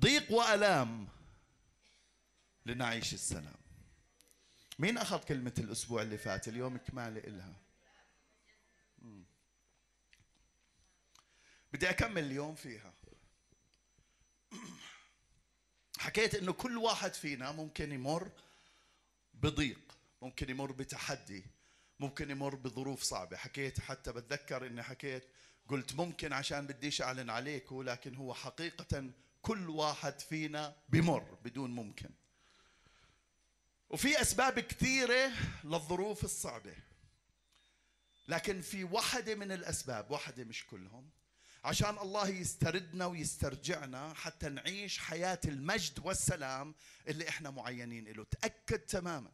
ضيق 0.00 0.32
وألام 0.32 1.08
لنعيش 2.66 3.14
السلام. 3.14 3.60
مين 4.78 4.98
أخذ 4.98 5.18
كلمة 5.24 5.54
الأسبوع 5.58 6.02
اللي 6.02 6.18
فات؟ 6.18 6.48
اليوم 6.48 6.76
كماله 6.76 7.20
إلها. 7.20 7.56
بدي 11.72 11.90
أكمل 11.90 12.24
اليوم 12.24 12.54
فيها. 12.54 12.94
حكيت 15.98 16.34
إنه 16.34 16.52
كل 16.52 16.76
واحد 16.78 17.14
فينا 17.14 17.52
ممكن 17.52 17.92
يمر 17.92 18.30
بضيق 19.34 19.98
ممكن 20.22 20.50
يمر 20.50 20.72
بتحدي 20.72 21.44
ممكن 21.98 22.30
يمر 22.30 22.54
بظروف 22.54 23.02
صعبة. 23.02 23.36
حكيت 23.36 23.80
حتى 23.80 24.12
بتذكر 24.12 24.66
إني 24.66 24.82
حكيت 24.82 25.24
قلت 25.68 25.94
ممكن 25.94 26.32
عشان 26.32 26.66
بديش 26.66 27.02
أعلن 27.02 27.30
عليكم 27.30 27.82
لكن 27.82 28.14
هو 28.14 28.34
حقيقة 28.34 29.10
كل 29.42 29.70
واحد 29.70 30.20
فينا 30.20 30.76
بمر 30.88 31.38
بدون 31.44 31.70
ممكن. 31.70 32.10
وفي 33.90 34.20
أسباب 34.20 34.60
كثيرة 34.60 35.32
للظروف 35.64 36.24
الصعبة. 36.24 36.74
لكن 38.28 38.60
في 38.60 38.84
واحدة 38.84 39.34
من 39.34 39.52
الأسباب 39.52 40.10
واحدة 40.10 40.44
مش 40.44 40.66
كلهم 40.66 41.10
عشان 41.64 41.98
الله 41.98 42.28
يستردنا 42.28 43.06
ويسترجعنا 43.06 44.14
حتى 44.14 44.48
نعيش 44.48 44.98
حياة 44.98 45.40
المجد 45.44 45.98
والسلام 45.98 46.74
اللي 47.08 47.28
إحنا 47.28 47.50
معينين 47.50 48.08
له 48.08 48.24
تأكد 48.24 48.78
تماما 48.78 49.30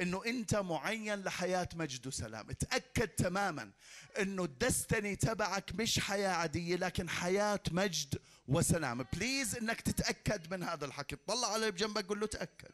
إنه 0.00 0.24
أنت 0.26 0.54
معين 0.54 1.22
لحياة 1.22 1.68
مجد 1.74 2.06
وسلام. 2.06 2.52
تأكد 2.52 3.08
تماما 3.08 3.72
إنه 4.20 4.44
الدستني 4.44 5.16
تبعك 5.16 5.74
مش 5.74 6.00
حياة 6.00 6.28
عادية 6.28 6.76
لكن 6.76 7.08
حياة 7.08 7.62
مجد 7.70 8.18
وسلام. 8.48 9.02
بليز 9.12 9.56
إنك 9.56 9.80
تتأكد 9.80 10.54
من 10.54 10.62
هذا 10.62 10.84
الحكي. 10.84 11.16
طلع 11.16 11.48
على 11.48 11.56
اللي 11.56 11.70
بجنبك 11.70 12.06
قول 12.06 12.20
له 12.20 12.26
تأكد. 12.26 12.70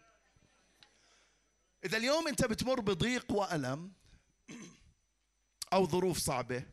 إذا 1.85 1.97
اليوم 1.97 2.29
أنت 2.29 2.45
بتمر 2.45 2.81
بضيق 2.81 3.33
وألم 3.33 3.93
أو 5.73 5.87
ظروف 5.87 6.19
صعبة 6.19 6.65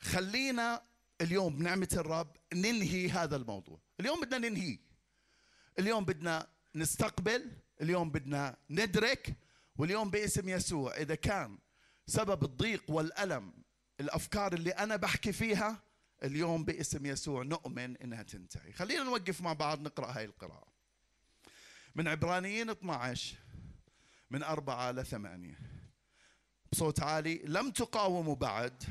خلينا 0.00 0.82
اليوم 1.20 1.56
بنعمة 1.56 1.88
الرب 1.92 2.36
ننهي 2.52 3.10
هذا 3.10 3.36
الموضوع. 3.36 3.80
اليوم 4.00 4.20
بدنا 4.20 4.48
ننهي. 4.48 4.78
اليوم 5.78 6.04
بدنا 6.04 6.48
نستقبل 6.74 7.52
اليوم 7.80 8.10
بدنا 8.10 8.56
ندرك 8.70 9.36
واليوم 9.76 10.10
باسم 10.10 10.48
يسوع 10.48 10.96
إذا 10.96 11.14
كان 11.14 11.58
سبب 12.06 12.44
الضيق 12.44 12.82
والألم 12.88 13.52
الأفكار 14.00 14.52
اللي 14.52 14.70
أنا 14.70 14.96
بحكي 14.96 15.32
فيها 15.32 15.82
اليوم 16.24 16.64
باسم 16.64 17.06
يسوع 17.06 17.42
نؤمن 17.42 17.96
إنها 17.96 18.22
تنتهي. 18.22 18.72
خلينا 18.72 19.02
نوقف 19.02 19.40
مع 19.40 19.52
بعض 19.52 19.80
نقرأ 19.80 20.18
هاي 20.18 20.24
القراءة. 20.24 20.66
من 21.94 22.08
عبرانيين 22.08 22.70
12 22.70 23.36
من 24.30 24.42
أربعة 24.42 24.92
لثمانية. 24.92 25.58
بصوت 26.72 27.02
عالي 27.02 27.42
لم 27.44 27.70
تقاوموا 27.70 28.34
بعد 28.34 28.82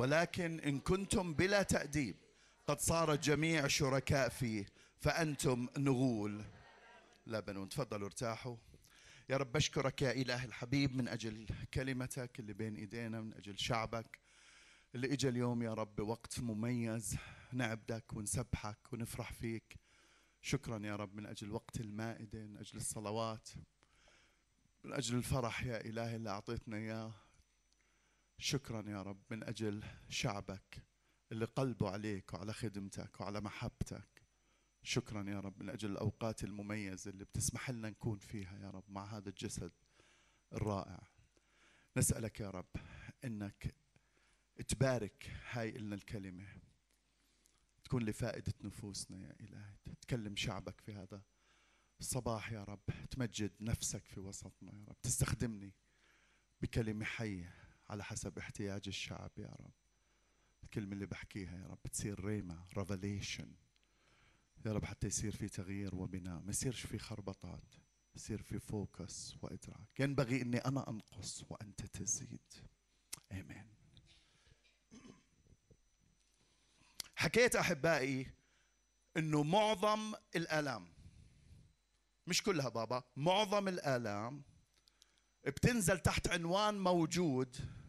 ولكن 0.00 0.60
إن 0.60 0.80
كنتم 0.80 1.34
بلا 1.34 1.62
تأديب 1.62 2.16
قد 2.66 2.80
صار 2.80 3.12
الجميع 3.12 3.66
شركاء 3.66 4.28
فيه 4.28 4.66
فأنتم 4.98 5.68
نغول. 5.78 6.44
لا 7.26 7.40
بنون 7.40 7.68
تفضلوا 7.68 8.06
ارتاحوا. 8.06 8.56
يا 9.28 9.36
رب 9.36 9.52
بشكرك 9.52 10.02
يا 10.02 10.12
إله 10.12 10.44
الحبيب 10.44 10.96
من 10.96 11.08
أجل 11.08 11.46
كلمتك 11.74 12.40
اللي 12.40 12.52
بين 12.52 12.76
إيدينا 12.76 13.20
من 13.20 13.34
أجل 13.34 13.58
شعبك 13.58 14.18
اللي 14.94 15.12
إجا 15.12 15.28
اليوم 15.28 15.62
يا 15.62 15.74
رب 15.74 16.00
وقت 16.00 16.40
مميز. 16.40 17.16
نعبدك 17.52 18.12
ونسبحك 18.12 18.92
ونفرح 18.92 19.32
فيك. 19.32 19.76
شكرا 20.42 20.86
يا 20.86 20.96
رب 20.96 21.14
من 21.14 21.26
أجل 21.26 21.52
وقت 21.52 21.80
المائدة 21.80 22.46
من 22.46 22.56
أجل 22.56 22.76
الصلوات 22.76 23.48
من 24.84 24.92
أجل 24.92 25.16
الفرح 25.16 25.62
يا 25.64 25.80
إلهي 25.80 26.16
اللي 26.16 26.30
أعطيتنا 26.30 26.76
إياه. 26.76 27.29
شكرا 28.40 28.90
يا 28.90 29.02
رب 29.02 29.22
من 29.30 29.42
أجل 29.42 29.84
شعبك 30.08 30.82
اللي 31.32 31.44
قلبه 31.44 31.90
عليك 31.90 32.34
وعلى 32.34 32.52
خدمتك 32.52 33.20
وعلى 33.20 33.40
محبتك. 33.40 34.26
شكرا 34.82 35.30
يا 35.30 35.40
رب 35.40 35.62
من 35.62 35.68
أجل 35.68 35.90
الأوقات 35.90 36.44
المميزة 36.44 37.10
اللي 37.10 37.24
بتسمح 37.24 37.70
لنا 37.70 37.90
نكون 37.90 38.18
فيها 38.18 38.58
يا 38.58 38.70
رب 38.70 38.84
مع 38.88 39.04
هذا 39.04 39.28
الجسد 39.28 39.72
الرائع. 40.52 41.08
نسألك 41.96 42.40
يا 42.40 42.50
رب 42.50 42.68
إنك 43.24 43.74
تبارك 44.68 45.30
هاي 45.50 45.70
لنا 45.70 45.94
الكلمة. 45.94 46.46
تكون 47.84 48.02
لفائده 48.02 48.54
نفوسنا 48.64 49.18
يا 49.18 49.36
إلهي. 49.40 49.74
تكلم 50.00 50.36
شعبك 50.36 50.80
في 50.80 50.94
هذا 50.94 51.22
الصباح 52.00 52.52
يا 52.52 52.64
رب. 52.64 52.84
تمجد 53.10 53.52
نفسك 53.60 54.04
في 54.04 54.20
وسطنا 54.20 54.72
يا 54.74 54.84
رب. 54.88 55.00
تستخدمني 55.02 55.74
بكلمة 56.62 57.04
حية. 57.04 57.59
على 57.90 58.04
حسب 58.04 58.38
احتياج 58.38 58.82
الشعب 58.86 59.30
يا 59.38 59.56
رب. 59.60 59.72
الكلمة 60.64 60.92
اللي 60.92 61.06
بحكيها 61.06 61.58
يا 61.58 61.66
رب 61.66 61.82
تصير 61.92 62.24
rhema 62.24 62.66
revelation 62.76 63.52
يا 64.66 64.72
رب 64.72 64.84
حتى 64.84 65.06
يصير 65.06 65.36
في 65.36 65.48
تغيير 65.48 65.94
وبناء 65.94 66.40
ما 66.40 66.50
يصيرش 66.50 66.86
في 66.86 66.98
خربطات 66.98 67.74
يصير 68.14 68.42
في 68.42 68.58
focus 68.58 69.34
وإدراك. 69.42 70.00
ينبغي 70.00 70.42
أني 70.42 70.58
أنا 70.58 70.90
أنقص 70.90 71.44
وأنت 71.50 71.86
تزيد. 71.86 72.52
آمين 73.32 73.66
حكيت 77.16 77.56
أحبائي 77.56 78.30
أنه 79.16 79.42
معظم 79.42 80.14
الآلام 80.36 80.88
مش 82.26 82.42
كلها 82.42 82.68
بابا 82.68 83.02
معظم 83.16 83.68
الآلام 83.68 84.42
بتنزل 85.46 85.98
تحت 85.98 86.28
عنوان 86.28 86.78
موجود 86.78 87.79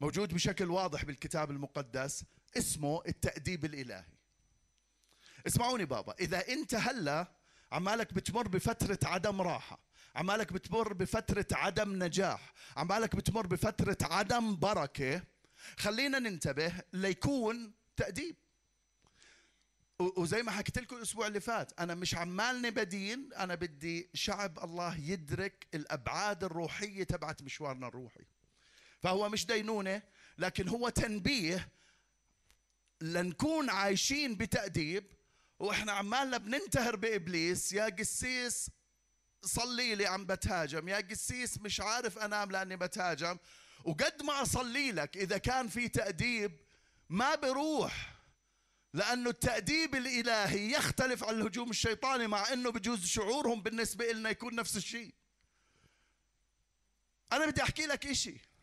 موجود 0.00 0.34
بشكل 0.34 0.70
واضح 0.70 1.04
بالكتاب 1.04 1.50
المقدس 1.50 2.24
اسمه 2.56 3.02
التأديب 3.08 3.64
الإلهي. 3.64 4.04
اسمعوني 5.46 5.84
بابا 5.84 6.14
إذا 6.20 6.48
أنت 6.48 6.74
هلا 6.74 7.32
عمالك 7.72 8.14
بتمر 8.14 8.48
بفترة 8.48 8.98
عدم 9.04 9.42
راحة 9.42 9.78
عمالك 10.14 10.52
بتمر 10.52 10.92
بفترة 10.92 11.46
عدم 11.52 12.04
نجاح 12.04 12.52
عمالك 12.76 13.16
بتمر 13.16 13.46
بفترة 13.46 13.98
عدم 14.02 14.56
بركة 14.56 15.22
خلينا 15.78 16.18
ننتبه 16.18 16.72
ليكون 16.92 17.72
تأديب. 17.96 18.36
وزي 19.98 20.42
ما 20.42 20.50
حكيت 20.50 20.78
لكم 20.78 20.96
الأسبوع 20.96 21.26
اللي 21.26 21.40
فات 21.40 21.80
أنا 21.80 21.94
مش 21.94 22.14
عمالني 22.14 22.70
بدين 22.70 23.32
أنا 23.32 23.54
بدي 23.54 24.10
شعب 24.14 24.58
الله 24.64 24.96
يدرك 24.96 25.66
الأبعاد 25.74 26.44
الروحية 26.44 27.04
تبعت 27.04 27.42
مشوارنا 27.42 27.88
الروحي. 27.88 28.24
فهو 29.06 29.28
مش 29.28 29.46
دينونة 29.46 30.02
لكن 30.38 30.68
هو 30.68 30.88
تنبيه 30.88 31.68
لنكون 33.00 33.70
عايشين 33.70 34.34
بتأديب. 34.34 35.04
وإحنا 35.58 35.92
عمالنا 35.92 36.38
بننتهر 36.38 36.96
بإبليس 36.96 37.72
يا 37.72 37.84
قسيس 37.84 38.70
صلي 39.42 39.94
لي 39.94 40.06
عم 40.06 40.26
بتهاجم 40.26 40.88
يا 40.88 40.96
قسيس 40.96 41.58
مش 41.58 41.80
عارف 41.80 42.18
أنام 42.18 42.50
لأني 42.50 42.76
بتهاجم. 42.76 43.38
وقد 43.84 44.22
ما 44.22 44.42
أصلي 44.42 44.92
لك 44.92 45.16
إذا 45.16 45.38
كان 45.38 45.68
في 45.68 45.88
تأديب 45.88 46.52
ما 47.08 47.34
بروح 47.34 48.14
لأنه 48.92 49.30
التأديب 49.30 49.94
الإلهي 49.94 50.72
يختلف 50.72 51.24
عن 51.24 51.34
الهجوم 51.34 51.70
الشيطاني 51.70 52.26
مع 52.26 52.52
أنه 52.52 52.70
بجوز 52.70 53.06
شعورهم 53.06 53.62
بالنسبة 53.62 54.12
لنا 54.12 54.30
يكون 54.30 54.54
نفس 54.54 54.76
الشيء. 54.76 55.14
أنا 57.32 57.46
بدي 57.46 57.62
أحكي 57.62 57.86
لك 57.86 58.06
إشي. 58.06 58.55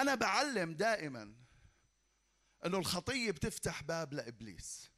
أنا 0.00 0.14
بعلم 0.14 0.74
دائما 0.74 1.34
أنه 2.66 2.78
الخطية 2.78 3.30
بتفتح 3.30 3.82
باب 3.82 4.12
لإبليس. 4.12 4.90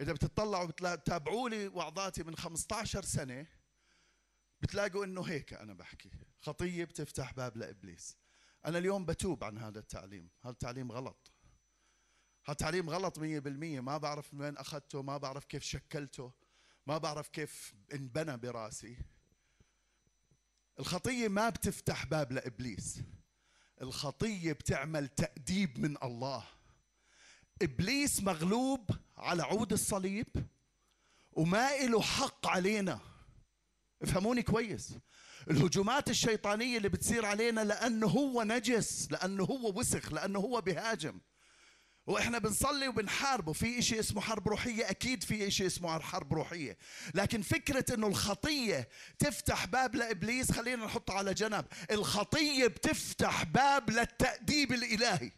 إذا 0.00 0.12
بتطلعوا 0.12 0.66
بتتابعوا 0.66 1.48
لي 1.48 1.68
وعظاتي 1.68 2.22
من 2.22 2.36
15 2.36 3.04
سنة 3.04 3.46
بتلاقوا 4.60 5.04
أنه 5.04 5.22
هيك 5.22 5.54
أنا 5.54 5.74
بحكي. 5.74 6.10
خطية 6.40 6.84
بتفتح 6.84 7.32
باب 7.32 7.56
لإبليس. 7.56 8.16
أنا 8.66 8.78
اليوم 8.78 9.06
بتوب 9.06 9.44
عن 9.44 9.58
هذا 9.58 9.78
التعليم. 9.78 10.28
هذا 10.42 10.52
التعليم 10.52 10.92
غلط. 10.92 11.32
هذا 12.44 12.52
التعليم 12.52 12.90
غلط 12.90 13.18
مية 13.18 13.38
بالمية. 13.38 13.80
ما 13.80 13.98
بعرف 13.98 14.34
من 14.34 14.40
وين 14.40 14.56
أخذته 14.56 15.02
ما 15.02 15.16
بعرف 15.16 15.44
كيف 15.44 15.62
شكلته 15.62 16.32
ما 16.86 16.98
بعرف 16.98 17.28
كيف 17.28 17.74
انبنى 17.92 18.36
براسي. 18.36 18.96
الخطية 20.78 21.28
ما 21.28 21.48
بتفتح 21.48 22.06
باب 22.06 22.32
لإبليس. 22.32 23.00
الخطية 23.82 24.52
بتعمل 24.52 25.08
تأديب 25.08 25.78
من 25.78 25.96
الله. 26.02 26.44
إبليس 27.62 28.22
مغلوب 28.22 28.90
على 29.16 29.42
عود 29.42 29.72
الصليب 29.72 30.28
وما 31.32 31.76
له 31.76 32.02
حق 32.02 32.46
علينا. 32.46 33.00
افهموني 34.02 34.42
كويس. 34.42 34.94
الهجومات 35.50 36.10
الشيطانية 36.10 36.76
اللي 36.76 36.88
بتصير 36.88 37.26
علينا 37.26 37.60
لأنه 37.60 38.06
هو 38.06 38.42
نجس 38.42 39.12
لأنه 39.12 39.44
هو 39.44 39.78
وسخ 39.78 40.12
لأنه 40.12 40.38
هو 40.38 40.60
بهاجم. 40.60 41.20
وإحنا 42.06 42.38
بنصلي 42.38 42.88
وبنحاربه 42.88 43.52
في 43.52 43.82
شيء 43.82 44.00
اسمه 44.00 44.20
حرب 44.20 44.48
روحية 44.48 44.90
أكيد 44.90 45.22
في 45.22 45.50
شيء 45.50 45.66
اسمه 45.66 45.98
حرب 46.00 46.34
روحية. 46.34 46.76
لكن 47.14 47.42
فكرة 47.42 47.94
إنه 47.94 48.06
الخطية 48.06 48.88
تفتح 49.18 49.64
باب 49.64 49.94
لإبليس 49.94 50.52
خلينا 50.52 50.84
نحطها 50.84 51.14
على 51.16 51.34
جنب. 51.34 51.64
الخطية 51.90 52.66
بتفتح 52.66 53.44
باب 53.44 53.90
للتأديب 53.90 54.72
الإلهي. 54.72 55.30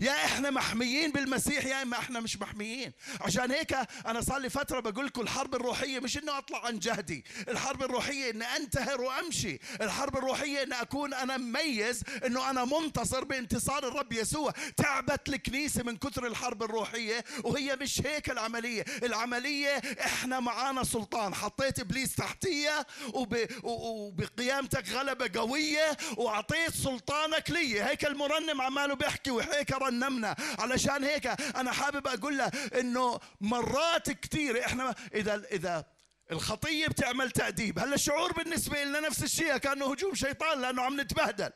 يا 0.00 0.24
إحنا 0.24 0.50
محميين 0.50 1.12
بالمسيح 1.12 1.64
يا 1.64 1.82
إما 1.82 1.98
إحنا 1.98 2.20
مش 2.20 2.38
محميين. 2.40 2.92
عشان 3.20 3.50
هيك 3.50 3.76
أنا 4.06 4.20
صار 4.20 4.38
لي 4.38 4.50
فترة 4.50 4.80
بقول 4.80 5.06
لكم 5.06 5.20
الحرب 5.20 5.54
الروحية 5.54 6.00
مش 6.00 6.18
إنه 6.18 6.38
أطلع 6.38 6.66
عن 6.66 6.78
جهدي 6.78 7.24
الحرب 7.48 7.82
الروحية 7.82 8.30
إني 8.30 8.44
أنتهر 8.44 9.00
وأمشي 9.00 9.58
الحرب 9.80 10.16
الروحية 10.16 10.62
ان 10.62 10.72
أكون 10.72 11.14
أنا 11.14 11.36
مميز 11.36 12.02
إنه 12.26 12.50
أنا 12.50 12.64
منتصر 12.64 13.24
بانتصار 13.24 13.88
الرب 13.88 14.12
يسوع. 14.12 14.52
تعبت 14.76 15.28
الكنيسة 15.28 15.82
من 15.82 15.96
كثر 15.96 16.26
الحرب 16.26 16.62
الروحية 16.62 17.24
وهي 17.44 17.76
مش 17.80 18.02
هيك 18.06 18.30
العملية. 18.30 18.84
العملية 19.02 19.76
إحنا 20.00 20.40
معانا 20.40 20.84
سلطان. 20.84 21.34
حطيت 21.34 21.78
إبليس 21.80 22.14
تحتية 22.14 22.86
وب... 23.12 23.36
وبقيامتك 23.62 24.88
غلبة 24.88 25.40
قوية 25.40 25.96
وأعطيت 26.16 26.70
سلطانك 26.74 27.50
لي 27.50 27.82
هيك 27.82 28.04
المرنم 28.04 28.60
عماله 28.62 28.94
بيحكي 28.94 29.30
وهيك 29.30 29.65
رنمنا. 29.72 30.36
علشان 30.58 31.04
هيك 31.04 31.26
أنا 31.56 31.72
حابب 31.72 32.06
أقول 32.06 32.38
له 32.38 32.46
إنه 32.80 33.20
مرات 33.40 34.10
كثير 34.10 34.66
إحنا 34.66 34.94
إذا 35.14 35.34
إذا 35.34 35.84
الخطية 36.32 36.86
بتعمل 36.86 37.30
تأديب 37.30 37.78
هلا 37.78 37.94
الشعور 37.94 38.32
بالنسبة 38.32 38.84
لنا 38.84 39.00
نفس 39.00 39.22
الشيء 39.22 39.56
كأنه 39.56 39.92
هجوم 39.92 40.14
شيطان 40.14 40.60
لأنه 40.60 40.82
عم 40.82 41.00
نتبهدل؟ 41.00 41.50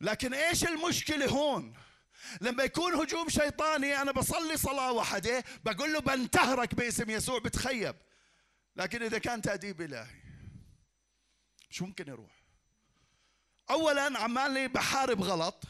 لكن 0.00 0.34
إيش 0.34 0.64
المشكلة 0.64 1.26
هون؟ 1.26 1.74
لما 2.40 2.62
يكون 2.62 2.94
هجوم 2.94 3.28
شيطاني 3.28 4.02
أنا 4.02 4.12
بصلي 4.12 4.56
صلاة 4.56 4.92
واحدة 4.92 5.44
بقول 5.64 5.92
له 5.92 6.00
بنتهرك 6.00 6.74
باسم 6.74 7.10
يسوع 7.10 7.38
بتخيب. 7.38 7.96
لكن 8.76 9.02
إذا 9.02 9.18
كان 9.18 9.42
تأديب 9.42 9.80
إلهي 9.80 10.06
شو 11.70 11.84
ممكن 11.86 12.08
يروح؟ 12.08 12.42
اولا 13.70 14.18
عمالي 14.18 14.68
بحارب 14.68 15.22
غلط. 15.22 15.64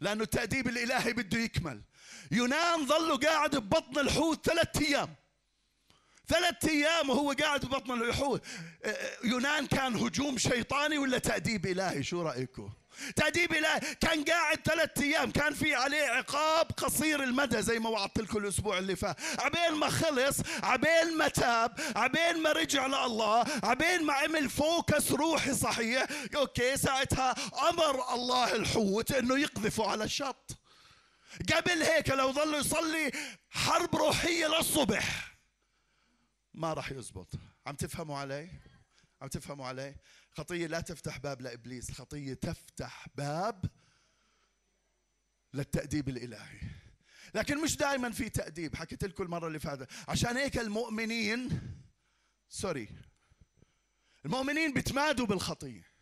لأنه 0.00 0.22
التأديب 0.22 0.68
الإلهي 0.68 1.12
بده 1.12 1.38
يكمل. 1.38 1.82
يونان 2.30 2.86
ظلوا 2.86 3.16
قاعد 3.16 3.56
ببطن 3.56 4.00
الحوت 4.00 4.46
ثلاثة 4.46 4.86
أيام. 4.86 5.14
ثلاثة 6.28 6.68
أيام 6.68 7.10
وهو 7.10 7.32
قاعد 7.32 7.64
ببطن 7.64 8.02
الحوت. 8.02 8.42
يونان 9.24 9.66
كان 9.66 9.94
هجوم 9.96 10.38
شيطاني 10.38 10.98
ولا 10.98 11.18
تأديب 11.18 11.66
إلهي؟ 11.66 12.02
شو 12.02 12.22
رأيكم 12.22 12.70
تأديب 13.16 13.52
إلهي 13.52 13.80
كان 14.00 14.24
قاعد 14.24 14.58
ثلاثة 14.64 15.02
أيام 15.02 15.30
كان 15.30 15.54
في 15.54 15.74
عليه 15.74 16.02
عقاب 16.02 16.66
قصير 16.66 17.22
المدى 17.22 17.62
زي 17.62 17.78
ما 17.78 17.88
وعدت 17.88 18.18
لكم 18.18 18.38
الأسبوع 18.38 18.78
اللي 18.78 18.96
فات. 18.96 19.16
عبين 19.38 19.78
ما 19.78 19.90
خلص 19.90 20.36
عبين 20.62 21.16
ما 21.18 21.28
تاب 21.28 21.80
عبين 21.96 22.42
ما 22.42 22.52
رجع 22.52 22.86
لله 22.86 23.44
عبين 23.62 24.04
ما 24.04 24.12
عمل 24.12 24.50
فوكس 24.50 25.12
روحي 25.12 25.54
صحيح. 25.54 26.06
أوكي 26.36 26.76
ساعتها 26.76 27.34
أمر 27.70 28.14
الله 28.14 28.54
الحوت 28.54 29.12
أنه 29.12 29.38
يقذفه 29.38 29.90
على 29.90 30.04
الشط. 30.04 30.56
قبل 31.54 31.82
هيك 31.82 32.10
لو 32.10 32.32
ظل 32.32 32.54
يصلي 32.54 33.12
حرب 33.50 33.96
روحية 33.96 34.46
للصبح. 34.46 35.34
ما 36.54 36.72
راح 36.72 36.92
يزبط. 36.92 37.28
عم 37.66 37.74
تفهموا 37.74 38.18
علي؟ 38.18 38.48
عم 39.22 39.28
تفهموا 39.28 39.66
علي؟ 39.66 39.94
خطية 40.34 40.66
لا 40.66 40.80
تفتح 40.80 41.18
باب 41.18 41.40
لإبليس 41.40 41.90
الخطية 41.90 42.34
تفتح 42.34 43.06
باب 43.14 43.64
للتأديب 45.54 46.08
الإلهي. 46.08 46.60
لكن 47.34 47.62
مش 47.62 47.76
دائما 47.76 48.10
في 48.12 48.28
تأديب 48.28 48.76
حكيت 48.76 49.04
لكم 49.04 49.24
المرة 49.24 49.46
اللي 49.46 49.58
فاتت. 49.60 49.92
عشان 50.08 50.36
هيك 50.36 50.58
المؤمنين 50.58 51.60
سوري 52.48 52.88
المؤمنين 54.24 54.72
بتمادوا 54.72 55.26
بالخطية. 55.26 55.94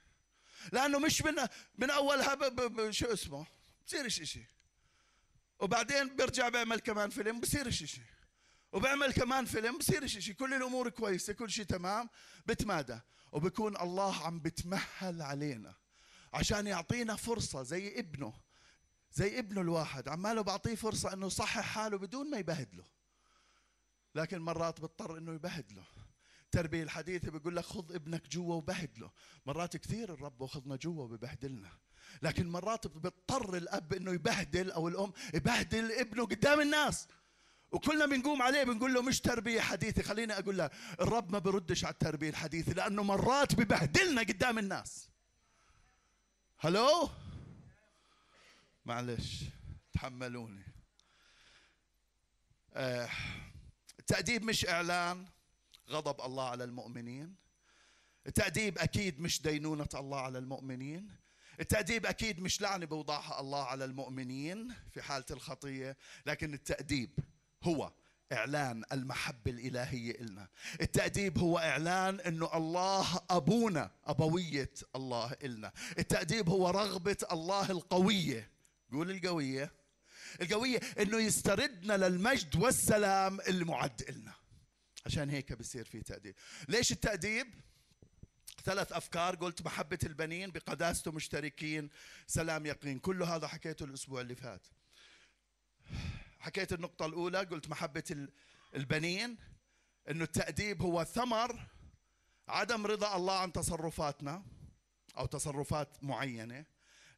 لأنه 0.72 0.98
مش 0.98 1.22
من 1.22 1.34
من 1.78 1.90
أولها 1.90 2.90
شو 2.90 3.06
اسمه؟ 3.06 3.46
بصيرش 3.86 4.20
إشي 4.20 4.44
وبعدين 5.58 6.16
بيرجع 6.16 6.48
بيعمل 6.48 6.80
كمان 6.80 7.10
فيلم 7.10 7.40
بصيرش 7.40 7.82
إشي 7.82 8.00
وبعمل 8.72 9.12
كمان 9.12 9.44
فيلم 9.44 9.78
بصيرش 9.78 10.16
إشي 10.16 10.34
كل 10.34 10.54
الأمور 10.54 10.88
كويسة 10.88 11.32
كل 11.32 11.50
شيء 11.50 11.64
تمام 11.64 12.08
بتمادى. 12.46 13.00
وبكون 13.32 13.76
الله 13.76 14.26
عم 14.26 14.40
بتمهل 14.40 15.22
علينا 15.22 15.74
عشان 16.32 16.66
يعطينا 16.66 17.16
فرصة 17.16 17.62
زي 17.62 17.98
ابنه 17.98 18.32
زي 19.12 19.38
ابنه 19.38 19.60
الواحد. 19.60 20.08
عماله 20.08 20.42
بعطيه 20.42 20.74
فرصة 20.74 21.12
إنه 21.12 21.26
يصحح 21.26 21.60
حاله 21.60 21.98
بدون 21.98 22.30
ما 22.30 22.38
يبهدله. 22.38 22.84
لكن 24.14 24.38
مرات 24.38 24.80
بضطر 24.80 25.18
إنه 25.18 25.32
يبهدله. 25.34 25.84
التربية 26.44 26.82
الحديثة 26.82 27.30
بيقول 27.30 27.56
لك 27.56 27.64
خذ 27.64 27.94
ابنك 27.94 28.28
جوا 28.28 28.54
وبهدله. 28.54 29.10
مرات 29.46 29.76
كثير 29.76 30.14
الرب 30.14 30.40
واخذنا 30.40 30.76
جوا 30.76 31.04
وببهدلنا 31.04 31.70
لكن 32.22 32.48
مرات 32.48 32.86
بيضطر 32.86 33.56
الأب 33.56 33.92
إنه 33.92 34.12
يبهدل 34.12 34.70
أو 34.70 34.88
الأم 34.88 35.12
يبهدل 35.34 35.92
ابنه 35.92 36.26
قدام 36.26 36.60
الناس. 36.60 37.08
وكلنا 37.72 38.06
بنقوم 38.06 38.42
عليه 38.42 38.62
بنقول 38.64 38.94
له 38.94 39.02
مش 39.02 39.20
تربية 39.20 39.60
حديثة. 39.60 40.02
خليني 40.02 40.32
أقول 40.32 40.58
لك 40.58 40.72
الرب 41.00 41.32
ما 41.32 41.38
بردش 41.38 41.84
على 41.84 41.92
التربية 41.92 42.30
الحديثة 42.30 42.72
لأنه 42.72 43.02
مرات 43.02 43.54
ببهدلنا 43.54 44.20
قدام 44.20 44.58
الناس. 44.58 45.08
هلو؟ 46.58 47.10
معلش 48.84 49.44
تحملوني. 49.92 50.64
آه 52.74 53.08
التأديب 53.98 54.44
مش 54.44 54.68
إعلان 54.68 55.26
غضب 55.90 56.20
الله 56.20 56.48
على 56.48 56.64
المؤمنين. 56.64 57.34
التأديب 58.26 58.78
أكيد 58.78 59.20
مش 59.20 59.42
دينونة 59.42 59.88
الله 59.94 60.20
على 60.20 60.38
المؤمنين. 60.38 61.16
التأديب 61.60 62.06
أكيد 62.06 62.40
مش 62.40 62.60
لعنة 62.60 62.86
بوضعها 62.86 63.40
الله 63.40 63.64
على 63.64 63.84
المؤمنين 63.84 64.74
في 64.90 65.02
حالة 65.02 65.24
الخطية 65.30 65.96
لكن 66.26 66.54
التأديب 66.54 67.10
هو 67.62 67.92
إعلان 68.32 68.84
المحبة 68.92 69.50
الإلهية 69.50 70.20
إلنا. 70.20 70.48
التأديب 70.80 71.38
هو 71.38 71.58
إعلان 71.58 72.20
أنه 72.20 72.56
الله 72.56 73.20
أبونا 73.30 73.90
أبوية 74.04 74.70
الله 74.96 75.32
إلنا. 75.32 75.72
التأديب 75.98 76.48
هو 76.48 76.70
رغبة 76.70 77.16
الله 77.32 77.70
القوية. 77.70 78.50
قول 78.92 79.10
القوية. 79.10 79.72
القوية 80.40 80.80
أنه 81.00 81.18
يستردنا 81.18 81.96
للمجد 81.96 82.56
والسلام 82.56 83.40
المعد 83.40 84.02
إلنا. 84.08 84.34
عشان 85.06 85.30
هيك 85.30 85.52
بصير 85.52 85.84
في 85.84 86.00
تأديب. 86.00 86.34
ليش 86.68 86.92
التأديب؟ 86.92 87.46
ثلاث 88.64 88.92
أفكار. 88.92 89.34
قلت 89.34 89.62
محبة 89.62 89.98
البنين 90.04 90.50
بقداسته 90.50 91.12
مشتركين 91.12 91.90
سلام 92.26 92.66
يقين. 92.66 92.98
كل 92.98 93.22
هذا 93.22 93.46
حكيته 93.46 93.84
الأسبوع 93.84 94.20
اللي 94.20 94.34
فات. 94.34 94.66
حكيت 96.42 96.72
النقطة 96.72 97.06
الأولى 97.06 97.38
قلت 97.38 97.68
محبة 97.68 98.26
البنين 98.74 99.36
أنه 100.10 100.24
التأديب 100.24 100.82
هو 100.82 101.04
ثمر 101.04 101.66
عدم 102.48 102.86
رضا 102.86 103.16
الله 103.16 103.38
عن 103.38 103.52
تصرفاتنا 103.52 104.42
أو 105.18 105.26
تصرفات 105.26 106.04
معينة 106.04 106.64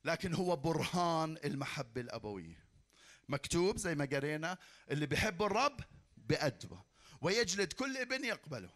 لكن 0.04 0.34
هو 0.34 0.56
برهان 0.56 1.38
المحبة 1.44 2.00
الأبوية. 2.00 2.64
مكتوب 3.28 3.76
زي 3.76 3.94
ما 3.94 4.04
قرينا 4.04 4.58
اللي 4.90 5.06
بحب 5.06 5.42
الرب 5.42 5.80
بأدبه 6.16 6.82
ويجلد 7.20 7.72
كل 7.72 7.96
ابن 7.96 8.24
يقبله. 8.24 8.70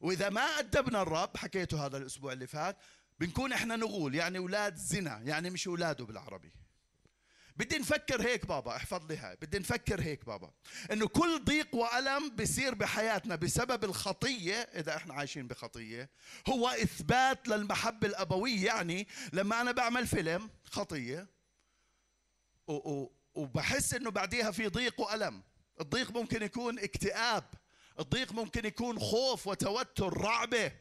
وإذا 0.00 0.28
ما 0.28 0.40
أدبنا 0.40 1.02
الرب 1.02 1.36
حكيته 1.36 1.86
هذا 1.86 1.96
الأسبوع 1.96 2.32
اللي 2.32 2.46
فات 2.46 2.76
بنكون 3.20 3.52
إحنا 3.52 3.76
نغول 3.76 4.14
يعني 4.14 4.38
أولاد 4.38 4.76
زنا 4.76 5.20
يعني 5.20 5.50
مش 5.50 5.68
أولاده 5.68 6.04
بالعربي. 6.04 6.52
بدي 7.56 7.78
نفكر 7.78 8.22
هيك 8.22 8.46
بابا 8.46 8.76
احفظ 8.76 9.06
لي 9.06 9.16
هاي 9.16 9.36
بدي 9.36 9.58
نفكر 9.58 10.00
هيك 10.00 10.24
بابا 10.24 10.50
إنه 10.92 11.08
كل 11.08 11.44
ضيق 11.44 11.74
وألم 11.74 12.30
بيصير 12.36 12.74
بحياتنا 12.74 13.36
بسبب 13.36 13.84
الخطية 13.84 14.54
إذا 14.54 14.96
إحنا 14.96 15.14
عايشين 15.14 15.46
بخطية 15.46 16.10
هو 16.48 16.68
إثبات 16.68 17.48
للمحبة 17.48 18.06
الأبوية 18.06 18.66
يعني 18.66 19.08
لما 19.32 19.60
أنا 19.60 19.72
بعمل 19.72 20.06
فيلم 20.06 20.50
خطية 20.64 21.26
وبحس 23.34 23.94
إنه 23.94 24.10
بعديها 24.10 24.50
في 24.50 24.68
ضيق 24.68 25.00
وألم. 25.00 25.42
الضيق 25.80 26.10
ممكن 26.10 26.42
يكون 26.42 26.78
اكتئاب 26.78 27.44
الضيق 28.00 28.32
ممكن 28.32 28.64
يكون 28.66 28.98
خوف 28.98 29.46
وتوتر 29.46 30.20
رعبة. 30.20 30.72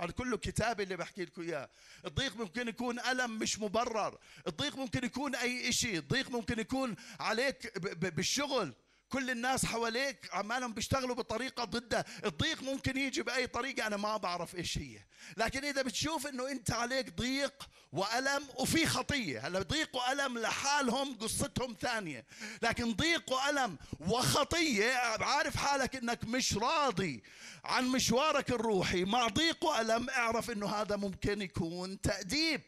هذا 0.00 0.10
كله 0.10 0.36
كتابي 0.36 0.82
اللي 0.82 0.96
بحكي 0.96 1.24
لكم 1.24 1.42
إياه. 1.42 1.70
الضيق 2.04 2.36
ممكن 2.36 2.68
يكون 2.68 3.00
ألم 3.00 3.38
مش 3.38 3.58
مبرر. 3.58 4.18
الضيق 4.46 4.76
ممكن 4.76 5.04
يكون 5.04 5.34
أي 5.34 5.72
شيء 5.72 5.98
الضيق 5.98 6.30
ممكن 6.30 6.58
يكون 6.58 6.96
عليك 7.20 7.78
بالشغل. 8.02 8.74
كل 9.08 9.30
الناس 9.30 9.66
حواليك 9.66 10.28
عمالهم 10.32 10.72
بيشتغلوا 10.72 11.14
بطريقة 11.14 11.64
ضده 11.64 12.04
الضيق 12.24 12.62
ممكن 12.62 12.96
يجي 12.96 13.22
بأي 13.22 13.46
طريقة 13.46 13.86
أنا 13.86 13.96
ما 13.96 14.16
بعرف 14.16 14.54
إيش 14.54 14.78
هي. 14.78 14.98
لكن 15.36 15.64
إذا 15.64 15.82
بتشوف 15.82 16.26
إنه 16.26 16.50
أنت 16.50 16.70
عليك 16.70 17.16
ضيق 17.16 17.68
وألم 17.92 18.44
وفي 18.58 18.86
خطية. 18.86 19.46
هلأ 19.46 19.62
ضيق 19.62 19.96
وألم 19.96 20.38
لحالهم 20.38 21.18
قصتهم 21.18 21.76
ثانية. 21.80 22.26
لكن 22.62 22.94
ضيق 22.94 23.32
وألم 23.32 23.78
وخطية 24.00 24.94
عارف 25.20 25.56
حالك 25.56 25.96
إنك 25.96 26.24
مش 26.24 26.54
راضي 26.56 27.22
عن 27.64 27.88
مشوارك 27.88 28.50
الروحي. 28.50 29.04
مع 29.04 29.28
ضيق 29.28 29.64
وألم 29.64 30.10
اعرف 30.10 30.50
إنه 30.50 30.66
هذا 30.66 30.96
ممكن 30.96 31.42
يكون 31.42 32.00
تأديب. 32.00 32.60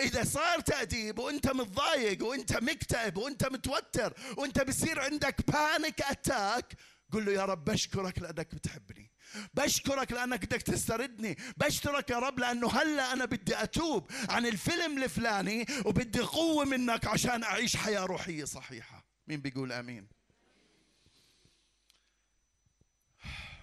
إذا 0.00 0.24
صار 0.24 0.60
تأديب 0.60 1.18
وأنت 1.18 1.48
متضايق 1.48 2.24
وأنت 2.24 2.52
مكتئب 2.52 3.16
وأنت 3.16 3.44
متوتر 3.44 4.14
وأنت 4.36 4.60
بصير 4.60 5.00
عندك 5.00 5.50
panic 5.50 6.02
attack 6.02 6.74
قل 7.12 7.24
له 7.24 7.32
يا 7.32 7.44
رب 7.44 7.64
بشكرك 7.64 8.18
لأنك 8.18 8.54
بتحبني. 8.54 9.10
بشكرك 9.54 10.12
لأنك 10.12 10.44
بدك 10.44 10.62
تستردني. 10.62 11.36
بشكرك 11.56 12.10
يا 12.10 12.18
رب 12.18 12.38
لأنه 12.38 12.70
هلأ 12.70 13.12
أنا 13.12 13.24
بدي 13.24 13.62
أتوب 13.62 14.10
عن 14.28 14.46
الفيلم 14.46 15.02
الفلاني 15.02 15.66
وبدي 15.84 16.20
قوة 16.20 16.64
منك 16.64 17.06
عشان 17.06 17.42
أعيش 17.42 17.76
حياة 17.76 18.04
روحية 18.04 18.44
صحيحة. 18.44 19.06
مين 19.26 19.40
بيقول 19.40 19.72
آمين؟ 19.72 20.08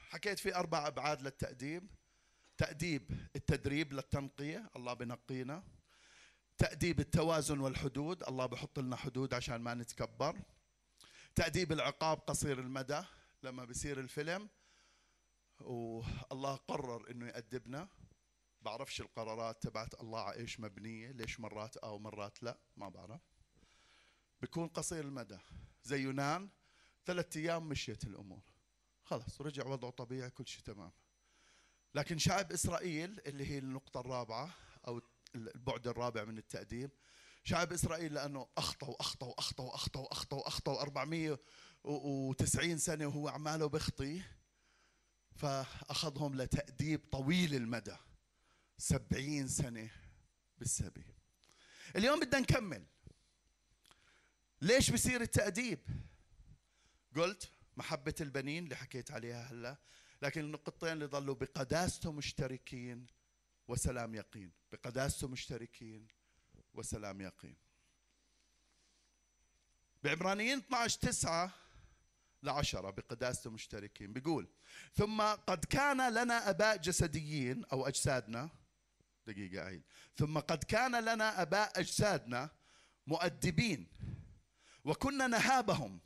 حكيت 0.10 0.40
في 0.40 0.56
أربع 0.56 0.88
أبعاد 0.88 1.22
للتأديب. 1.22 1.88
تأديب 2.58 3.12
التدريب 3.36 3.94
للتنقية 3.94 4.70
الله 4.76 4.94
بنقينا. 4.94 5.64
تأديب 6.58 7.00
التوازن 7.00 7.60
والحدود. 7.60 8.24
الله 8.24 8.46
بحط 8.46 8.80
لنا 8.80 8.96
حدود 8.96 9.34
عشان 9.34 9.62
ما 9.62 9.74
نتكبر. 9.74 10.42
تأديب 11.36 11.72
العقاب 11.72 12.18
قصير 12.18 12.60
المدى 12.60 13.02
لما 13.44 13.66
بيصير 13.66 14.00
الفيلم. 14.00 14.50
والله 15.60 16.56
قرر 16.56 17.12
إنه 17.12 17.28
يأدبنا. 17.28 17.88
بعرفش 18.62 19.02
القرارات 19.02 19.64
تبعت 19.64 20.02
الله 20.02 20.20
على 20.20 20.38
إيش 20.38 20.60
مبنية 20.60 21.12
ليش 21.12 21.40
مرات 21.40 21.78
أو 21.78 22.00
مرات 22.00 22.44
لا 22.44 22.58
ما 22.78 22.90
بعرف. 22.90 23.22
بيكون 24.42 24.68
قصير 24.68 25.04
المدى. 25.04 25.38
زي 25.84 26.02
يونان 26.02 26.50
ثلاثة 27.06 27.40
أيام 27.40 27.70
مشيت 27.70 28.04
الأمور. 28.04 28.44
خلص 29.04 29.42
رجع 29.42 29.66
وضعه 29.66 29.92
طبيعي 29.92 30.30
كل 30.30 30.48
شيء 30.48 30.62
تمام. 30.62 30.92
لكن 31.96 32.18
شعب 32.18 32.52
إسرائيل 32.52 33.22
اللي 33.26 33.46
هي 33.46 33.58
النقطة 33.58 34.00
الرابعة 34.00 34.56
أو 34.88 35.02
البعد 35.36 35.88
الرابع 35.88 36.24
من 36.24 36.38
التأديب 36.38 36.92
شعب 37.44 37.74
إسرائيل 37.74 38.14
لأنه 38.14 38.48
أخطأ 38.58 38.88
وأخطأ 38.88 39.26
وأخطأ 39.26 39.64
وأخطأ 39.64 40.00
وأخطأ 40.00 40.38
وأخطأ 40.38 40.82
490 40.82 42.78
سنة 42.78 43.08
وهو 43.08 43.28
عماله 43.28 43.66
بخطي 43.70 44.22
فأخذهم 45.36 46.36
لتأديب 46.36 47.02
طويل 47.12 47.56
المدى 47.56 47.96
سبعين 48.78 49.48
سنة 49.48 49.90
بالسبي. 50.58 51.06
اليوم 51.96 52.20
بدنا 52.20 52.40
نكمل. 52.40 52.86
ليش 54.62 54.92
بصير 54.92 55.22
التأديب؟ 55.22 55.80
قلت 57.16 57.52
محبة 57.78 58.16
البنين 58.22 58.64
اللي 58.64 58.76
حكيت 58.76 59.12
عليها 59.12 59.44
هلا 59.52 59.78
لكن 60.22 60.42
النقطتين 60.42 60.90
اللي 60.90 61.06
ظلوا 61.06 61.36
بقداسته 61.36 62.12
مشتركين 62.12 63.08
وسلام 63.68 64.16
يقين. 64.16 64.52
بقداسته 64.72 65.28
مشتركين 65.28 66.08
وسلام 66.74 67.22
يقين. 67.22 67.56
بعبرانيين 70.04 70.58
12 70.58 71.00
9 71.00 71.54
لعشرة 72.44 72.90
بقداسته 72.90 73.50
مشتركين. 73.50 74.14
بيقول 74.14 74.48
ثم 74.94 75.22
قد 75.22 75.66
كان 75.66 76.14
لنا 76.14 76.50
أباء 76.50 76.78
جسديين 76.78 77.66
أو 77.66 77.88
أجسادنا 77.88 78.50
دقيقة 79.28 79.64
عيد 79.64 79.84
ثم 80.16 80.40
قد 80.40 80.64
كان 80.64 80.96
لنا 81.06 81.42
أباء 81.42 81.80
أجسادنا 81.80 82.50
مؤدبين 83.08 83.88
وكنا 84.86 85.28
نهابهم. 85.28 86.00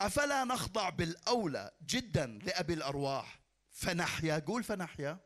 أفلا 0.00 0.44
نخضع 0.44 0.88
بالأولى 0.90 1.70
جدا 1.86 2.26
لأبي 2.26 2.74
الأرواح؟ 2.74 3.40
فنحيا. 3.70 4.38
قول 4.38 4.64
فنحيا. 4.64 5.20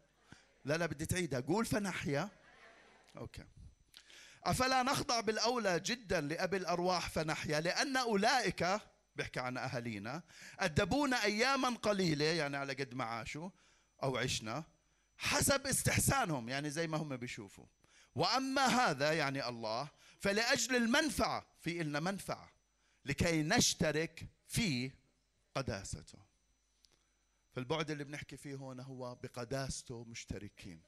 لا 0.69 0.77
لا 0.77 0.87
بدي 0.87 1.07
تعيدها. 1.07 1.41
قول 1.41 1.67
فنحيا. 1.67 2.29
أوكي. 3.17 3.45
أفلا 4.45 4.83
نخضع 4.83 5.21
بالأولى 5.21 5.81
جدا 5.81 6.21
لأبي 6.21 6.57
الأرواح 6.57 7.11
فنحيا؟ 7.11 7.61
لأن 7.61 7.97
أولئك 7.97 8.81
بيحكي 9.17 9.41
عن 9.41 9.57
أهالينا 9.57 10.23
أدبونا 10.59 11.25
اياما 11.25 11.69
قليلة 11.69 12.25
يعني 12.25 12.57
على 12.57 12.73
قد 12.73 12.95
ما 12.95 13.05
عاشوا 13.05 13.51
أو 14.03 14.17
عشنا 14.17 14.65
حسب 15.17 15.67
استحسانهم 15.67 16.49
يعني 16.49 16.71
زي 16.71 16.87
ما 16.87 16.99
هم 16.99 17.17
بيشوفوا. 17.17 17.67
وأما 18.15 18.67
هذا 18.67 19.13
يعني 19.13 19.49
الله 19.49 19.89
فلأجل 20.21 20.77
المنفعة 20.77 21.47
في 21.61 21.81
إلنا 21.81 22.01
منفعة 22.01 22.51
لكي 23.05 23.43
نشترك 23.43 24.27
في 24.47 24.93
قداسته. 25.55 26.28
فالبعد 27.52 27.90
اللي 27.90 28.05
بنحكي 28.05 28.37
فيه 28.37 28.55
هون 28.55 28.81
هو 28.81 29.14
بقداسته 29.14 30.05
مشتركين. 30.05 30.83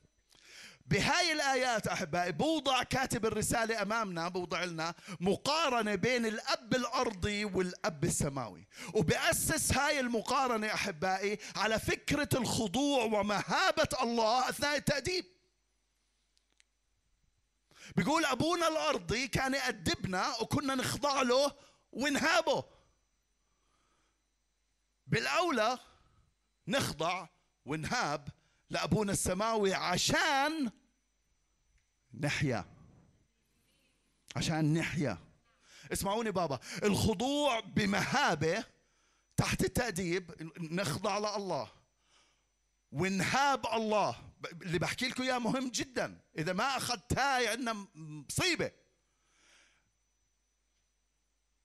بهاي 0.86 1.32
الآيات 1.32 1.86
أحبائي 1.86 2.32
بوضع 2.32 2.82
كاتب 2.82 3.26
الرسالة 3.26 3.82
أمامنا 3.82 4.28
بوضع 4.28 4.64
لنا 4.64 4.94
مقارنة 5.20 5.94
بين 5.94 6.26
الأب 6.26 6.74
الأرضي 6.74 7.44
والأب 7.44 8.04
السماوي. 8.04 8.68
وبأسس 8.94 9.72
هاي 9.72 10.00
المقارنة 10.00 10.74
أحبائي 10.74 11.38
على 11.56 11.78
فكرة 11.78 12.28
الخضوع 12.34 13.04
ومهابة 13.04 13.88
الله 14.02 14.48
أثناء 14.48 14.76
التأديب. 14.76 15.24
بيقول 17.96 18.24
أبونا 18.24 18.68
الأرضي 18.68 19.28
كان 19.28 19.54
يأدبنا 19.54 20.36
وكنا 20.40 20.74
نخضع 20.74 21.22
له 21.22 21.52
ونهابه. 21.92 22.64
بالأولى 25.06 25.78
نخضع 26.70 27.26
ونهاب 27.66 28.28
لأبونا 28.70 29.12
السماوي 29.12 29.74
عشان 29.74 30.70
نحيا. 32.20 32.64
عشان 34.36 34.74
نحيا. 34.74 35.18
اسمعوني 35.92 36.30
بابا 36.30 36.60
الخضوع 36.82 37.60
بمهابة 37.60 38.64
تحت 39.36 39.64
التأديب 39.64 40.54
نخضع 40.58 41.18
لله. 41.18 41.72
ونهاب 42.92 43.66
الله. 43.66 44.16
اللي 44.62 44.78
بحكي 44.78 45.08
لكم 45.08 45.22
إياه 45.22 45.38
مهم 45.38 45.70
جدا. 45.70 46.20
إذا 46.38 46.52
ما 46.52 46.76
اخذتها 46.76 47.50
عندنا 47.50 47.86
مصيبة. 47.94 48.70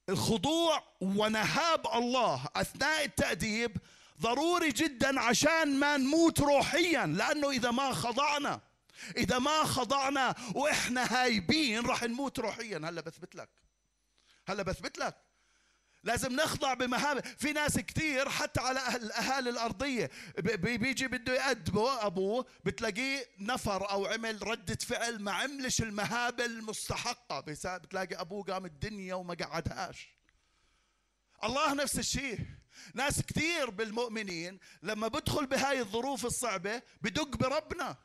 الخضوع 0.09 0.83
ونهاب 1.01 1.87
الله 1.87 2.47
أثناء 2.55 3.05
التأديب 3.05 3.77
ضروري 4.21 4.71
جدا 4.71 5.19
عشان 5.19 5.79
ما 5.79 5.97
نموت 5.97 6.39
روحيا 6.39 7.05
لأنه 7.05 7.49
إذا 7.49 7.71
ما 7.71 7.93
خضعنا 7.93 8.61
إذا 9.17 9.39
ما 9.39 9.63
خضعنا 9.63 10.35
وإحنا 10.55 11.13
هايبين 11.15 11.85
راح 11.85 12.03
نموت 12.03 12.39
روحيا. 12.39 12.77
هلا 12.77 13.01
بثبت 13.01 13.35
لك. 13.35 13.49
هلا 14.47 14.63
بثبت 14.63 14.97
لك. 14.97 15.15
لازم 16.03 16.35
نخضع 16.35 16.73
بمهابة 16.73 17.21
في 17.21 17.53
ناس 17.53 17.79
كثير 17.79 18.29
حتى 18.29 18.59
على 18.61 18.79
أهل 18.79 19.03
الأهالي 19.03 19.49
الأرضية 19.49 20.09
بيجي 20.37 21.07
بده 21.07 21.33
يأدبه 21.33 22.05
أبوه 22.05 22.45
بتلاقيه 22.65 23.25
نفر 23.39 23.91
أو 23.91 24.05
عمل 24.05 24.47
ردة 24.47 24.77
فعل 24.81 25.21
ما 25.21 25.31
عملش 25.31 25.81
المهابة 25.81 26.45
المستحقة. 26.45 27.39
بتلاقي 27.39 28.15
أبوه 28.15 28.43
قام 28.43 28.65
الدنيا 28.65 29.15
وما 29.15 29.33
قعدهاش. 29.33 30.09
الله 31.43 31.73
نفس 31.73 31.99
الشيء. 31.99 32.39
ناس 32.93 33.21
كثير 33.21 33.69
بالمؤمنين 33.69 34.59
لما 34.81 35.07
بدخل 35.07 35.45
بهاي 35.45 35.79
الظروف 35.79 36.25
الصعبة 36.25 36.81
بدق 37.01 37.37
بربنا. 37.37 37.97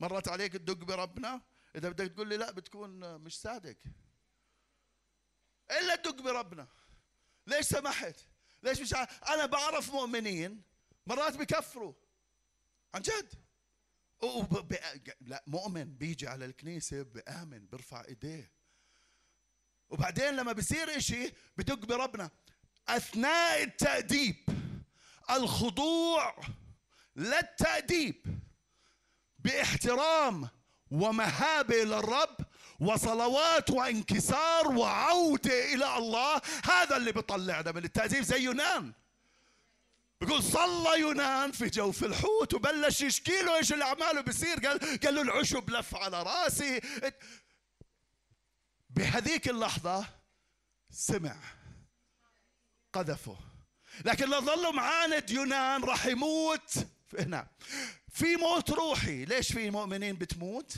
مرت 0.00 0.28
عليك 0.28 0.52
تدق 0.52 0.84
بربنا؟ 0.84 1.40
إذا 1.76 1.88
بدك 1.88 2.12
تقول 2.12 2.28
لي 2.28 2.36
لا 2.36 2.50
بتكون 2.50 3.16
مش 3.16 3.40
صادق. 3.40 3.76
إلا 5.70 5.96
تدق 5.96 6.22
بربنا. 6.22 6.68
ليش 7.46 7.66
سمحت؟ 7.66 8.20
ليش 8.62 8.80
مش 8.80 8.94
عارف 8.94 9.24
أنا 9.24 9.46
بعرف 9.46 9.90
مؤمنين 9.90 10.62
مرات 11.06 11.36
بكفروا. 11.36 11.94
عن 12.94 13.02
جد. 13.02 13.34
لا 15.20 15.44
مؤمن 15.46 15.94
بيجي 15.94 16.28
على 16.28 16.44
الكنيسة 16.44 17.02
بآمن 17.02 17.66
بيرفع 17.66 18.04
إيديه. 18.04 18.52
وبعدين 19.88 20.36
لما 20.36 20.52
بصير 20.52 20.96
إشي 20.96 21.32
بدق 21.56 21.86
بربنا. 21.86 22.30
أثناء 22.88 23.62
التأديب 23.62 24.36
الخضوع 25.30 26.36
للتأديب 27.16 28.40
بإحترام 29.38 30.48
ومهابه 30.90 31.84
للرب 31.84 32.36
وصلوات 32.80 33.70
وانكسار 33.70 34.68
وعودة 34.68 35.74
إلى 35.74 35.96
الله 35.96 36.40
هذا 36.64 36.96
اللي 36.96 37.12
بيطلعنا 37.12 37.72
من 37.72 37.84
التأديب 37.84 38.22
زي 38.22 38.42
يونان. 38.42 38.92
بيقول 40.20 40.42
صلى 40.42 41.00
يونان 41.00 41.52
في 41.52 41.66
جوف 41.66 42.04
الحوت 42.04 42.54
وبلش 42.54 43.00
يشكي 43.00 43.42
له 43.42 43.56
إيش 43.56 43.72
اللي 43.72 43.84
عماله 43.84 44.20
بيصير؟ 44.20 44.66
قال 44.66 45.00
قال 45.00 45.14
له 45.14 45.22
العشب 45.22 45.70
لف 45.70 45.94
على 45.94 46.22
رأسي. 46.22 46.80
بهذيك 48.90 49.48
اللحظة 49.48 50.06
سمع 50.90 51.36
قذفه. 52.94 53.36
لكن 54.04 54.28
لو 54.28 54.40
ظلوا 54.40 54.72
معاند 54.72 55.30
يونان 55.30 55.84
راح 55.84 56.06
يموت. 56.06 56.86
هنا. 57.18 57.48
في 58.08 58.36
موت 58.36 58.70
روحي. 58.70 59.24
ليش 59.24 59.52
في 59.52 59.70
مؤمنين 59.70 60.16
بتموت؟ 60.16 60.74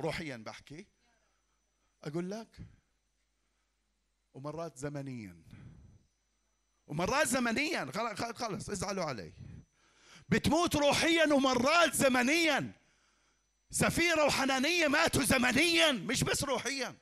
روحيا 0.00 0.36
بحكي. 0.36 0.86
أقول 2.04 2.30
لك 2.30 2.56
ومرات 4.34 4.78
زمنيا. 4.78 5.42
ومرات 6.86 7.26
زمنيا. 7.26 7.92
خلص 8.34 8.70
ازعلوا 8.70 9.04
علي. 9.04 9.32
بتموت 10.28 10.76
روحيا 10.76 11.32
ومرات 11.32 11.94
زمنيا. 11.94 12.72
سفيرة 13.70 14.24
وحنانية 14.24 14.88
ماتوا 14.88 15.22
زمنيا 15.22 15.92
مش 15.92 16.24
بس 16.24 16.44
روحيا. 16.44 16.96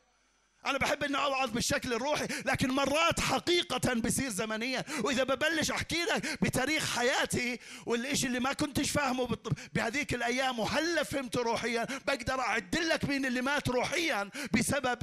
أنا 0.67 0.79
بحب 0.79 1.05
إني 1.05 1.17
أوعظ 1.17 1.50
بالشكل 1.50 1.93
الروحي 1.93 2.26
لكن 2.26 2.71
مرات 2.71 3.21
حقيقة 3.21 3.95
بصير 3.95 4.29
زمنيا. 4.31 4.85
وإذا 5.05 5.25
ببلش 5.25 5.71
أحكي 5.71 6.02
لك 6.05 6.43
بتاريخ 6.43 6.97
حياتي 6.97 7.59
والإشي 7.87 8.26
اللي 8.26 8.40
ما 8.40 8.52
كنتش 8.52 8.90
فاهمه 8.90 9.38
بهذيك 9.75 10.14
الأيام 10.14 10.59
وهلأ 10.59 11.02
فهمته 11.02 11.43
روحيا 11.43 11.85
بقدر 11.85 12.40
أعد 12.40 12.76
لك 12.76 13.05
مين 13.05 13.26
اللي 13.26 13.40
مات 13.40 13.69
روحيا 13.69 14.31
بسبب 14.52 14.99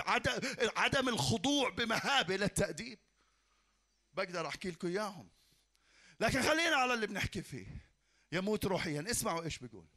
عدم 0.77 1.09
الخضوع 1.09 1.69
بمهابة 1.69 2.35
للتأديب 2.35 2.99
بقدر 4.13 4.47
أحكي 4.47 4.69
لكم 4.71 4.87
إياهم. 4.87 5.29
لكن 6.19 6.41
خلينا 6.41 6.75
على 6.75 6.93
اللي 6.93 7.07
بنحكي 7.07 7.41
فيه. 7.41 7.87
يموت 8.31 8.65
روحيا. 8.65 9.05
اسمعوا 9.11 9.43
إيش 9.43 9.57
بيقول. 9.57 9.87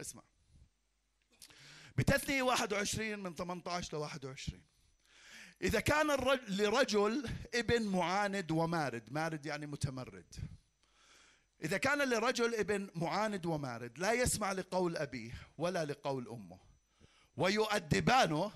اسمع. 0.00 0.22
بتثنية 1.96 2.42
21 2.42 3.18
من 3.18 3.34
18 3.34 3.96
ل 3.96 4.00
21 4.00 4.62
إذا 5.62 5.80
كان 5.80 6.06
لرجل 6.48 7.28
ابن 7.54 7.82
معاند 7.82 8.50
ومارد 8.50 9.12
مارد 9.12 9.46
يعني 9.46 9.66
متمرد. 9.66 10.34
إذا 11.64 11.78
كان 11.78 12.10
لرجل 12.10 12.54
ابن 12.54 12.90
معاند 12.94 13.46
ومارد 13.46 13.98
لا 13.98 14.12
يسمع 14.12 14.52
لقول 14.52 14.96
أبيه 14.96 15.34
ولا 15.58 15.84
لقول 15.84 16.28
أمه 16.28 16.58
ويؤدبانه 17.36 18.52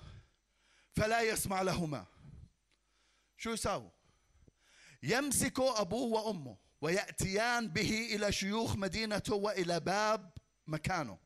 فلا 0.97 1.21
يسمع 1.21 1.63
لهما. 1.63 2.07
شو 3.37 3.51
يساووا 3.51 3.91
يمسك 5.03 5.61
أبوه 5.61 6.23
وأمه 6.23 6.57
ويأتيان 6.81 7.69
به 7.69 8.15
إلى 8.15 8.33
شيوخ 8.33 8.77
مدينته 8.77 9.35
وإلى 9.35 9.81
باب 9.81 10.31
مكانه. 10.67 11.26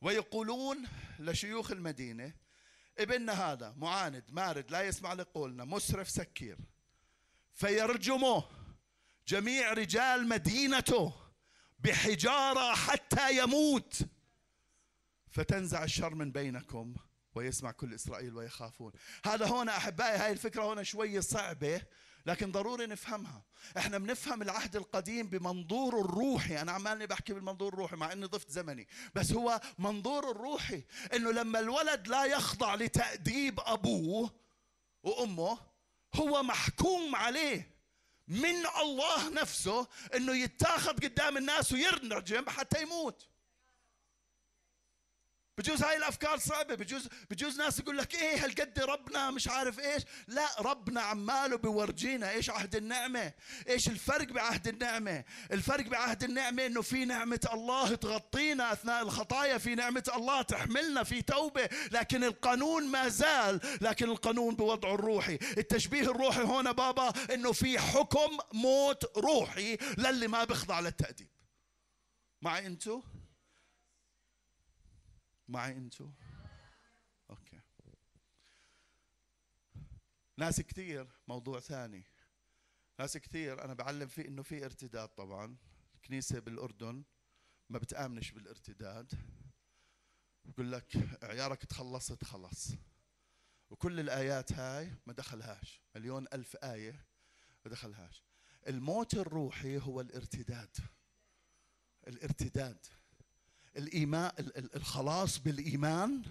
ويقولون 0.00 0.88
لشيوخ 1.18 1.70
المدينة 1.70 2.32
ابننا 2.98 3.32
هذا 3.32 3.74
معاند 3.76 4.24
مارد 4.28 4.70
لا 4.70 4.82
يسمع 4.82 5.12
لقولنا 5.12 5.64
مسرف 5.64 6.10
سكير 6.10 6.58
فيرجموه 7.54 8.48
جميع 9.28 9.72
رجال 9.72 10.28
مدينته 10.28 11.14
بحجارة 11.78 12.74
حتى 12.74 13.38
يموت. 13.38 13.98
فتنزع 15.30 15.84
الشر 15.84 16.14
من 16.14 16.32
بينكم 16.32 16.94
ويسمع 17.34 17.70
كل 17.70 17.94
إسرائيل 17.94 18.34
ويخافون. 18.34 18.92
هذا 19.24 19.46
هنا 19.46 19.76
أحبائي 19.76 20.18
هاي 20.18 20.32
الفكرة 20.32 20.72
هنا 20.72 20.82
شوية 20.82 21.20
صعبة. 21.20 21.82
لكن 22.30 22.52
ضروري 22.52 22.86
نفهمها. 22.86 23.42
إحنا 23.76 23.98
بنفهم 23.98 24.42
العهد 24.42 24.76
القديم 24.76 25.26
بمنظور 25.26 26.00
الروحي. 26.00 26.60
أنا 26.60 26.72
عمالني 26.72 27.06
بحكي 27.06 27.32
بالمنظور 27.32 27.72
الروحي 27.72 27.96
مع 27.96 28.12
إني 28.12 28.26
ضفت 28.26 28.50
زمني. 28.50 28.88
بس 29.14 29.32
هو 29.32 29.60
منظور 29.78 30.30
الروحي 30.30 30.82
إنه 31.14 31.30
لما 31.30 31.58
الولد 31.58 32.08
لا 32.08 32.24
يخضع 32.24 32.74
لتأديب 32.74 33.60
أبوه 33.60 34.30
وأمه 35.02 35.58
هو 36.14 36.42
محكوم 36.42 37.16
عليه 37.16 37.70
من 38.28 38.66
الله 38.80 39.28
نفسه 39.28 39.86
إنه 40.14 40.36
يتاخذ 40.36 40.92
قدام 40.92 41.36
الناس 41.36 41.72
ويرنجم 41.72 42.48
حتى 42.48 42.82
يموت. 42.82 43.26
بجوز 45.58 45.82
هاي 45.82 45.96
الأفكار 45.96 46.38
صعبة 46.38 46.74
بجوز 46.74 47.08
بجوز 47.30 47.58
ناس 47.58 47.78
يقول 47.78 47.98
لك 47.98 48.14
إيه 48.14 48.44
هالقد 48.44 48.78
ربنا 48.78 49.30
مش 49.30 49.48
عارف 49.48 49.80
إيش؟ 49.80 50.02
لا 50.28 50.46
ربنا 50.60 51.00
عماله 51.00 51.56
بورجينا 51.56 52.30
إيش 52.30 52.50
عهد 52.50 52.76
النعمة 52.76 53.32
إيش 53.68 53.88
الفرق 53.88 54.28
بعهد 54.32 54.68
النعمة؟ 54.68 55.24
الفرق 55.52 55.86
بعهد 55.86 56.24
النعمة 56.24 56.66
إنه 56.66 56.82
في 56.82 57.04
نعمة 57.04 57.48
الله 57.52 57.94
تغطينا 57.94 58.72
أثناء 58.72 59.02
الخطايا 59.02 59.58
في 59.58 59.74
نعمة 59.74 60.10
الله 60.16 60.42
تحملنا 60.42 61.02
في 61.02 61.22
توبة 61.22 61.68
لكن 61.92 62.24
القانون 62.24 62.86
ما 62.86 63.08
زال 63.08 63.60
لكن 63.80 64.10
القانون 64.10 64.54
بوضعه 64.56 64.94
الروحي. 64.94 65.34
التشبيه 65.58 66.02
الروحي 66.02 66.42
هنا 66.42 66.72
بابا 66.72 67.12
إنه 67.34 67.52
في 67.52 67.78
حكم 67.78 68.38
موت 68.52 69.18
روحي 69.18 69.78
للي 69.98 70.28
ما 70.28 70.44
بيخضع 70.44 70.80
للتأديب. 70.80 71.28
معي 72.42 72.66
أنتو؟ 72.66 73.02
معي 75.50 75.76
انتو؟ 75.76 76.10
أوكي. 77.30 77.60
ناس 80.36 80.60
كثير 80.60 81.08
موضوع 81.28 81.60
ثاني. 81.60 82.04
ناس 82.98 83.16
كثير 83.16 83.64
أنا 83.64 83.74
بعلم 83.74 84.08
فيه 84.08 84.28
إنه 84.28 84.42
في 84.42 84.64
ارتداد 84.64 85.08
طبعا. 85.08 85.56
الكنيسه 85.94 86.38
بالأردن 86.38 87.04
ما 87.68 87.78
بتآمنش 87.78 88.30
بالارتداد. 88.30 89.14
بقول 90.44 90.72
لك 90.72 90.96
عيارك 91.22 91.64
تخلصت 91.64 92.24
خلص 92.24 92.68
وكل 93.70 94.00
الآيات 94.00 94.52
هاي 94.52 94.94
ما 95.06 95.12
دخلهاش. 95.12 95.82
مليون 95.94 96.26
ألف 96.32 96.56
آية 96.56 97.06
ما 97.64 97.70
دخلهاش. 97.70 98.24
الموت 98.68 99.14
الروحي 99.14 99.78
هو 99.78 100.00
الارتداد. 100.00 100.76
الارتداد. 102.08 102.86
الإيمان 103.76 104.32
الخلاص 104.74 105.38
بالإيمان 105.38 106.22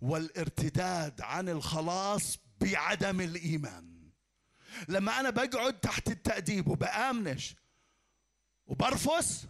والارتداد 0.00 1.20
عن 1.20 1.48
الخلاص 1.48 2.38
بعدم 2.60 3.20
الإيمان. 3.20 4.10
لما 4.88 5.20
أنا 5.20 5.30
بقعد 5.30 5.80
تحت 5.80 6.08
التأديب 6.08 6.68
وبآمنش 6.68 7.54
وبرفس 8.66 9.46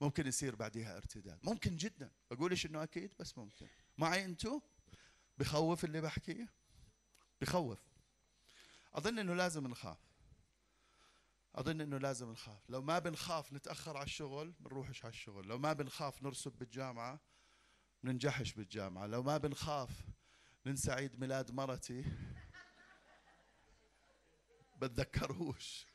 ممكن 0.00 0.26
يصير 0.26 0.54
بعدها 0.54 0.96
ارتداد. 0.96 1.38
ممكن 1.42 1.76
جدا. 1.76 2.10
بقولش 2.30 2.66
إنه 2.66 2.82
أكيد 2.82 3.14
بس 3.18 3.38
ممكن. 3.38 3.66
معي 3.98 4.24
أنتو؟ 4.24 4.60
بخوف 5.38 5.84
اللي 5.84 6.00
بحكيه؟ 6.00 6.48
بخوف. 7.40 7.78
أظن 8.94 9.18
إنه 9.18 9.34
لازم 9.34 9.66
نخاف. 9.66 10.11
أظن 11.54 11.80
إنه 11.80 11.98
لازم 11.98 12.30
نخاف. 12.30 12.70
لو 12.70 12.82
ما 12.82 12.98
بنخاف 12.98 13.52
نتأخر 13.52 13.96
على 13.96 14.06
الشغل 14.06 14.54
بنروحش 14.60 15.04
على 15.04 15.12
الشغل. 15.12 15.48
لو 15.48 15.58
ما 15.58 15.72
بنخاف 15.72 16.22
نرسب 16.22 16.52
بالجامعة 16.52 17.20
بننجحش 18.02 18.52
بالجامعة. 18.52 19.06
لو 19.06 19.22
ما 19.22 19.38
بنخاف 19.38 19.90
ننسى 20.66 20.92
عيد 20.92 21.20
ميلاد 21.20 21.50
مرتي 21.50 22.04
بتذكرهوش 24.80 25.86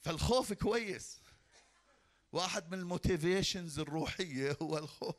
فالخوف 0.00 0.52
كويس. 0.52 1.22
واحد 2.32 2.70
من 2.70 2.78
الموتيفيشنز 2.78 3.78
الروحية 3.78 4.56
هو 4.62 4.78
الخوف. 4.78 5.16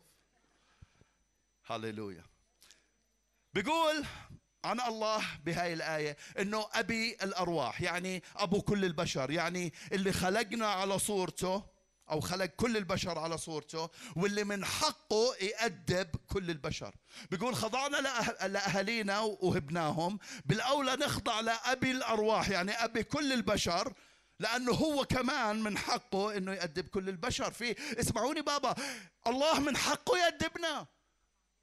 هللويا 1.66 2.24
بيقول 3.54 4.06
عن 4.66 4.80
الله 4.80 5.24
بهاي 5.46 5.74
الآية 5.74 6.18
أنه 6.40 6.68
أبي 6.74 7.18
الأرواح 7.24 7.82
يعني 7.82 8.24
أبو 8.36 8.62
كل 8.62 8.86
البشر 8.86 9.32
يعني 9.32 9.74
اللي 9.92 10.14
خلقنا 10.14 10.68
على 10.68 11.00
صورته 11.00 11.64
أو 12.12 12.20
خلق 12.20 12.46
كل 12.46 12.78
البشر 12.78 13.20
على 13.20 13.38
صورته 13.38 13.90
واللي 14.16 14.44
من 14.44 14.66
حقه 14.66 15.36
يأدب 15.42 16.08
كل 16.28 16.50
البشر. 16.50 16.96
بيقول 17.32 17.56
خضعنا 17.56 17.98
لأهالينا 18.48 19.20
وهبناهم 19.20 20.20
بالأولى 20.46 20.96
نخضع 20.96 21.40
لأبي 21.40 21.92
الأرواح 21.92 22.50
يعني 22.50 22.72
أبي 22.72 23.04
كل 23.04 23.34
البشر 23.34 23.94
لأنه 24.40 24.72
هو 24.72 25.06
كمان 25.06 25.64
من 25.64 25.78
حقه 25.78 26.38
أنه 26.38 26.54
يأدب 26.54 26.88
كل 26.88 27.10
البشر. 27.10 27.52
في 27.52 28.00
اسمعوني 28.00 28.42
بابا 28.42 28.76
الله 29.28 29.60
من 29.60 29.78
حقه 29.78 30.18
يأدبنا 30.18 30.88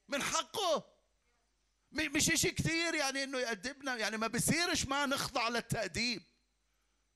من 0.09 0.23
حقه. 0.23 0.96
مش 1.97 2.25
شيء 2.25 2.53
كثير 2.53 2.95
يعني 2.95 3.25
إنه 3.25 3.39
يأدبنا 3.39 3.97
يعني 3.97 4.17
ما 4.17 4.27
بصيرش 4.27 4.87
ما 4.87 5.07
نخضع 5.07 5.49
للتأديب. 5.49 6.23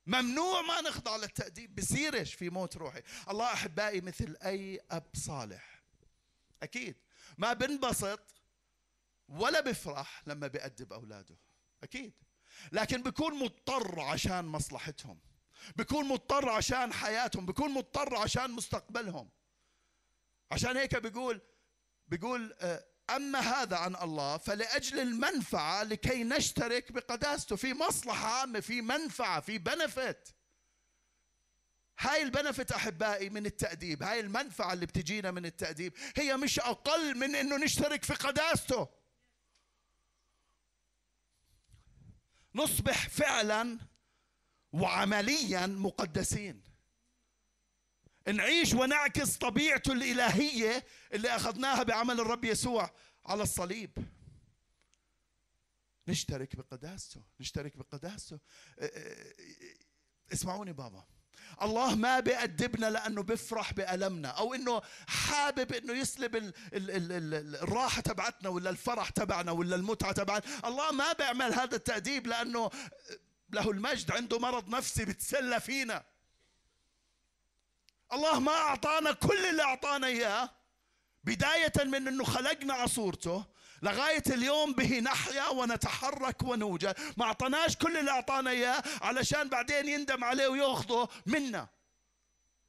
ممنوع 0.07 0.63
ما 0.63 0.81
نخضع 0.81 1.17
للتأديب 1.17 1.75
بصيرش 1.75 2.35
في 2.35 2.51
موت 2.51 2.77
روحي. 2.77 3.03
الله 3.31 3.53
أحبائي 3.53 4.01
مثل 4.01 4.37
أي 4.45 4.81
أب 4.91 5.07
صالح. 5.15 5.83
أكيد. 6.63 6.97
ما 7.39 7.53
بنبسط 7.53 8.35
ولا 9.29 9.61
بفرح 9.61 10.23
لما 10.27 10.47
بيأدب 10.47 10.93
أولاده. 10.93 11.37
أكيد. 11.83 12.13
لكن 12.73 13.03
بيكون 13.03 13.35
مضطر 13.39 14.01
عشان 14.01 14.45
مصلحتهم. 14.45 15.21
بيكون 15.77 16.09
مضطر 16.09 16.49
عشان 16.49 16.93
حياتهم. 16.93 17.47
بيكون 17.47 17.71
مضطر 17.71 18.17
عشان 18.17 18.51
مستقبلهم. 18.51 19.31
عشان 20.53 20.77
هيك 20.77 20.97
بيقول 20.97 21.41
بيقول 22.09 22.55
آه، 22.61 22.85
أما 23.17 23.39
هذا 23.39 23.77
عن 23.77 23.97
الله 23.97 24.37
فلأجل 24.37 24.99
المنفعة 24.99 25.83
لكي 25.83 26.25
نشترك 26.25 26.93
بقداسته 26.93 27.57
في 27.57 27.75
مصلحة 27.75 28.29
عامة 28.41 28.61
في 28.61 28.83
منفعة 28.83 29.41
في 29.41 29.59
بنفت 29.59 30.35
هاي 31.99 32.23
البنفت 32.23 32.73
أحبائي 32.73 33.31
من 33.31 33.47
التأديب 33.47 34.03
هاي 34.03 34.21
المنفعة 34.21 34.73
اللي 34.73 34.87
بتجينا 34.87 35.31
من 35.31 35.47
التأديب 35.47 35.93
هي 36.17 36.37
مش 36.37 36.61
أقل 36.61 37.19
من 37.19 37.35
أنه 37.35 37.57
نشترك 37.57 38.05
في 38.05 38.15
قداسته. 38.15 38.89
نصبح 42.55 43.09
فعلا 43.09 43.79
وعمليا 44.73 45.67
مقدسين. 45.67 46.70
نعيش 48.29 48.75
ونعكس 48.75 49.37
طبيعته 49.37 49.93
الإلهية 49.93 50.85
اللي 51.13 51.29
أخذناها 51.37 51.83
بعمل 51.83 52.21
الرب 52.21 52.45
يسوع 52.45 52.91
على 53.27 53.43
الصليب. 53.43 53.91
نشترك 56.09 56.57
بقداسته 56.57 57.23
نشترك 57.41 57.77
بقداسته 57.77 58.39
اسمعوني 60.33 60.73
بابا. 60.73 61.05
الله 61.63 61.95
ما 61.95 62.21
بيأدبنا 62.21 62.91
لأنه 62.91 63.23
بيفرح 63.23 63.73
بألمنا 63.73 64.29
أو 64.29 64.55
إنه 64.55 64.83
حابب 65.09 65.73
إنه 65.73 65.93
يسلب 65.93 66.37
ال 66.37 66.55
ال 66.75 66.91
ال 66.91 67.13
ال 67.13 67.57
الراحة 67.57 68.01
تبعتنا 68.01 68.49
ولا 68.49 68.71
الفرح 68.71 69.11
تبعنا 69.11 69.53
ولا 69.53 69.77
المتعة 69.77 70.13
تبعنا 70.13 70.43
الله 70.65 70.93
ما 70.93 71.13
بيعمل 71.13 71.55
هذا 71.55 71.77
التأديب 71.77 72.27
لأنه 72.27 72.71
له 73.51 73.71
المجد 73.71 74.11
عنده 74.11 74.39
مرض 74.39 74.69
نفسي 74.69 75.05
بتسلى 75.05 75.61
فينا. 75.61 76.05
الله 78.13 78.41
ما 78.41 78.53
أعطانا 78.53 79.13
كل 79.13 79.47
اللي 79.47 79.63
أعطانا 79.63 80.07
إياه 80.07 80.51
بداية 81.25 81.73
من 81.85 82.09
أنه 82.09 82.25
خلقنا 82.25 82.75
على 82.75 82.89
صورته 82.89 83.45
لغاية 83.83 84.23
اليوم 84.27 84.73
به 84.73 85.01
نحيا 85.01 85.49
ونتحرك 85.49 86.43
ونوجد. 86.43 86.95
ما 87.17 87.25
أعطاناش 87.25 87.77
كل 87.77 87.97
اللي 87.97 88.11
أعطانا 88.11 88.51
إياه 88.51 88.83
علشان 89.03 89.49
بعدين 89.49 89.89
يندم 89.89 90.25
عليه 90.25 90.49
ويأخذه 90.49 91.09
منا. 91.27 91.69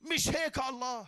مش 0.02 0.28
هيك 0.28 0.60
الله؟ 0.60 1.08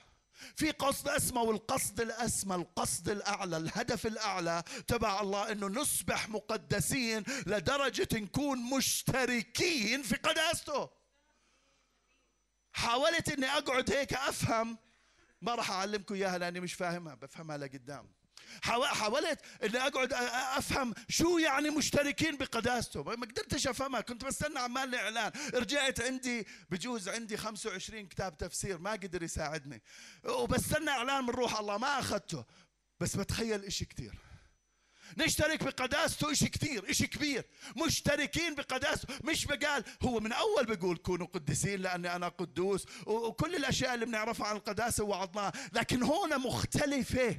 في 0.56 0.72
قصد 0.72 1.08
أسمى 1.08 1.42
والقصد 1.42 2.02
الأسمى 2.02 2.56
القصد 2.56 3.10
الأعلى 3.10 3.58
الهدف 3.58 4.06
الأعلى 4.06 4.64
تبع 4.88 5.22
الله 5.22 5.52
أنه 5.52 5.68
نصبح 5.68 6.30
مقدسين 6.30 7.24
لدرجة 7.46 8.08
نكون 8.14 8.60
مشتركين 8.60 10.04
في 10.04 10.16
قداسته. 10.16 10.90
حاولت 12.74 13.30
أني 13.32 13.46
أقعد 13.46 13.92
هيك 13.92 14.14
أفهم 14.14 14.78
ما 15.42 15.56
راح 15.56 15.72
أعلمكم 15.72 16.16
إياها 16.16 16.38
لأني 16.38 16.60
مش 16.60 16.74
فاهمها 16.74 17.16
بفهمها 17.16 17.58
لقدام. 17.58 18.10
حاولت 18.62 19.40
إني 19.64 19.78
أقعد 19.78 20.14
أفهم 20.58 20.94
شو 21.10 21.38
يعني 21.38 21.70
مشتركين 21.70 22.38
بقداسته 22.38 23.04
ما 23.04 23.12
قدرتش 23.14 23.68
أفهمها 23.68 24.02
كنت 24.02 24.26
بستنى 24.26 24.60
عمال 24.60 24.96
اعلان 24.96 25.32
رجعت 25.54 26.02
عندي 26.02 26.48
بجوز 26.70 27.10
عندي 27.10 27.38
25 27.38 28.08
كتاب 28.08 28.38
تفسير 28.38 28.78
ما 28.78 28.92
قدر 28.92 29.24
يساعدني. 29.24 29.82
وبستنى 30.26 30.90
إعلان 30.90 31.24
من 31.24 31.30
روح 31.30 31.60
الله 31.60 31.78
ما 31.78 32.00
أخذته. 32.00 32.46
بس 33.00 33.16
بتخيل 33.16 33.66
إشي 33.66 33.86
كثير 33.86 34.14
نشترك 35.18 35.64
بقداسته 35.64 36.32
إشي 36.32 36.48
كثير 36.48 36.90
إشي 36.90 37.08
كبير. 37.08 37.46
مشتركين 37.86 38.56
بقداسته. 38.56 39.08
مش 39.24 39.46
بقال 39.46 39.84
هو 40.04 40.20
من 40.20 40.32
أول 40.32 40.66
بيقول 40.66 40.98
كونوا 40.98 41.28
قديسين 41.28 41.82
لأني 41.82 42.16
أنا 42.16 42.28
قدوس 42.28 42.86
وكل 43.06 43.56
الأشياء 43.56 43.94
اللي 43.94 44.06
بنعرفها 44.06 44.48
عن 44.48 44.56
القداسة 44.56 45.04
وعظناها 45.04 45.52
لكن 45.74 46.04
هون 46.04 46.40
مختلفة. 46.40 47.38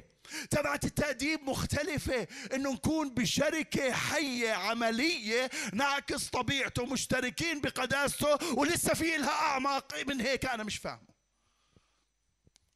تبعت 0.49 0.85
التأديب 0.85 1.41
مختلفة. 1.43 2.27
إنه 2.53 2.73
نكون 2.73 3.13
بشركة 3.13 3.91
حية 3.91 4.51
عملية 4.51 5.49
نعكس 5.73 6.29
طبيعته. 6.29 6.85
مشتركين 6.85 7.61
بقداسته 7.61 8.53
ولسه 8.53 8.93
في 8.93 9.17
لها 9.17 9.29
أعماق 9.29 10.03
من 10.07 10.21
هيك 10.21 10.45
أنا 10.45 10.63
مش 10.63 10.77
فاهمه. 10.77 11.15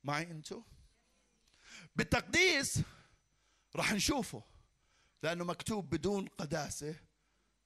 معي 0.04 0.24
أنتو؟ 0.24 0.64
بالتقديس 1.96 2.80
راح 3.76 3.94
نشوفه. 3.94 4.49
لأنه 5.24 5.44
مكتوب 5.44 5.90
بدون 5.90 6.28
قداسة 6.28 6.96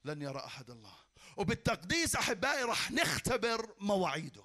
لن 0.05 0.21
يرى 0.21 0.39
أحد 0.39 0.69
الله. 0.69 0.95
وبالتقديس 1.37 2.15
أحبائي 2.15 2.63
راح 2.63 2.91
نختبر 2.91 3.75
مواعيده. 3.79 4.43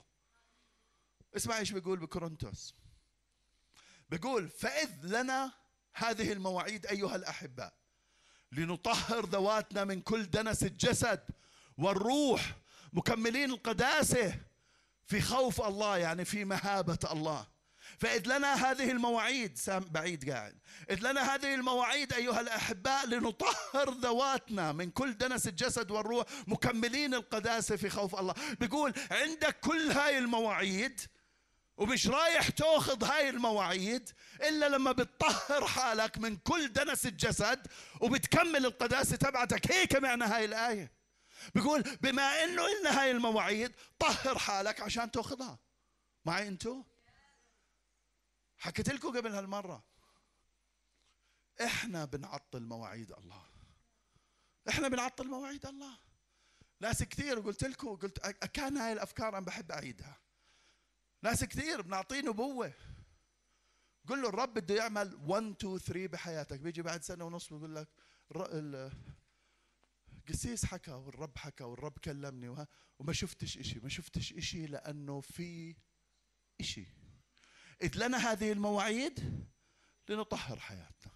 اسمع 1.37 1.59
إيش 1.59 1.73
بيقول 1.73 1.99
بكورنثوس. 1.99 2.75
بيقول 4.11 4.49
فإذ 4.49 4.91
لنا 5.03 5.53
هذه 5.95 6.33
المواعيد 6.33 6.87
أيها 6.87 7.17
الأحباء 7.17 7.73
لنطهر 8.53 9.27
ذواتنا 9.27 9.85
من 9.85 10.01
كل 10.01 10.31
دنس 10.31 10.63
الجسد 10.63 11.25
والروح 11.79 12.57
مكملين 12.93 13.51
القداسة 13.51 14.41
في 15.07 15.21
خوف 15.21 15.61
الله 15.61 15.99
يعني 15.99 16.25
في 16.25 16.45
مهابة 16.45 16.99
الله. 17.13 17.47
فإذ 17.99 18.27
لنا 18.27 18.55
هذه 18.55 18.91
المواعيد 18.91 19.59
سام 19.59 19.85
بعيد 19.91 20.31
قاعد. 20.31 20.59
إذ 20.91 20.99
لنا 21.01 21.35
هذه 21.35 21.55
المواعيد 21.55 22.13
أيها 22.13 22.41
الأحباء 22.41 23.07
لنطهر 23.07 23.91
ذواتنا 23.91 24.73
من 24.73 24.91
كل 24.91 25.19
دنس 25.19 25.47
الجسد 25.49 25.91
والروح 25.91 26.27
مكملين 26.47 27.15
القداسة 27.15 27.77
في 27.77 27.91
خوف 27.91 28.15
الله. 28.21 28.35
بيقول 28.61 28.93
عندك 29.11 29.61
كل 29.61 29.91
هاي 29.91 30.19
المواعيد 30.19 31.01
ومش 31.77 32.07
رايح 32.07 32.49
تأخذ 32.49 33.05
هاي 33.05 33.29
المواعيد 33.29 34.11
إلا 34.43 34.69
لما 34.69 34.93
بتطهر 34.93 35.67
حالك 35.67 36.19
من 36.19 36.37
كل 36.37 36.73
دنس 36.73 37.07
الجسد 37.07 37.67
وبتكمل 38.01 38.67
القداسه 38.67 39.17
تبعتك. 39.17 39.73
هيك 39.73 39.97
معنى 39.97 40.25
هاي 40.25 40.45
الآية. 40.45 40.93
بيقول 41.55 41.83
بما 41.83 42.45
إنه 42.45 42.63
لنا 42.81 43.01
هاي 43.03 43.11
المواعيد 43.11 43.73
طهر 43.99 44.39
حالك 44.39 44.81
عشان 44.81 45.11
تأخذها. 45.11 45.59
معي 46.25 46.49
أنتو؟ 46.49 46.85
حكيت 48.59 48.89
لكم 48.89 49.17
قبل 49.17 49.35
هالمرة. 49.35 49.85
إحنا 51.65 52.05
بنعطل 52.05 52.63
مواعيد 52.63 53.13
الله. 53.13 53.47
إحنا 54.69 54.89
بنعطل 54.89 55.27
مواعيد 55.27 55.67
الله. 55.67 55.99
ناس 56.81 57.03
كثير 57.03 57.41
قلت 57.41 57.65
لكم 57.65 57.97
قلت 57.97 58.19
كان 58.29 58.77
هاي 58.77 58.93
الأفكار 58.93 59.29
أنا 59.29 59.47
بحب 59.47 59.73
أعيدها. 59.73 60.21
ناس 61.23 61.45
كثير 61.45 61.83
بنعطيه 61.83 62.21
نبوة. 62.21 62.73
قل 64.07 64.23
له 64.23 64.29
الرب 64.29 64.55
بده 64.55 64.75
يعمل 64.75 65.15
1 65.15 65.43
2 65.43 65.79
3 65.79 66.07
بحياتك. 66.07 66.61
بيجي 66.61 66.83
بعد 66.83 67.03
سنة 67.03 67.25
ونص 67.25 67.53
بيقول 67.53 67.75
لك 67.75 67.89
القسيس 70.29 70.65
حكى 70.65 70.91
والرب 70.91 71.39
حكى 71.39 71.65
والرب 71.65 71.99
كلمني 71.99 72.67
وما 72.99 73.13
شفتش 73.13 73.59
إشي 73.59 73.81
ما 73.81 73.89
شفتش 73.89 74.33
إشي 74.33 74.67
لأنه 74.67 75.21
في 75.21 75.77
إشي. 76.61 76.87
إذ 77.83 77.97
لنا 77.97 78.33
هذه 78.33 78.53
المواعيد 78.53 79.47
لنطهر 80.09 80.59
حياتنا. 80.59 81.13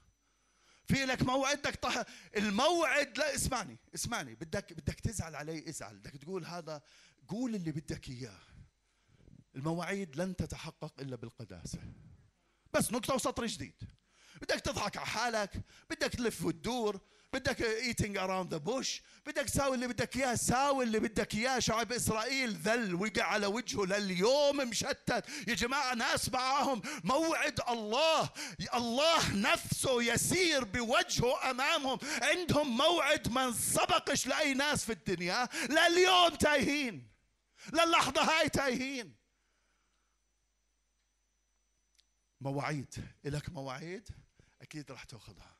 في 0.84 1.04
لك 1.04 1.22
موعد 1.22 1.58
بدك 1.58 1.74
طهر 1.74 2.04
الموعد 2.36 3.18
لا 3.18 3.34
اسمعني 3.34 3.78
اسمعني. 3.94 4.34
بدك 4.34 4.72
بدك 4.72 5.00
تزعل 5.00 5.34
علي 5.34 5.68
ازعل. 5.68 5.98
بدك 5.98 6.16
تقول 6.16 6.44
هذا 6.44 6.82
قول 7.28 7.54
اللي 7.54 7.72
بدك 7.72 8.08
إياه. 8.08 8.40
المواعيد 9.56 10.16
لن 10.16 10.36
تتحقق 10.36 11.00
إلا 11.00 11.16
بالقداسة. 11.16 11.78
بس 12.74 12.92
نقطه 12.92 13.14
وسطر 13.14 13.46
جديد 13.46 13.82
بدك 14.42 14.60
تضحك 14.60 14.96
على 14.96 15.06
حالك 15.06 15.60
بدك 15.90 16.12
تلف 16.12 16.44
وتدور. 16.44 17.00
بدك 17.32 17.62
beating 17.62 18.16
around 18.16 18.52
the 18.52 18.58
bush 18.58 19.02
بدك 19.26 19.44
تساوي 19.44 19.74
اللي 19.74 19.88
بدك 19.88 20.16
إياه 20.16 20.34
ساوي 20.34 20.84
اللي 20.84 21.00
بدك 21.00 21.34
إياه. 21.34 21.58
شعب 21.58 21.92
إسرائيل 21.92 22.52
ذل 22.52 22.94
وقع 22.94 23.22
على 23.22 23.46
وجهه 23.46 23.84
لليوم 23.84 24.56
مشتت. 24.56 25.24
يا 25.48 25.54
جماعة 25.54 25.94
ناس 25.94 26.28
معاهم. 26.28 26.82
موعد 27.04 27.60
الله. 27.68 28.30
الله 28.74 29.34
نفسه 29.34 30.02
يسير 30.02 30.64
بوجهه 30.64 31.50
أمامهم. 31.50 31.98
عندهم 32.22 32.76
موعد 32.76 33.28
ما 33.28 33.44
انسبقش 33.44 34.26
لأي 34.26 34.54
ناس 34.54 34.84
في 34.84 34.92
الدنيا. 34.92 35.48
لليوم 35.70 36.28
تايهين. 36.28 37.08
للحظة 37.72 38.22
هاي 38.22 38.48
تايهين. 38.48 39.16
مواعيد. 42.40 42.94
إلك 43.26 43.50
مواعيد؟ 43.50 44.08
أكيد 44.62 44.90
راح 44.90 45.04
تأخذها. 45.04 45.51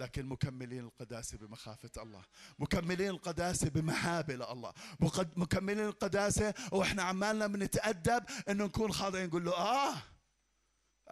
لكن 0.00 0.26
مكملين 0.26 0.84
القداسة 0.84 1.38
بمخافة 1.38 2.02
الله 2.02 2.24
مكملين 2.58 3.10
القداسة 3.10 3.68
بمهابة 3.68 4.52
الله 4.52 4.72
مكملين 5.36 5.84
القداسة 5.86 6.54
وإحنا 6.72 7.02
عمالنا 7.02 7.46
بنتأدب 7.46 8.24
إنه 8.48 8.64
نكون 8.64 8.92
خاضعين 8.92 9.26
نقول 9.26 9.44
له 9.44 9.52
آه 9.56 10.02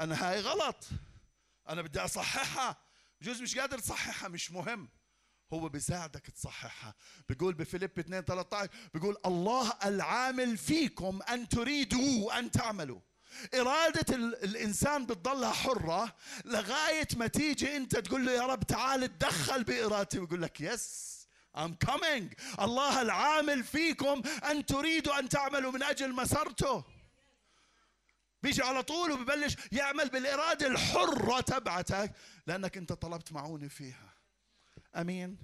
أنا 0.00 0.28
هاي 0.30 0.40
غلط 0.40 0.84
أنا 1.68 1.82
بدي 1.82 2.00
أصححها 2.00 2.76
بجوز 3.20 3.42
مش 3.42 3.58
قادر 3.58 3.78
تصححها 3.78 4.28
مش 4.28 4.52
مهم 4.52 4.88
هو 5.52 5.68
بيساعدك 5.68 6.26
تصححها 6.30 6.94
بيقول 7.28 7.54
بفيليب 7.54 7.98
2 7.98 8.24
13 8.24 8.70
بيقول 8.94 9.16
الله 9.26 9.72
العامل 9.84 10.56
فيكم 10.56 11.20
أن 11.22 11.48
تريدوا 11.48 12.38
أن 12.38 12.50
تعملوا. 12.50 13.00
إرادة 13.54 14.16
ال- 14.16 14.44
الإنسان 14.44 15.06
بتضلها 15.06 15.52
حرة 15.52 16.16
لغاية 16.44 17.08
ما 17.16 17.26
تيجي 17.26 17.76
أنت 17.76 17.96
تقول 17.96 18.26
له 18.26 18.32
يا 18.32 18.42
رب 18.46 18.64
تعال 18.64 19.18
تدخل 19.18 19.64
بإرادتي 19.64 20.18
ويقول 20.18 20.42
لك 20.42 20.60
يس 20.60 21.08
I'm 21.56 21.90
coming. 21.90 22.34
الله 22.60 23.02
العامل 23.02 23.64
فيكم 23.64 24.22
أن 24.50 24.66
تريدوا 24.66 25.18
أن 25.18 25.28
تعملوا 25.28 25.72
من 25.72 25.82
أجل 25.82 26.12
مسرته. 26.12 26.84
بيجي 28.42 28.62
على 28.62 28.82
طول 28.82 29.12
وببلش 29.12 29.56
يعمل 29.72 30.08
بالإرادة 30.08 30.66
الحرة 30.66 31.40
تبعتك 31.40 32.12
لأنك 32.46 32.76
أنت 32.76 32.92
طلبت 32.92 33.32
معونة 33.32 33.68
فيها. 33.68 34.14
أمين. 34.96 35.38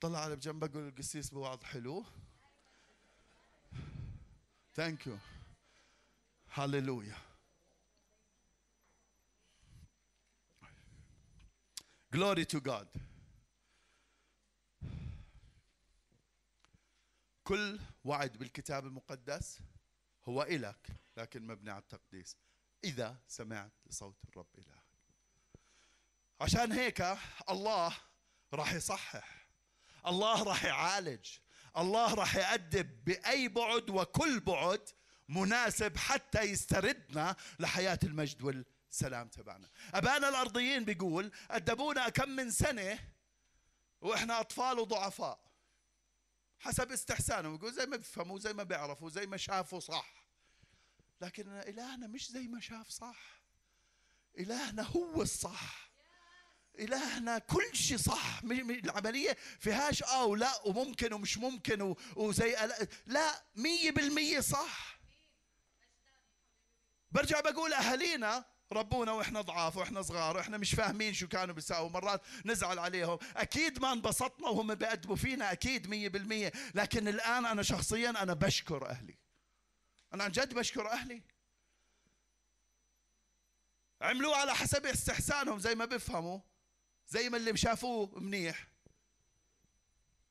طلع 0.00 0.18
على 0.18 0.36
بجنبك 0.36 0.72
قول 0.74 0.88
القسيس 0.88 1.30
بوعظ 1.30 1.62
حلو. 1.64 2.04
ثانك 4.74 5.06
يو 5.06 5.18
هاليلويا 6.54 7.16
Glory 12.14 12.44
to 12.44 12.60
God. 12.60 12.86
كل 17.44 17.80
وعد 18.04 18.38
بالكتاب 18.38 18.86
المقدس 18.86 19.60
هو 20.24 20.42
إلك 20.42 20.86
لكن 21.16 21.46
مبني 21.46 21.70
على 21.70 21.82
التقديس. 21.82 22.36
إذا 22.84 23.16
سمعت 23.28 23.72
لصوت 23.86 24.16
الرب 24.28 24.46
إلهك. 24.58 24.82
عشان 26.40 26.72
هيك 26.72 27.16
الله 27.50 27.96
راح 28.52 28.72
يصحح. 28.72 29.46
الله 30.06 30.42
راح 30.42 30.64
يعالج. 30.64 31.38
الله 31.76 32.14
راح 32.14 32.36
يأدب 32.36 33.04
بأي 33.04 33.48
بعد 33.48 33.90
وكل 33.90 34.40
بعد 34.40 34.88
مناسب 35.28 35.96
حتى 35.96 36.40
يستردنا 36.42 37.36
لحياة 37.58 37.98
المجد 38.02 38.42
والسلام 38.42 39.28
تبعنا. 39.28 39.70
أبانا 39.94 40.28
الأرضيين 40.28 40.84
بيقول 40.84 41.32
أدبونا 41.50 42.08
كم 42.08 42.28
من 42.28 42.50
سنة 42.50 42.98
وإحنا 44.00 44.40
أطفال 44.40 44.78
وضعفاء. 44.78 45.52
حسب 46.58 46.92
استحسانهم. 46.92 47.54
يقول 47.54 47.72
زي 47.72 47.86
ما 47.86 47.96
بيفهموا 47.96 48.38
زي 48.38 48.52
ما 48.52 48.62
بيعرفوا 48.62 49.10
زي 49.10 49.26
ما 49.26 49.36
شافوا 49.36 49.80
صح. 49.80 50.26
لكن 51.20 51.48
إلهنا 51.48 52.06
مش 52.06 52.30
زي 52.30 52.48
ما 52.48 52.60
شاف 52.60 52.88
صح. 52.88 53.42
إلهنا 54.38 54.82
هو 54.82 55.22
الصح. 55.22 55.90
إلهنا 56.78 57.38
كل 57.38 57.76
شيء 57.76 57.96
صح. 57.96 58.40
العملية 58.44 59.36
فيهاش 59.58 60.02
آه 60.02 60.24
ولا 60.24 60.66
وممكن 60.66 61.12
ومش 61.12 61.38
ممكن 61.38 61.94
وزي 62.16 62.56
لا 63.06 63.44
مية 63.56 63.90
بالمية 63.90 64.40
صح. 64.40 65.01
برجع 67.12 67.40
بقول 67.40 67.72
أهالينا 67.72 68.44
ربونا 68.72 69.12
وإحنا 69.12 69.40
ضعاف 69.40 69.76
وإحنا 69.76 70.02
صغار 70.02 70.36
وإحنا 70.36 70.58
مش 70.58 70.74
فاهمين 70.74 71.14
شو 71.14 71.28
كانوا 71.28 71.54
بيساووا. 71.54 71.90
مرات 71.90 72.22
نزعل 72.44 72.78
عليهم. 72.78 73.18
أكيد 73.36 73.78
ما 73.78 73.92
انبسطنا 73.92 74.48
وهم 74.48 74.74
بيأدبوا 74.74 75.16
فينا 75.16 75.52
أكيد 75.52 75.88
مية 75.88 76.08
بالمية. 76.08 76.52
لكن 76.74 77.08
الآن 77.08 77.46
أنا 77.46 77.62
شخصيا 77.62 78.10
أنا 78.10 78.34
بشكر 78.34 78.90
أهلي. 78.90 79.18
أنا 80.14 80.24
عن 80.24 80.30
جد 80.30 80.54
بشكر 80.54 80.90
أهلي. 80.90 81.22
عملوه 84.00 84.36
على 84.36 84.54
حسب 84.54 84.86
استحسانهم 84.86 85.58
زي 85.58 85.74
ما 85.74 85.84
بيفهموا 85.84 86.40
زي 87.08 87.28
ما 87.28 87.36
اللي 87.36 87.56
شافوه 87.56 88.18
منيح. 88.18 88.68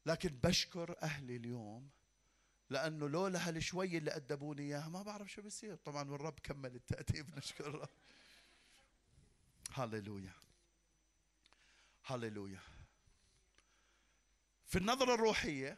لكن 0.05 0.29
بشكر 0.29 0.95
أهلي 1.03 1.35
اليوم 1.35 1.89
لأنه 2.71 3.09
لولا 3.09 3.47
هالشوي 3.49 3.97
اللي 3.97 4.15
أدبوني 4.15 4.61
إياها 4.61 4.89
ما 4.89 5.03
بعرف 5.03 5.31
شو 5.31 5.41
بصير 5.41 5.75
طبعا 5.75 6.11
والرب 6.11 6.39
كمل 6.39 6.75
التأديب 6.75 7.29
نشكر 7.37 7.67
الرب 7.67 7.89
هللويا 9.71 10.33
هللويا 12.03 12.59
في 14.65 14.77
النظرة 14.77 15.13
الروحية 15.13 15.77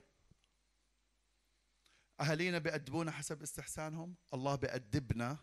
أهالينا 2.19 2.57
بيأدبونا 2.57 3.11
حسب 3.11 3.41
استحسانهم؟ 3.41 4.15
الله 4.33 4.55
بيأدبنا 4.55 5.37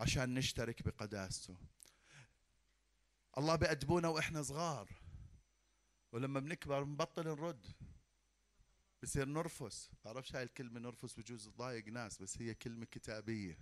عشان 0.00 0.34
نشترك 0.34 0.82
بقداسته. 0.82 1.56
الله 3.38 3.56
بيأدبونا 3.56 4.08
وإحنا 4.08 4.42
صغار. 4.42 4.88
ولما 6.12 6.40
بنكبر 6.40 6.82
بنبطل 6.82 7.24
نرد. 7.24 7.66
بصير 9.02 9.28
نرفس. 9.28 9.90
بعرفش 10.04 10.34
هاي 10.36 10.42
الكلمة 10.42 10.80
نرفس 10.80 11.14
بجوز 11.20 11.48
تضايق 11.48 11.86
ناس 11.88 12.22
بس 12.22 12.38
هي 12.42 12.54
كلمة 12.54 12.84
كتابية. 12.86 13.58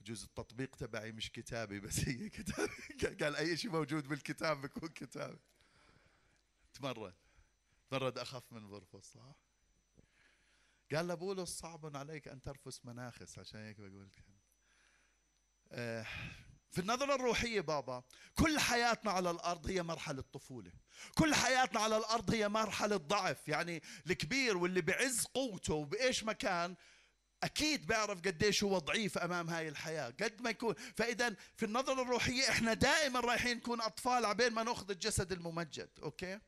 بجوز 0.00 0.22
التطبيق 0.24 0.76
تبعي 0.76 1.12
مش 1.12 1.30
كتابي 1.32 1.80
بس 1.80 2.08
هي 2.08 2.28
كتابي 2.36 3.14
قال 3.24 3.36
أي 3.36 3.56
شيء 3.56 3.70
موجود 3.70 4.08
بالكتاب 4.08 4.60
بيكون 4.60 4.88
كتابي. 4.88 5.38
تمرد. 6.74 7.14
تمرد 7.90 8.18
أخف 8.18 8.52
من 8.52 8.68
برفس 8.68 9.12
صح؟ 9.12 9.36
قال 10.92 11.08
لبولس 11.08 11.48
صعب 11.58 11.96
عليك 11.96 12.28
أن 12.28 12.42
ترفس 12.42 12.84
مناخس 12.84 13.38
عشان 13.38 13.60
هيك 13.60 13.80
بقول. 13.80 14.08
آه، 15.72 16.06
في 16.72 16.80
النظرة 16.80 17.14
الروحية 17.14 17.60
بابا 17.60 18.02
كل 18.34 18.58
حياتنا 18.58 19.10
على 19.10 19.30
الأرض 19.30 19.66
هي 19.66 19.82
مرحلة 19.82 20.24
طفولة. 20.32 20.72
كل 21.14 21.34
حياتنا 21.34 21.80
على 21.80 21.96
الأرض 21.96 22.30
هي 22.34 22.48
مرحلة 22.48 22.96
ضعف. 22.96 23.48
يعني 23.48 23.82
الكبير 24.06 24.56
واللي 24.56 24.80
بعز 24.80 25.24
قوته 25.34 25.74
وبإيش 25.74 26.24
مكان 26.24 26.76
أكيد 27.42 27.86
بيعرف 27.86 28.18
قديش 28.20 28.64
هو 28.64 28.78
ضعيف 28.78 29.18
أمام 29.18 29.50
هاي 29.50 29.68
الحياة. 29.68 30.10
قد 30.20 30.40
ما 30.42 30.50
يكون 30.50 30.74
فإذا 30.96 31.36
في 31.56 31.64
النظرة 31.64 32.02
الروحية 32.02 32.48
إحنا 32.50 32.74
دائما 32.74 33.20
رايحين 33.20 33.56
نكون 33.56 33.80
أطفال 33.80 34.24
عبين 34.24 34.52
ما 34.52 34.62
نأخذ 34.62 34.90
الجسد 34.90 35.32
الممجد 35.32 35.90
أوكي؟ 36.02 36.38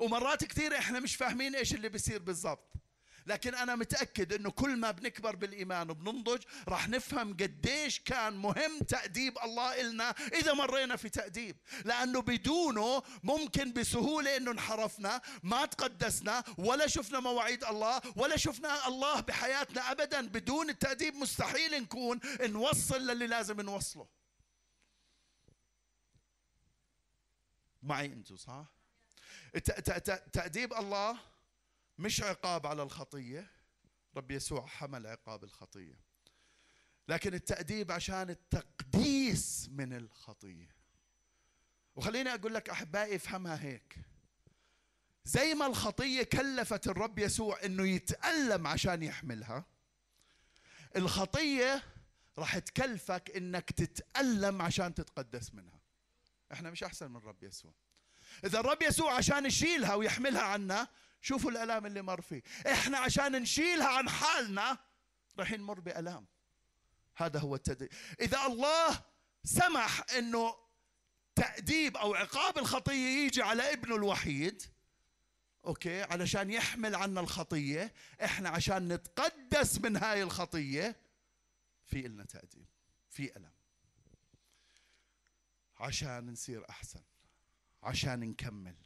ومرات 0.00 0.44
كثير 0.44 0.78
إحنا 0.78 1.00
مش 1.00 1.16
فاهمين 1.16 1.56
إيش 1.56 1.74
اللي 1.74 1.88
بيصير 1.88 2.22
بالضبط. 2.22 2.72
لكن 3.26 3.54
أنا 3.54 3.74
متأكد 3.74 4.32
أنه 4.32 4.50
كل 4.50 4.76
ما 4.76 4.90
بنكبر 4.90 5.36
بالإيمان 5.36 5.90
وبننضج 5.90 6.42
راح 6.68 6.88
نفهم 6.88 7.32
قديش 7.32 8.00
كان 8.00 8.32
مهم 8.32 8.78
تأديب 8.78 9.38
الله 9.38 9.80
إلنا 9.80 10.10
إذا 10.10 10.52
مرينا 10.52 10.96
في 10.96 11.08
تأديب. 11.08 11.56
لأنه 11.84 12.20
بدونه 12.20 13.02
ممكن 13.22 13.72
بسهولة 13.72 14.36
أنه 14.36 14.50
انحرفنا 14.50 15.22
ما 15.42 15.66
تقدسنا 15.66 16.44
ولا 16.58 16.86
شفنا 16.86 17.20
مواعيد 17.20 17.64
الله 17.64 18.00
ولا 18.16 18.36
شفنا 18.36 18.88
الله 18.88 19.20
بحياتنا 19.20 19.90
أبدا. 19.90 20.28
بدون 20.28 20.70
التأديب 20.70 21.14
مستحيل 21.14 21.82
نكون 21.82 22.20
نوصل 22.40 23.06
للي 23.06 23.26
لازم 23.26 23.60
نوصله. 23.60 24.08
معي 27.82 28.06
أنتم 28.06 28.36
صح؟ 28.36 28.64
تأديب 30.32 30.72
الله 30.72 31.31
مش 31.98 32.22
عقاب 32.22 32.66
على 32.66 32.82
الخطية. 32.82 33.50
رب 34.16 34.30
يسوع 34.30 34.66
حمل 34.66 35.06
عقاب 35.06 35.44
الخطية. 35.44 36.00
لكن 37.08 37.34
التأديب 37.34 37.92
عشان 37.92 38.30
التقديس 38.30 39.68
من 39.72 39.92
الخطية. 39.92 40.68
وخليني 41.96 42.34
أقول 42.34 42.54
لك 42.54 42.68
أحبائي 42.68 43.16
افهمها 43.16 43.62
هيك. 43.62 43.98
زي 45.24 45.54
ما 45.54 45.66
الخطية 45.66 46.22
كلفت 46.22 46.86
الرب 46.86 47.18
يسوع 47.18 47.64
أنه 47.64 47.86
يتألم 47.86 48.66
عشان 48.66 49.02
يحملها 49.02 49.64
الخطية 50.96 51.82
راح 52.38 52.58
تكلفك 52.58 53.30
أنك 53.36 53.70
تتألم 53.70 54.62
عشان 54.62 54.94
تتقدس 54.94 55.54
منها. 55.54 55.80
إحنا 56.52 56.70
مش 56.70 56.84
أحسن 56.84 57.10
من 57.10 57.16
الرب 57.16 57.42
يسوع. 57.42 57.74
إذا 58.44 58.60
الرب 58.60 58.82
يسوع 58.82 59.14
عشان 59.14 59.46
يشيلها 59.46 59.94
ويحملها 59.94 60.42
عنا 60.42 60.88
شوفوا 61.22 61.50
الألام 61.50 61.86
اللي 61.86 62.02
مر 62.02 62.20
فيه. 62.20 62.42
إحنا 62.66 62.98
عشان 62.98 63.42
نشيلها 63.42 63.88
عن 63.88 64.08
حالنا 64.08 64.78
راح 65.38 65.52
نمر 65.52 65.80
بألام. 65.80 66.26
هذا 67.16 67.40
هو 67.40 67.54
التدريب. 67.54 67.92
إذا 68.20 68.46
الله 68.46 69.04
سمح 69.44 70.04
إنه 70.18 70.54
تأديب 71.34 71.96
أو 71.96 72.14
عقاب 72.14 72.58
الخطية 72.58 73.26
يجي 73.26 73.42
على 73.42 73.72
ابنه 73.72 73.96
الوحيد 73.96 74.62
أوكي 75.64 76.02
علشان 76.02 76.50
يحمل 76.50 76.94
عنا 76.94 77.20
الخطية 77.20 77.94
إحنا 78.24 78.48
عشان 78.48 78.92
نتقدس 78.92 79.78
من 79.78 79.96
هاي 79.96 80.22
الخطية 80.22 80.96
في 81.84 82.06
إلنا 82.06 82.24
تأديب 82.24 82.66
في 83.08 83.36
الم 83.36 83.52
عشان 85.76 86.30
نصير 86.30 86.70
أحسن 86.70 87.02
عشان 87.82 88.20
نكمل. 88.20 88.76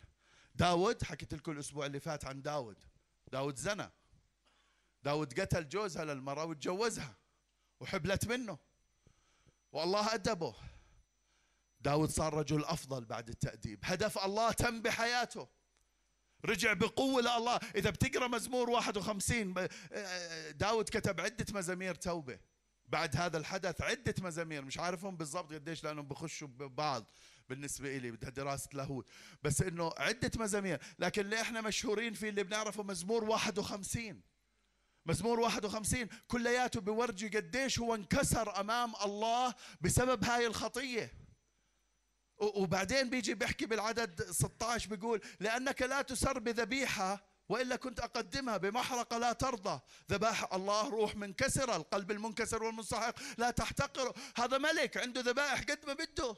داود 0.56 1.04
حكيت 1.04 1.34
لكم 1.34 1.52
الأسبوع 1.52 1.86
اللي 1.86 2.00
فات 2.00 2.24
عن 2.24 2.42
داود. 2.42 2.84
داود 3.32 3.56
زنى. 3.56 3.90
داود 5.02 5.40
قتل 5.40 5.68
جوزها 5.68 6.04
للمرأة 6.04 6.44
وتجوزها 6.44 7.16
وحبلت 7.80 8.26
منه. 8.26 8.58
والله 9.72 10.14
أدبه. 10.14 10.54
داود 11.80 12.08
صار 12.08 12.34
رجل 12.34 12.64
أفضل 12.64 13.04
بعد 13.04 13.28
التأديب. 13.28 13.80
هدف 13.84 14.18
الله 14.18 14.52
تم 14.52 14.82
بحياته. 14.82 15.48
رجع 16.44 16.72
بقوة 16.72 17.20
لله 17.20 17.56
إذا 17.74 17.90
بتقرأ 17.90 18.28
مزمور 18.28 18.70
51 18.70 19.54
داود 20.50 20.88
كتب 20.88 21.20
عدة 21.20 21.46
مزامير 21.52 21.94
توبة. 21.94 22.38
بعد 22.88 23.16
هذا 23.16 23.38
الحدث 23.38 23.82
عدة 23.82 24.14
مزامير. 24.18 24.64
مش 24.64 24.78
عارفهم 24.78 25.16
بالضبط 25.16 25.52
قديش 25.52 25.84
لأنهم 25.84 26.08
بخشوا 26.08 26.48
ببعض 26.48 27.06
بالنسبة 27.48 27.96
إلي 27.96 28.10
بدها 28.10 28.30
دراسة 28.30 28.68
لاهوت. 28.72 29.08
بس 29.42 29.62
إنه 29.62 29.92
عدة 29.96 30.30
مزامير 30.36 30.80
لكن 30.98 31.22
اللي 31.22 31.40
إحنا 31.40 31.60
مشهورين 31.60 32.14
فيه 32.14 32.28
اللي 32.28 32.42
بنعرفه 32.42 32.82
مزمور 32.82 33.24
51 33.24 34.22
مزمور 35.06 35.40
51 35.40 36.08
كلياته 36.28 36.80
بورجي 36.80 37.28
قديش 37.28 37.78
هو 37.78 37.94
انكسر 37.94 38.60
أمام 38.60 38.92
الله 39.04 39.54
بسبب 39.80 40.24
هاي 40.24 40.46
الخطية. 40.46 41.26
وبعدين 42.38 43.10
بيجي 43.10 43.34
بيحكي 43.34 43.66
بالعدد 43.66 44.30
16 44.30 44.90
بيقول 44.90 45.20
لأنك 45.40 45.82
لا 45.82 46.02
تسر 46.02 46.38
بذبيحة 46.38 47.26
وإلا 47.48 47.76
كنت 47.76 48.00
أقدمها 48.00 48.56
بمحرقة 48.56 49.18
لا 49.18 49.32
ترضى. 49.32 49.80
ذبائح 50.10 50.54
الله 50.54 50.88
روح 50.88 51.16
منكسرة 51.16 51.76
القلب 51.76 52.10
المنكسر 52.10 52.62
والمنسحق 52.62 53.14
لا 53.38 53.50
تحتقره. 53.50 54.14
هذا 54.36 54.58
ملك 54.58 54.96
عنده 54.96 55.20
ذبائح 55.20 55.60
قد 55.60 55.86
ما 55.86 55.92
بده. 55.92 56.36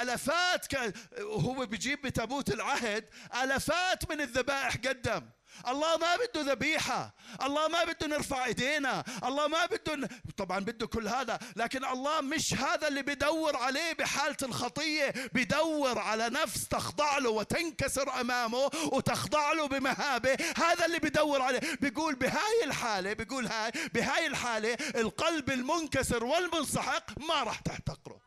الافات 0.00 0.66
كان 0.66 0.92
وهو 1.20 1.66
بيجيب 1.66 2.02
بتابوت 2.02 2.48
العهد 2.48 3.04
الافات 3.42 4.10
من 4.10 4.20
الذبائح 4.20 4.76
قدم. 4.76 5.22
الله 5.68 5.96
ما 5.96 6.16
بده 6.16 6.52
ذبيحة 6.52 7.14
الله 7.42 7.68
ما 7.68 7.84
بده 7.84 8.06
نرفع 8.06 8.44
إيدينا 8.44 9.04
الله 9.24 9.48
ما 9.48 9.66
بده. 9.66 10.08
طبعا 10.36 10.58
بده 10.58 10.86
كل 10.86 11.08
هذا 11.08 11.38
لكن 11.56 11.84
الله 11.84 12.20
مش 12.20 12.54
هذا 12.54 12.88
اللي 12.88 13.02
بدور 13.02 13.56
عليه 13.56 13.92
بحالة 13.92 14.36
الخطية 14.42 15.10
بدور 15.32 15.98
على 15.98 16.28
نفس 16.28 16.68
تخضع 16.68 17.18
له 17.18 17.30
وتنكسر 17.30 18.20
أمامه 18.20 18.70
وتخضع 18.92 19.52
له 19.52 19.68
بمهابة. 19.68 20.36
هذا 20.56 20.86
اللي 20.86 20.98
بدور 20.98 21.42
عليه. 21.42 21.60
بيقول 21.80 22.14
بهاي 22.14 22.64
الحالة 22.64 23.12
بيقول 23.12 23.46
هاي 23.46 23.72
بهاي 23.94 24.26
الحالة 24.26 24.76
القلب 24.94 25.50
المنكسر 25.50 26.24
والمنسحق 26.24 27.18
ما 27.28 27.42
راح 27.42 27.58
تحتقره. 27.58 28.21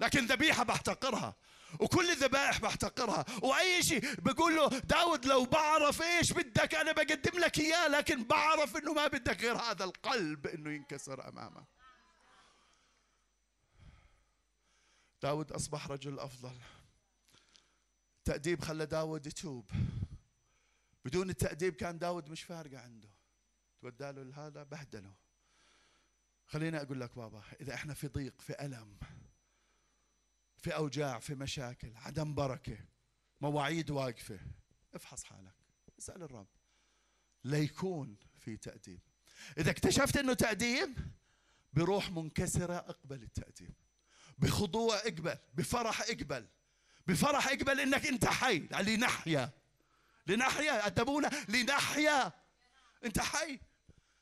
لكن 0.00 0.26
ذبيحة 0.26 0.62
بحتقرها 0.62 1.36
وكل 1.80 2.10
الذبائح 2.10 2.60
بحتقرها 2.60 3.24
وأي 3.42 3.82
شيء 3.82 4.14
بقول 4.20 4.56
له 4.56 4.68
داود 4.68 5.26
لو 5.26 5.44
بعرف 5.44 6.02
إيش 6.02 6.32
بدك 6.32 6.74
أنا 6.74 6.92
بقدم 6.92 7.38
لك 7.38 7.58
إياه 7.58 7.88
لكن 7.88 8.24
بعرف 8.24 8.76
إنه 8.76 8.92
ما 8.92 9.06
بدك 9.06 9.40
غير 9.40 9.56
هذا 9.56 9.84
القلب 9.84 10.46
إنه 10.46 10.70
ينكسر 10.70 11.28
أمامه. 11.28 11.66
داود 15.22 15.52
أصبح 15.52 15.88
رجل 15.88 16.18
أفضل. 16.18 16.56
تأديب 18.24 18.60
خلى 18.64 18.86
داود 18.86 19.26
يتوب. 19.26 19.70
بدون 21.04 21.30
التأديب 21.30 21.74
كان 21.74 21.98
داود 21.98 22.30
مش 22.30 22.42
فارقة 22.42 22.78
عنده. 22.78 23.08
تودى 23.80 24.10
له 24.10 24.46
هذا 24.46 24.62
بهدله. 24.62 25.14
خليني 26.46 26.82
أقول 26.82 27.00
لك 27.00 27.16
بابا 27.16 27.42
إذا 27.60 27.74
إحنا 27.74 27.94
في 27.94 28.06
ضيق 28.08 28.40
في 28.40 28.64
ألم 28.64 28.98
في 30.58 30.74
أوجاع 30.74 31.18
في 31.18 31.34
مشاكل 31.34 31.96
عدم 31.96 32.34
بركة 32.34 32.78
مواعيد 33.40 33.90
واقفة. 33.90 34.40
افحص 34.94 35.24
حالك 35.24 35.54
اسأل 35.98 36.22
الرب. 36.22 36.46
ليكون 37.44 38.16
في 38.38 38.56
تأديب. 38.56 39.00
إذا 39.58 39.70
اكتشفت 39.70 40.16
إنه 40.16 40.34
تأديب 40.34 40.98
بروح 41.72 42.10
منكسرة 42.10 42.76
أقبل 42.76 43.22
التأديب. 43.22 43.74
بخضوع 44.38 44.96
اقبل 44.96 45.38
بفرح 45.54 46.00
اقبل. 46.00 46.48
بفرح 47.06 47.48
اقبل 47.48 47.80
إنك 47.80 48.06
أنت 48.06 48.24
حي. 48.24 48.58
لنحيا. 48.58 49.50
لنحيا. 50.26 50.86
أدبونا 50.86 51.30
لنحيا. 51.48 52.32
أنت 53.04 53.20
حي. 53.20 53.60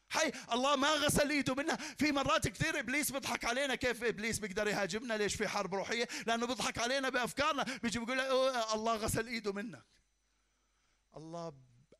حي 0.09 0.33
الله 0.53 0.77
ما 0.77 0.89
غسل 0.89 1.31
ايده 1.31 1.55
منا 1.55 1.77
في 1.77 2.13
مرات 2.13 2.49
كثير 2.49 2.79
إبليس 2.79 3.13
بيضحك 3.13 3.45
علينا 3.45 3.75
كيف 3.75 4.05
إبليس 4.05 4.39
بيقدر 4.39 4.69
يهاجمنا 4.69 5.15
ليش 5.15 5.35
في 5.35 5.49
حرب 5.49 5.75
روحية؟ 5.75 6.09
لأنه 6.27 6.47
بيضحك 6.47 6.79
علينا 6.79 7.09
بأفكارنا. 7.09 7.63
بيجي 7.83 7.99
بيقول 7.99 8.21
الله 8.21 8.97
غسل 8.97 9.27
ايده 9.27 9.53
منك. 9.53 9.87
الله 11.17 11.53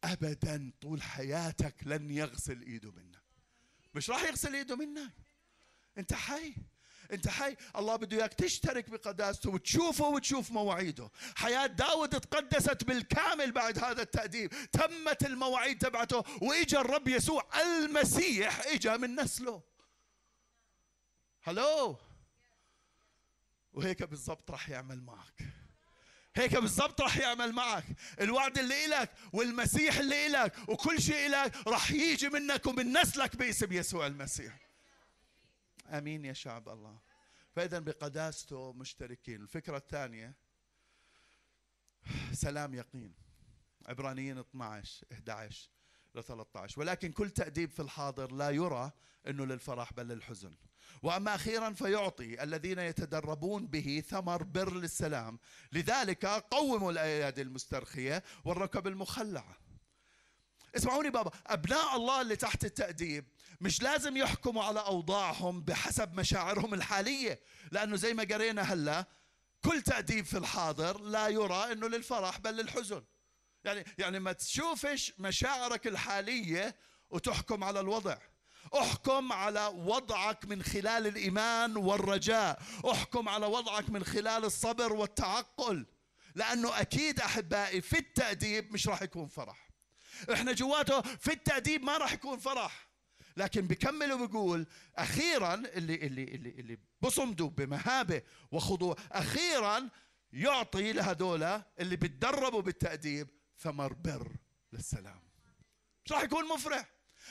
ابدا 0.05 0.73
طول 0.81 1.03
حياتك 1.03 1.75
لن 1.83 2.11
يغسل 2.11 2.63
ايده 2.63 2.91
منك. 2.91 3.23
مش 3.95 4.11
راح 4.11 4.23
يغسل 4.23 4.55
ايده 4.55 4.77
منك. 4.77 5.13
أنت 5.99 6.15
حي. 6.15 6.55
انت 7.13 7.29
حي 7.29 7.57
الله 7.77 7.97
بده 7.97 8.17
إياك 8.17 8.35
تشترك 8.35 8.91
بقداسته 8.91 9.51
وتشوفه 9.51 10.09
وتشوف 10.09 10.51
مواعيده. 10.51 11.11
حياة 11.37 11.67
داود 11.67 12.21
تقدست 12.21 12.85
بالكامل 12.85 13.53
بعد 13.53 13.85
هذا 13.85 14.03
التأديب. 14.03 14.53
تمت 14.73 15.27
المواعيد 15.27 15.79
تبعته 15.79 16.25
وإجا 16.43 16.81
الرب 16.81 17.09
يسوع 17.09 17.49
المسيح 17.63 18.61
إجا 18.67 18.97
من 18.97 19.21
نسله. 19.21 19.63
هلو 21.43 21.99
وهيك 23.73 24.03
بالضبط 24.03 24.51
راح 24.51 24.69
يعمل 24.69 25.03
معك. 25.03 25.43
هيك 26.35 26.57
بالضبط 26.57 27.01
راح 27.01 27.17
يعمل 27.17 27.53
معك. 27.53 27.85
الوعد 28.21 28.59
اللي 28.59 28.85
إلك 28.85 29.11
والمسيح 29.33 29.99
اللي 29.99 30.27
إلك 30.27 30.69
وكل 30.69 31.03
شيء 31.03 31.27
إلك 31.27 31.67
راح 31.67 31.91
يجي 31.91 32.29
منك 32.29 32.67
ومن 32.67 32.99
نسلك 32.99 33.37
باسم 33.37 33.73
يسوع 33.73 34.07
المسيح. 34.07 34.66
آمين 35.91 36.25
يا 36.25 36.33
شعب 36.33 36.69
الله. 36.69 36.99
فاذا 37.53 37.79
بقداسته 37.79 38.73
مشتركين. 38.73 39.41
الفكرة 39.43 39.77
الثانية 39.77 40.35
سلام 42.33 42.75
يقين. 42.75 43.15
عبرانيين 43.87 44.39
12 44.39 45.07
11 45.13 45.71
ل 46.15 46.23
13 46.23 46.81
ولكن 46.81 47.13
كل 47.13 47.31
تأديب 47.31 47.71
في 47.71 47.83
الحاضر 47.83 48.33
لا 48.33 48.51
يرى 48.51 48.93
إنه 49.29 49.47
للفرح 49.47 49.93
بل 49.93 50.09
للحزن. 50.09 50.57
وأما 51.03 51.35
أخيرا 51.35 51.73
فيعطي 51.73 52.43
الذين 52.43 52.79
يتدربون 52.79 53.67
به 53.67 54.03
ثمر 54.09 54.43
بر 54.43 54.75
للسلام. 54.75 55.39
لذلك 55.73 56.27
قوموا 56.27 56.93
الأيادي 56.93 57.43
المسترخية 57.43 58.23
والركب 58.45 58.87
المخلعة. 58.87 59.57
اسمعوني 60.77 61.11
بابا 61.11 61.31
أبناء 61.47 61.97
الله 61.97 62.21
اللي 62.21 62.37
تحت 62.37 62.65
التأديب 62.65 63.25
مش 63.61 63.83
لازم 63.83 64.17
يحكموا 64.17 64.65
على 64.65 64.81
أوضاعهم 64.81 65.63
بحسب 65.63 66.15
مشاعرهم 66.15 66.75
الحالية 66.75 67.41
لأنه 67.73 67.97
زي 67.97 68.15
ما 68.15 68.23
قرينا 68.23 68.63
هلا 68.63 69.07
كل 69.65 69.83
تأديب 69.83 70.25
في 70.25 70.39
الحاضر 70.39 71.01
لا 71.01 71.29
يرى 71.29 71.73
إنه 71.73 71.89
للفرح 71.89 72.39
بل 72.39 72.57
للحزن. 72.57 73.05
يعني 73.65 73.85
يعني 73.99 74.19
ما 74.19 74.33
تشوفش 74.33 75.13
مشاعرك 75.19 75.87
الحالية 75.87 76.77
وتحكم 77.11 77.65
على 77.65 77.81
الوضع. 77.81 78.19
احكم 78.81 79.33
على 79.33 79.67
وضعك 79.67 80.45
من 80.45 80.63
خلال 80.63 81.07
الإيمان 81.07 81.77
والرجاء. 81.77 82.63
احكم 82.93 83.29
على 83.29 83.47
وضعك 83.47 83.91
من 83.91 84.05
خلال 84.05 84.45
الصبر 84.45 84.93
والتعقل 84.93 85.87
لأنه 86.35 86.81
أكيد 86.81 87.21
أحبائي 87.21 87.81
في 87.81 87.99
التأديب 87.99 88.73
مش 88.73 88.89
راح 88.89 89.03
يكون 89.03 89.29
فرح. 89.29 89.66
إحنا 90.33 90.53
جواته 90.53 91.01
في 91.03 91.33
التأديب 91.33 91.83
ما 91.83 91.97
راح 91.97 92.13
يكون 92.13 92.39
فرح. 92.39 92.87
لكن 93.37 93.67
بكمل 93.67 94.13
وبقول 94.13 94.67
أخيرا 94.97 95.55
اللي 95.55 95.95
اللي 95.95 96.25
اللي 96.25 96.51
اللي 96.51 96.79
بصمدوا 97.01 97.51
بمهابة 97.51 98.23
وخضوع 98.51 98.97
أخيرا 99.13 99.89
يعطي 100.33 100.93
لهذول 100.93 101.43
اللي 101.81 101.97
بتدربوا 101.97 102.61
بالتأديب 102.63 103.29
ثمر 103.59 103.93
بر 103.93 104.33
للسلام. 104.73 105.21
مش 106.05 106.13
راح 106.13 106.23
يكون 106.23 106.49
مفرح. 106.49 106.85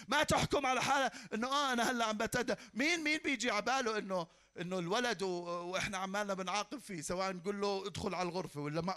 ما 0.08 0.24
تحكم 0.24 0.66
على 0.66 0.82
حالة 0.82 1.12
إنه 1.34 1.48
آه 1.48 1.74
أنا 1.74 1.92
هلأ 1.92 2.06
عم 2.06 2.18
بتأدب. 2.18 2.58
مين 2.74 3.04
مين 3.04 3.18
بيجي 3.24 3.52
على 3.52 3.62
باله 3.62 3.98
إنه 3.98 4.28
إنه 4.62 4.80
الولد 4.80 5.22
وإحنا 5.24 5.98
عمالنا 5.98 6.34
بنعاقب 6.34 6.78
فيه 6.80 7.02
سواء 7.02 7.34
نقول 7.34 7.62
له 7.62 7.88
ادخل 7.88 8.16
على 8.16 8.30
الغرفة 8.30 8.62
ولا 8.62 8.96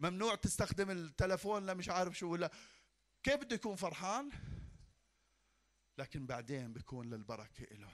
ممنوع 0.00 0.34
تستخدم 0.34 0.90
التلفون 0.90 1.66
لا 1.66 1.74
مش 1.74 1.88
عارف 1.88 2.18
شو 2.18 2.26
ولا. 2.26 2.50
كيف 3.22 3.34
بده 3.36 3.54
يكون 3.54 3.76
فرحان؟ 3.76 4.30
لكن 5.98 6.26
بعدين 6.26 6.72
بيكون 6.72 7.10
للبركة 7.10 7.64
له 7.74 7.92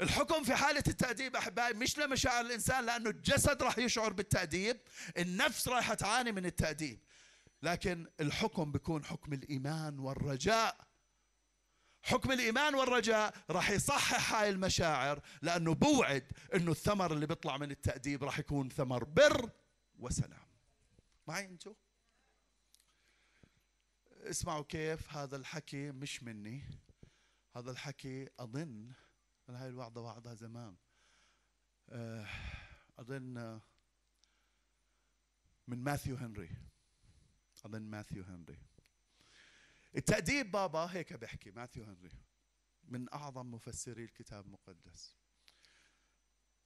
الحكم 0.00 0.44
في 0.44 0.54
حالة 0.54 0.82
التأديب 0.88 1.36
أحبائي 1.36 1.74
مش 1.74 1.98
لمشاعر 1.98 2.46
الإنسان 2.46 2.86
لأنه 2.86 3.10
الجسد 3.10 3.62
راح 3.62 3.78
يشعر 3.78 4.12
بالتأديب 4.12 4.80
النفس 5.18 5.68
راح 5.68 5.94
تعاني 5.94 6.32
من 6.32 6.46
التأديب. 6.46 7.00
لكن 7.62 8.06
الحكم 8.20 8.72
بيكون 8.72 9.04
حكم 9.04 9.32
الإيمان 9.32 9.98
والرجاء. 9.98 10.88
حكم 12.02 12.32
الإيمان 12.32 12.74
والرجاء 12.74 13.34
راح 13.50 13.70
يصحح 13.70 14.34
هاي 14.34 14.50
المشاعر 14.50 15.20
لأنه 15.42 15.74
بوعد 15.74 16.24
أنه 16.54 16.70
الثمر 16.70 17.12
اللي 17.12 17.26
بيطلع 17.26 17.56
من 17.56 17.70
التأديب 17.70 18.24
راح 18.24 18.38
يكون 18.38 18.68
ثمر 18.68 19.04
بر 19.04 19.50
وسلام. 19.98 20.48
معي 21.26 21.44
أنتو؟ 21.44 21.74
اسمعوا 24.20 24.64
كيف 24.64 25.12
هذا 25.12 25.36
الحكي 25.36 25.90
مش 25.90 26.22
مني. 26.22 26.62
هذا 27.56 27.70
الحكي 27.70 28.28
أظن 28.38 28.92
هاي 29.48 29.68
الوعظة 29.68 30.00
وعظها 30.00 30.34
زمان. 30.34 30.76
آه، 31.88 32.26
أظن 32.98 33.60
من 35.68 35.84
ماثيو 35.84 36.16
هنري. 36.16 36.50
أظن 37.66 37.82
ماثيو 37.82 38.22
هنري. 38.22 38.58
التأديب 39.96 40.50
بابا 40.50 40.78
هيك 40.78 41.12
بحكي 41.12 41.50
ماثيو 41.50 41.84
هنري. 41.84 42.10
من 42.84 43.12
أعظم 43.12 43.54
مفسري 43.54 44.04
الكتاب 44.04 44.46
المقدس. 44.46 45.14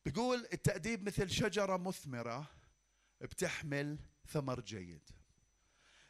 بيقول 0.04 0.46
التأديب 0.52 1.06
مثل 1.06 1.30
شجرة 1.30 1.76
مثمرة 1.76 2.50
بتحمل 3.20 3.98
ثمر 4.26 4.60
جيد. 4.60 5.21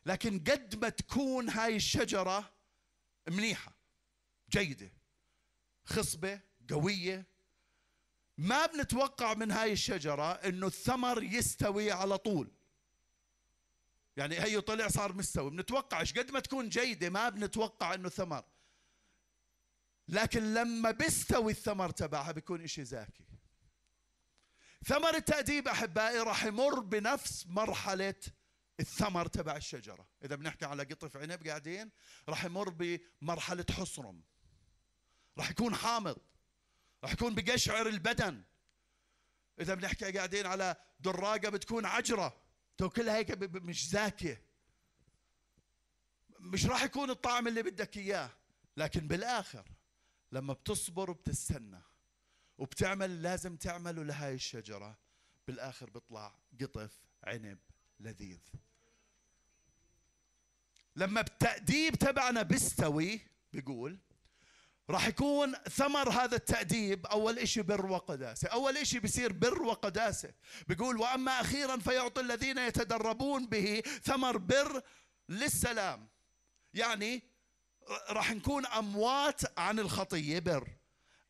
لكن 0.07 0.39
قد 0.39 0.83
ما 0.83 0.89
تكون 0.89 1.49
هاي 1.49 1.77
الشجرة 1.77 2.53
منيحة 3.29 3.73
جيدة 4.51 4.93
خصبة 5.85 6.41
قوية. 6.71 7.27
ما 8.39 8.67
بنتوقع 8.67 9.35
من 9.35 9.51
هاي 9.51 9.73
الشجرة 9.73 10.33
إنه 10.33 10.67
الثمر 10.67 11.23
يستوي 11.23 11.93
على 11.93 12.19
طول. 12.19 12.53
يعني 14.17 14.41
هي 14.41 14.61
طلع 14.61 14.89
صار 14.89 15.13
مستوي. 15.13 15.51
بنتوقع 15.51 16.01
إيش؟ 16.01 16.19
قد 16.19 16.31
ما 16.31 16.41
تكون 16.41 16.69
جيدة 16.69 17.11
ما 17.11 17.29
بنتوقع 17.29 17.95
إنه 17.95 18.09
ثمر 18.09 18.45
لكن 20.09 20.55
لما 20.55 20.91
بيستوي 20.91 21.53
الثمر 21.53 21.91
تبعها 21.91 22.33
بيكون 22.33 22.61
إشي 22.61 22.85
زاكي. 22.85 23.25
ثمر 24.87 25.15
التأديب 25.15 25.69
أحبائي 25.69 26.19
راح 26.19 26.45
يمر 26.45 26.81
بنفس 26.81 27.47
مرحلة 27.47 28.15
الثمر 28.81 29.27
تبع 29.27 29.57
الشجرة. 29.57 30.09
إذا 30.25 30.35
بنحكي 30.35 30.65
على 30.65 30.85
قطف 30.85 31.17
عنب 31.17 31.47
قاعدين 31.47 31.91
راح 32.29 32.45
يمر 32.45 32.69
بمرحلة 32.69 33.67
حصرم 33.71 34.23
راح 35.39 35.51
يكون 35.51 35.75
حامض. 35.75 36.19
راح 37.05 37.13
يكون 37.13 37.35
بقشعر 37.35 37.89
البدن. 37.89 38.43
إذا 39.61 39.75
بنحكي 39.75 40.13
قاعدين 40.13 40.47
على 40.47 40.77
دراقة 41.01 41.49
بتكون 41.49 41.87
عجرة. 41.87 42.43
تو 42.77 42.91
كلها 42.91 43.17
هيك 43.17 43.31
مش 43.43 43.89
زاكية. 43.89 44.43
مش 46.41 46.67
راح 46.67 46.83
يكون 46.83 47.11
الطعم 47.11 47.49
اللي 47.49 47.63
بدك 47.63 47.97
إياه. 47.97 48.31
لكن 48.77 49.09
بالآخر 49.09 49.69
لما 50.33 50.53
بتصبر 50.53 51.11
وبتستنى 51.11 51.83
وبتعمل 52.59 53.23
لازم 53.23 53.57
تعمله 53.57 54.05
لهاي 54.05 54.35
الشجرة 54.35 54.99
بالآخر 55.47 55.91
بيطلع 55.91 56.35
قطف 56.61 57.01
عنب. 57.25 57.59
لذيذ. 58.03 58.41
لما 60.97 61.21
التأديب 61.21 61.95
تبعنا 61.95 62.43
بيستوي 62.43 63.21
بيقول 63.53 63.99
راح 64.91 65.07
يكون 65.07 65.55
ثمر 65.55 66.11
هذا 66.11 66.37
التأديب 66.37 67.07
أول 67.07 67.39
إشي 67.39 67.63
بر 67.63 67.87
وقداسة. 67.87 68.49
أول 68.49 68.77
إشي 68.77 68.99
بيصير 68.99 69.33
بر 69.33 69.63
وقداسة. 69.63 70.33
بيقول 70.69 70.97
وأما 70.97 71.41
أخيرا 71.41 71.77
فيعطي 71.77 72.21
الذين 72.21 72.59
يتدربون 72.59 73.47
به 73.47 73.83
ثمر 74.03 74.37
بر 74.37 74.83
للسلام. 75.29 76.09
يعني 76.75 77.23
راح 78.09 78.33
نكون 78.33 78.67
أموات 78.67 79.59
عن 79.59 79.79
الخطية 79.79 80.39
بر. 80.39 80.69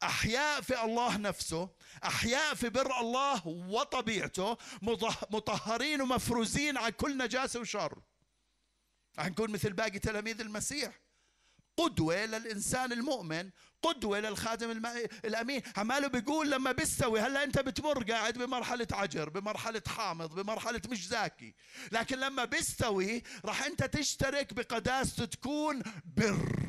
أحياء 0.02 0.60
في 0.60 0.84
الله 0.84 1.16
نفسه 1.16 1.68
أحياء 2.04 2.54
في 2.54 2.68
بر 2.68 3.00
الله 3.00 3.46
وطبيعته 3.46 4.56
مطهرين 5.30 6.02
ومفروزين 6.02 6.76
عن 6.76 6.90
كل 6.90 7.18
نجاسة 7.18 7.60
وشر. 7.60 7.98
راح 9.18 9.26
نكون 9.26 9.50
مثل 9.50 9.72
باقي 9.72 9.98
تلاميذ 9.98 10.40
المسيح. 10.40 11.00
قدوة 11.76 12.24
للإنسان 12.24 12.92
المؤمن 12.92 13.50
قدوة 13.82 14.20
للخادم 14.20 14.70
الأمين. 15.24 15.62
عماله 15.76 16.08
بيقول 16.08 16.50
لما 16.50 16.72
بيستوي 16.72 17.20
هلا 17.20 17.44
أنت 17.44 17.58
بتمر 17.58 18.02
قاعد 18.12 18.38
بمرحلة 18.38 18.86
عجر 18.92 19.28
بمرحلة 19.28 19.82
حامض 19.86 20.34
بمرحلة 20.34 20.80
مش 20.88 21.08
زاكي 21.08 21.54
لكن 21.92 22.18
لما 22.18 22.44
بيستوي 22.44 23.22
راح 23.44 23.62
أنت 23.62 23.84
تشترك 23.84 24.54
بقداسته 24.54 25.24
تكون 25.24 25.82
بر. 26.16 26.62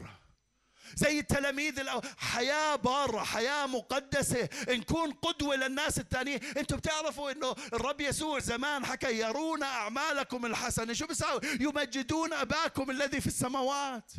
زي 0.95 1.19
التلاميذ 1.19 1.89
حياة 2.17 2.75
بارة 2.75 3.23
حياة 3.23 3.65
مقدسة. 3.65 4.49
نكون 4.69 5.11
قدوة 5.11 5.55
للناس 5.55 5.99
الثانيين 5.99 6.43
أنتم 6.57 6.77
بتعرفوا 6.77 7.31
انه 7.31 7.55
الرب 7.73 8.01
يسوع 8.01 8.39
زمان 8.39 8.85
حكى 8.85 9.19
يرون 9.19 9.63
أعمالكم 9.63 10.45
الحسنة. 10.45 10.93
شو 10.93 11.07
بيساوي؟ 11.07 11.41
يمجدون 11.59 12.33
أباكم 12.33 12.91
الذي 12.91 13.21
في 13.21 13.27
السماوات. 13.27 14.11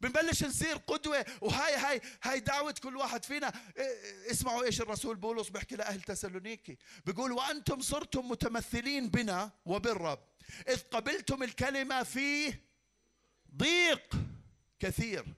بنبلش 0.00 0.44
نصير 0.44 0.76
قدوة. 0.76 1.26
وهاي 1.40 1.76
هاي 1.76 2.00
هاي 2.22 2.40
دعوة 2.40 2.74
كل 2.82 2.96
واحد 2.96 3.24
فينا. 3.24 3.52
اسمعوا 4.30 4.64
إيش 4.64 4.80
الرسول 4.80 5.16
بولس 5.16 5.48
بيحكي 5.48 5.76
لأهل 5.76 6.02
تسالونيكي. 6.02 6.78
بيقول 7.06 7.32
وأنتم 7.32 7.80
صرتم 7.80 8.28
متمثلين 8.28 9.08
بنا 9.08 9.50
وبالرب. 9.64 10.18
إذ 10.68 10.80
قبلتم 10.80 11.42
الكلمة 11.42 12.02
في 12.02 12.54
ضيق. 13.56 14.29
كثير. 14.80 15.34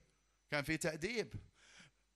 كان 0.51 0.63
في 0.63 0.77
تأديب. 0.77 1.33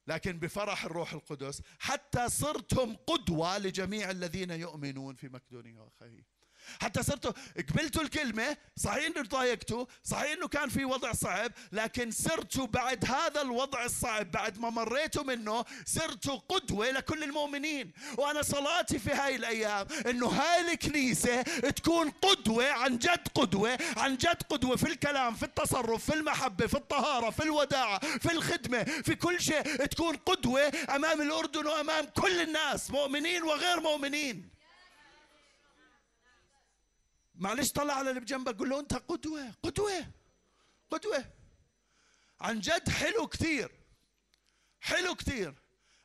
لكن 0.08 0.40
بفرح 0.40 0.86
الروح 0.86 1.14
القدس 1.14 1.62
حتى 1.80 2.30
صرتم 2.30 2.96
قدوة 2.96 3.58
لجميع 3.58 4.12
الذين 4.12 4.52
يؤمنون 4.52 5.16
في 5.16 5.30
مقدونيا 5.30 5.82
وأخيه. 5.82 6.37
حتى 6.82 7.04
صرتوا 7.04 7.32
قبلتوا 7.70 8.02
الكلمة 8.02 8.58
صحيح 8.76 9.06
انه 9.06 9.22
ضايقتوا 9.22 9.86
صحيح 10.04 10.32
إنه 10.32 10.48
كان 10.48 10.70
في 10.70 10.86
وضع 10.86 11.14
صعب 11.14 11.52
لكن 11.72 12.12
صرتوا 12.12 12.68
بعد 12.68 13.06
هذا 13.06 13.42
الوضع 13.42 13.86
الصعب 13.86 14.32
بعد 14.32 14.60
ما 14.60 14.70
مريتوا 14.70 15.24
منه 15.24 15.66
صرتوا 15.86 16.40
قدوة 16.50 16.92
لكل 16.92 17.24
المؤمنين. 17.24 17.92
وأنا 18.18 18.42
صلاتي 18.42 19.00
في 19.00 19.12
هاي 19.12 19.36
الأيام 19.36 19.88
إنه 20.10 20.28
هاي 20.28 20.74
الكنيسة 20.74 21.42
تكون 21.42 22.10
قدوة 22.10 22.72
عن 22.72 22.98
جد 22.98 23.28
قدوة 23.36 23.78
عن 23.98 24.18
جد 24.18 24.44
قدوة 24.50 24.76
في 24.76 24.88
الكلام 24.88 25.36
في 25.36 25.44
التصرف 25.44 26.06
في 26.06 26.14
المحبة 26.14 26.68
في 26.68 26.74
الطهارة 26.78 27.30
في 27.30 27.44
الوداعة 27.44 28.00
في 28.00 28.32
الخدمة 28.32 28.84
في 28.84 29.16
كل 29.16 29.42
شيء 29.42 29.62
تكون 29.86 30.16
قدوة 30.16 30.72
أمام 30.96 31.22
الأردن 31.22 31.68
وأمام 31.68 32.06
كل 32.06 32.42
الناس 32.42 32.92
مؤمنين 32.92 33.44
وغير 33.44 33.80
مؤمنين. 33.80 34.57
معلش 37.38 37.72
طلع 37.72 37.94
على 37.94 38.10
اللي 38.10 38.22
بجنبك 38.22 38.58
قول 38.60 38.70
له 38.70 38.80
انت 38.80 38.94
قدوة 38.94 39.52
قدوة 39.64 40.12
قدوة. 40.92 41.26
عن 42.40 42.60
جد 42.60 42.90
حلو 42.90 43.28
كثير 43.28 43.72
حلو 44.82 45.16
كثير 45.16 45.54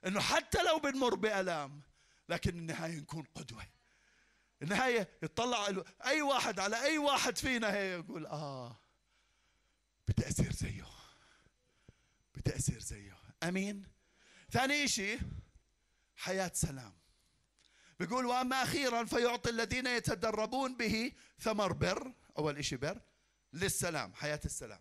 إنه 0.07 0.21
حتى 0.21 0.63
لو 0.63 0.79
بنمر 0.79 1.15
بألام 1.15 1.83
لكن 2.29 2.59
النهاية 2.59 2.97
نكون 3.01 3.27
قدوة. 3.35 3.67
النهاية 4.63 5.09
يطلع 5.23 5.69
أي 6.07 6.23
واحد 6.23 6.61
على 6.61 6.83
أي 6.83 6.99
واحد 6.99 7.39
فينا 7.39 7.73
هي 7.73 7.93
يقول 7.93 8.27
آه 8.27 8.77
بدي 10.09 10.29
اصير 10.29 10.53
زيه 10.53 10.87
بدي 12.35 12.57
اصير 12.57 12.81
زيه. 12.81 13.17
أمين؟ 13.43 13.87
ثاني 14.51 14.89
شيء 14.89 15.21
حياة 16.17 16.51
سلام. 16.55 17.02
بيقول 18.07 18.27
وأما 18.27 18.63
أخيرا 18.63 19.05
فيعطي 19.05 19.51
الذين 19.51 19.87
يتدربون 19.87 20.77
به 20.77 21.13
ثمر 21.41 21.73
بر 21.73 22.13
أول 22.39 22.59
إشي 22.59 22.77
بر 22.77 23.01
للسلام 23.53 24.15
حياة 24.15 24.41
السلام. 24.45 24.81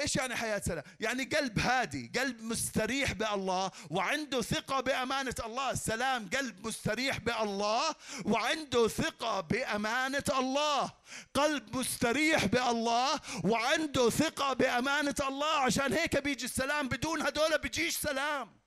إيش 0.00 0.16
يعني 0.16 0.36
حياة 0.36 0.58
سلام 0.58 0.84
يعني 1.00 1.24
قلب 1.24 1.58
هادي 1.58 2.12
قلب 2.18 2.42
مستريح 2.42 3.12
بالله 3.12 3.70
وعنده 3.90 4.42
ثقة 4.42 4.80
بأمانة 4.80 5.34
الله. 5.44 5.70
السلام 5.70 6.28
قلب 6.28 6.66
مستريح 6.66 7.18
بالله 7.18 7.94
وعنده 8.24 8.88
ثقة 8.88 9.40
بأمانة 9.40 10.24
الله. 10.38 10.90
قلب 11.34 11.76
مستريح 11.76 12.44
بالله 12.44 13.20
وعنده 13.44 14.10
ثقة 14.10 14.52
بأمانة 14.52 15.14
الله. 15.28 15.56
عشان 15.56 15.92
هيك 15.92 16.16
بيجي 16.16 16.44
السلام 16.44 16.88
بدون 16.88 17.22
هدول 17.22 17.58
بيجيش 17.58 17.96
سلام. 17.96 18.61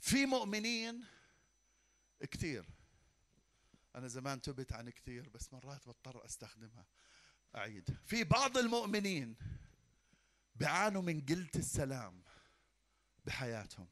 في 0.00 0.26
مؤمنين 0.26 1.04
كثير 2.30 2.64
أنا 3.96 4.08
زمان 4.08 4.40
تبت 4.42 4.72
عن 4.72 4.90
كثير 4.90 5.28
بس 5.28 5.52
مرات 5.52 5.88
بضطر 5.88 6.24
أستخدمها. 6.24 6.86
أعيد. 7.56 7.96
في 8.06 8.24
بعض 8.24 8.58
المؤمنين 8.58 9.36
بيعانوا 10.54 11.02
من 11.02 11.26
قلة 11.26 11.50
السلام 11.56 12.24
بحياتهم. 13.24 13.88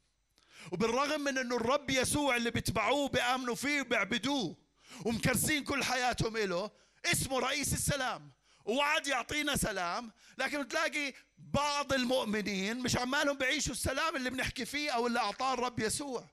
وبالرغم 0.71 1.21
من 1.21 1.37
إنه 1.37 1.55
الرب 1.55 1.89
يسوع 1.89 2.35
اللي 2.35 2.51
بيتبعوه 2.51 3.09
بيآمنوا 3.09 3.55
فيه 3.55 3.81
وبيعبدوه 3.81 4.57
ومكرسين 5.05 5.63
كل 5.63 5.83
حياتهم 5.83 6.37
له 6.37 6.71
اسمه 7.05 7.39
رئيس 7.39 7.73
السلام. 7.73 8.31
ووعد 8.67 9.07
يعطينا 9.07 9.55
سلام 9.55 10.11
لكن 10.37 10.67
تلاقي 10.67 11.13
بعض 11.37 11.93
المؤمنين 11.93 12.79
مش 12.79 12.97
عمالهم 12.97 13.37
بيعيشوا 13.37 13.71
السلام 13.73 14.15
اللي 14.15 14.29
بنحكي 14.29 14.65
فيه 14.65 14.91
أو 14.91 15.07
اللي 15.07 15.19
أعطاه 15.19 15.53
الرب 15.53 15.79
يسوع. 15.79 16.27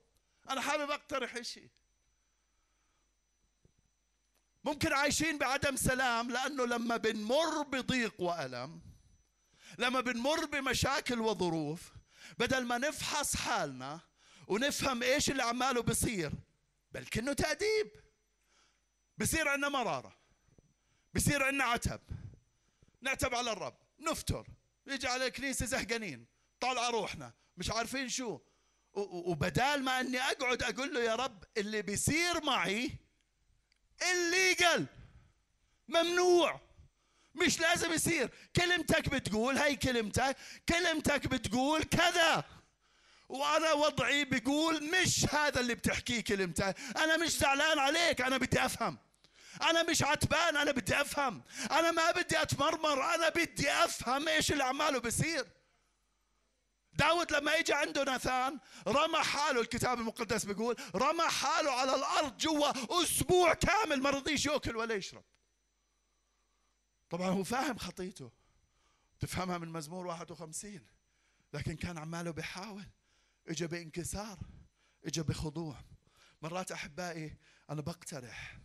أنا 0.51 0.61
حابب 0.61 0.91
أقترح 0.91 1.41
شيء 1.41 1.69
ممكن 4.65 4.93
عايشين 4.93 5.39
بعدم 5.39 5.77
سلام 5.77 6.31
لأنه 6.31 6.65
لما 6.65 6.97
بنمر 6.97 7.63
بضيق 7.63 8.21
وألم 8.21 8.81
لما 9.79 10.01
بنمر 10.01 10.45
بمشاكل 10.45 11.21
وظروف 11.21 11.93
بدل 12.39 12.65
ما 12.65 12.79
نفحص 12.79 13.37
حالنا 13.37 14.01
ونفهم 14.49 15.03
إيش 15.03 15.31
اللي 15.31 15.43
عماله 15.43 15.83
بصير 15.83 16.33
بلكنه 16.93 17.33
تأديب. 17.33 17.91
بصير 19.19 19.49
عندنا 19.49 19.69
مرارة. 19.69 20.17
بصير 21.15 21.43
عندنا 21.43 21.65
عتب. 21.65 22.01
نعتب 23.05 23.35
على 23.35 23.53
الرب. 23.53 23.77
نفتر 24.01 24.47
يجي 24.87 25.07
على 25.09 25.27
الكنيسة 25.27 25.67
زهقانين. 25.67 26.27
طالع 26.61 26.91
روحنا. 26.91 27.33
مش 27.57 27.71
عارفين 27.71 28.09
شو. 28.09 28.41
وبدال 28.95 29.83
ما 29.83 30.01
إني 30.01 30.21
أقعد 30.21 30.63
أقول 30.63 30.95
له 30.95 31.01
يا 31.01 31.15
رب 31.15 31.45
اللي 31.57 31.83
بيصير 31.83 32.45
معي 32.45 32.91
الليجل 34.11 34.87
ممنوع. 35.89 36.61
مش 37.35 37.61
لازم 37.61 37.93
يصير. 37.93 38.31
كلمتك 38.57 39.09
بتقول 39.09 39.57
هاي 39.57 39.77
كلمتك 39.77 40.37
كلمتك 40.69 41.27
بتقول 41.27 41.83
كذا. 41.83 42.45
وأنا 43.29 43.73
وضعي 43.73 44.25
بيقول 44.25 44.91
مش 44.91 45.35
هذا 45.35 45.61
اللي 45.61 45.75
بتحكيه 45.75 46.21
كلمتك. 46.21 46.77
أنا 46.97 47.17
مش 47.17 47.39
زعلان 47.39 47.79
عليك 47.79 48.21
أنا 48.21 48.37
بدي 48.37 48.65
أفهم. 48.65 48.99
أنا 49.63 49.83
مش 49.83 50.03
عتبان 50.03 50.57
أنا 50.57 50.73
بدي 50.73 51.01
أفهم. 51.01 51.43
أنا 51.71 51.91
ما 51.91 52.11
بدي 52.11 52.43
أتمرمر 52.43 53.15
أنا 53.15 53.29
بدي 53.29 53.71
أفهم 53.71 54.29
إيش 54.29 54.53
اللي 54.53 54.65
عماله 54.65 54.99
بيصير 54.99 55.47
داود 56.93 57.33
لما 57.33 57.59
اجى 57.59 57.73
عنده 57.73 58.05
ناثان 58.05 58.59
رمى 58.87 59.19
حاله 59.19 59.61
الكتاب 59.61 59.99
المقدس 59.99 60.45
بيقول 60.45 60.77
رمى 60.95 61.29
حاله 61.29 61.71
على 61.71 61.95
الأرض 61.95 62.37
جوا 62.37 63.03
أسبوع 63.03 63.55
كامل 63.55 64.03
ما 64.03 64.11
رضيش 64.11 64.47
يأكل 64.47 64.77
ولا 64.77 64.95
يشرب. 64.95 65.25
طبعا 67.11 67.29
هو 67.29 67.45
فاهم 67.45 67.79
خطيته. 67.79 68.33
تفهمها 69.21 69.59
من 69.59 69.69
مزمور 69.69 70.07
51 70.07 70.87
لكن 71.53 71.77
كان 71.77 71.99
عماله 71.99 72.31
بيحاول. 72.31 72.87
اجى 73.49 73.67
بانكسار 73.67 74.39
اجى 75.05 75.23
بخضوع. 75.23 75.77
مرات 76.43 76.73
أحبائي 76.73 77.39
أنا 77.71 77.81
بقترح 77.81 78.59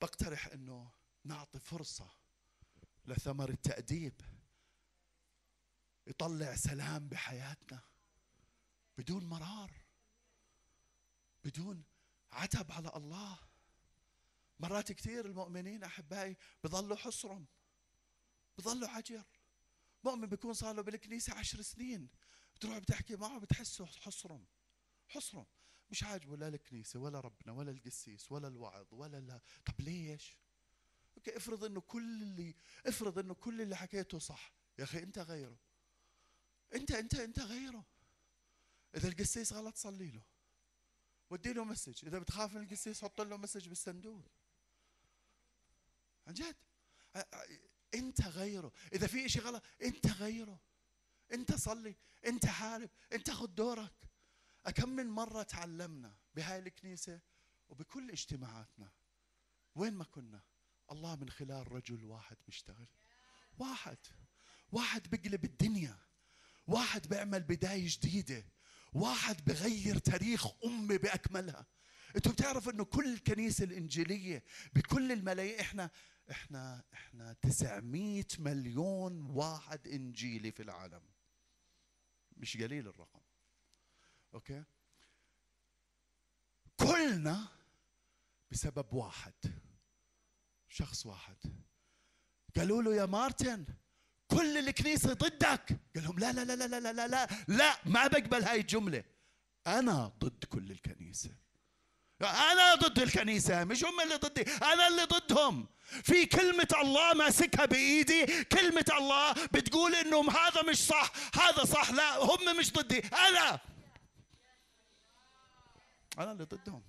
بقترح 0.00 0.46
إنه 0.46 0.90
نعطي 1.24 1.58
فرصة 1.58 2.10
لثمر 3.06 3.50
التأديب 3.50 4.20
يطلع 6.06 6.56
سلام 6.56 7.08
بحياتنا 7.08 7.80
بدون 8.98 9.24
مرار 9.24 9.72
بدون 11.44 11.84
عتب 12.32 12.72
على 12.72 12.92
الله. 12.96 13.38
مرات 14.60 14.92
كثير 14.92 15.26
المؤمنين 15.26 15.84
أحبائي 15.84 16.36
بضلوا 16.64 16.96
حصرم 16.96 17.46
بضلوا 18.58 18.88
عجر. 18.88 19.24
مؤمن 20.04 20.26
بيكون 20.26 20.54
صار 20.54 20.74
له 20.74 20.82
بالكنيسة 20.82 21.34
عشر 21.34 21.62
سنين 21.62 22.08
بتروح 22.54 22.78
بتحكي 22.78 23.16
معه 23.16 23.38
بتحسه 23.38 23.86
حصرم 23.86 24.46
حصرم 25.08 25.46
مش 25.90 26.04
عاجبه 26.04 26.36
لا 26.36 26.48
الكنيسة 26.48 27.00
ولا 27.00 27.20
ربنا 27.20 27.52
ولا 27.52 27.70
القسيس 27.70 28.32
ولا 28.32 28.48
الوعظ 28.48 28.86
ولا 28.90 29.20
لا 29.20 29.40
طب 29.66 29.80
ليش؟ 29.80 30.36
okay 31.16 31.36
افرض 31.36 31.64
إنه 31.64 31.80
كل 31.80 32.22
اللي 32.22 32.54
افرض 32.86 33.18
إنه 33.18 33.34
كل 33.34 33.60
اللي 33.60 33.76
حكيته 33.76 34.18
صح. 34.18 34.52
يا 34.78 34.84
أخي 34.84 35.02
أنت 35.02 35.18
غيره. 35.18 35.58
أنت 36.74 36.90
أنت 36.90 37.14
أنت 37.14 37.38
غيره. 37.38 37.84
إذا 38.94 39.08
القسيس 39.08 39.52
غلط 39.52 39.76
صلي 39.76 40.10
له. 40.10 40.22
ودي 41.30 41.52
له 41.52 41.64
message. 41.64 42.04
إذا 42.06 42.18
بتخاف 42.18 42.54
من 42.54 42.62
القسيس 42.62 43.02
حط 43.04 43.20
له 43.20 43.36
message 43.36 43.68
بالصندوق. 43.68 44.24
عن 46.26 46.34
جد. 46.34 46.56
أنت 47.94 48.22
غيره. 48.22 48.72
إذا 48.92 49.06
في 49.06 49.28
شيء 49.28 49.42
غلط 49.42 49.62
أنت 49.82 50.06
غيره. 50.06 50.60
أنت 51.32 51.54
صلي. 51.54 51.96
أنت 52.26 52.46
حارب. 52.46 52.90
أنت 53.12 53.30
خذ 53.30 53.46
دورك. 53.46 53.92
كم 54.70 54.88
من 54.88 55.06
مرة 55.06 55.42
تعلمنا 55.42 56.14
بهاي 56.34 56.58
الكنيسة 56.58 57.20
وبكل 57.68 58.10
اجتماعاتنا 58.10 58.92
وين 59.74 59.92
ما 59.94 60.04
كنا 60.04 60.42
الله 60.92 61.16
من 61.16 61.30
خلال 61.30 61.72
رجل 61.72 62.04
واحد 62.04 62.36
بيشتغل. 62.46 62.88
واحد. 63.58 63.98
واحد 64.72 65.10
بيقلب 65.10 65.44
الدنيا. 65.44 65.98
واحد 66.66 67.08
بيعمل 67.08 67.42
بداية 67.42 67.88
جديدة. 67.88 68.44
واحد 68.92 69.44
بغير 69.44 69.98
تاريخ 69.98 70.46
أمي 70.64 70.98
بأكملها. 70.98 71.66
أنتوا 72.16 72.32
بتعرفوا 72.32 72.72
إنه 72.72 72.84
كل 72.84 73.12
الكنيسة 73.12 73.64
الإنجيلية 73.64 74.44
بكل 74.72 75.12
الملايين 75.12 75.60
إحنا 75.60 75.90
إحنا 76.30 76.84
إحنا 76.92 77.32
900 77.32 78.24
مليون 78.38 79.30
واحد 79.30 79.88
إنجيلي 79.88 80.52
في 80.52 80.62
العالم. 80.62 81.02
مش 82.36 82.56
قليل 82.56 82.88
الرقم. 82.88 83.20
okay؟ 84.36 84.62
كلنا 86.76 87.48
بسبب 88.50 88.92
واحد 88.92 89.34
شخص 90.68 91.06
واحد. 91.06 91.36
قالوا 92.56 92.82
له 92.82 92.94
يا 92.94 93.06
مارتن 93.06 93.66
كل 94.28 94.58
الكنيسة 94.58 95.12
ضدك. 95.12 95.80
قال 95.94 96.04
لهم 96.04 96.18
لا 96.18 96.32
لا 96.32 96.44
لا 96.44 96.56
لا 96.56 96.66
لا 96.66 96.92
لا 96.92 97.06
لا 97.06 97.28
لا 97.48 97.78
ما 97.86 98.06
بقبل 98.06 98.44
هاي 98.44 98.60
الجملة. 98.60 99.04
أنا 99.66 100.12
ضد 100.18 100.44
كل 100.44 100.70
الكنيسة. 100.70 101.30
أنا 102.20 102.74
ضد 102.74 102.98
الكنيسة 102.98 103.64
مش 103.64 103.84
هم 103.84 104.00
اللي 104.00 104.16
ضدي 104.16 104.42
أنا 104.42 104.88
اللي 104.88 105.04
ضدهم. 105.04 105.66
في 106.02 106.26
كلمة 106.26 106.68
الله 106.82 107.14
ماسكها 107.14 107.64
بإيدي 107.64 108.44
كلمة 108.44 108.86
الله 108.98 109.32
بتقول 109.32 109.94
إنه 109.94 110.30
هذا 110.30 110.62
مش 110.62 110.86
صح 110.86 111.12
هذا 111.34 111.64
صح 111.64 111.90
لا 111.90 112.16
هم 112.16 112.58
مش 112.58 112.72
ضدي 112.72 112.98
أنا. 112.98 113.75
أنا 116.18 116.32
اللي 116.32 116.44
ضدهم. 116.44 116.82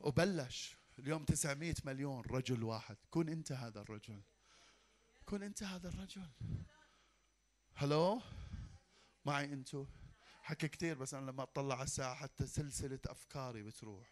وبلش 0.00 0.76
اليوم 0.98 1.24
900 1.24 1.74
مليون 1.84 2.20
رجل 2.20 2.62
واحد. 2.62 2.96
كن 3.10 3.28
أنت 3.28 3.52
هذا 3.52 3.80
الرجل. 3.80 4.22
كن 5.24 5.42
أنت 5.42 5.62
هذا 5.62 5.88
الرجل. 5.88 6.30
هلو 7.74 8.22
معي 9.24 9.44
أنتو. 9.44 9.86
حكي 10.42 10.68
كثير 10.68 10.98
بس 10.98 11.14
أنا 11.14 11.30
لما 11.30 11.42
أطلع 11.42 11.74
على 11.74 11.84
الساعة 11.84 12.14
حتى 12.14 12.46
سلسلة 12.46 12.98
أفكاري 13.06 13.62
بتروح. 13.62 14.08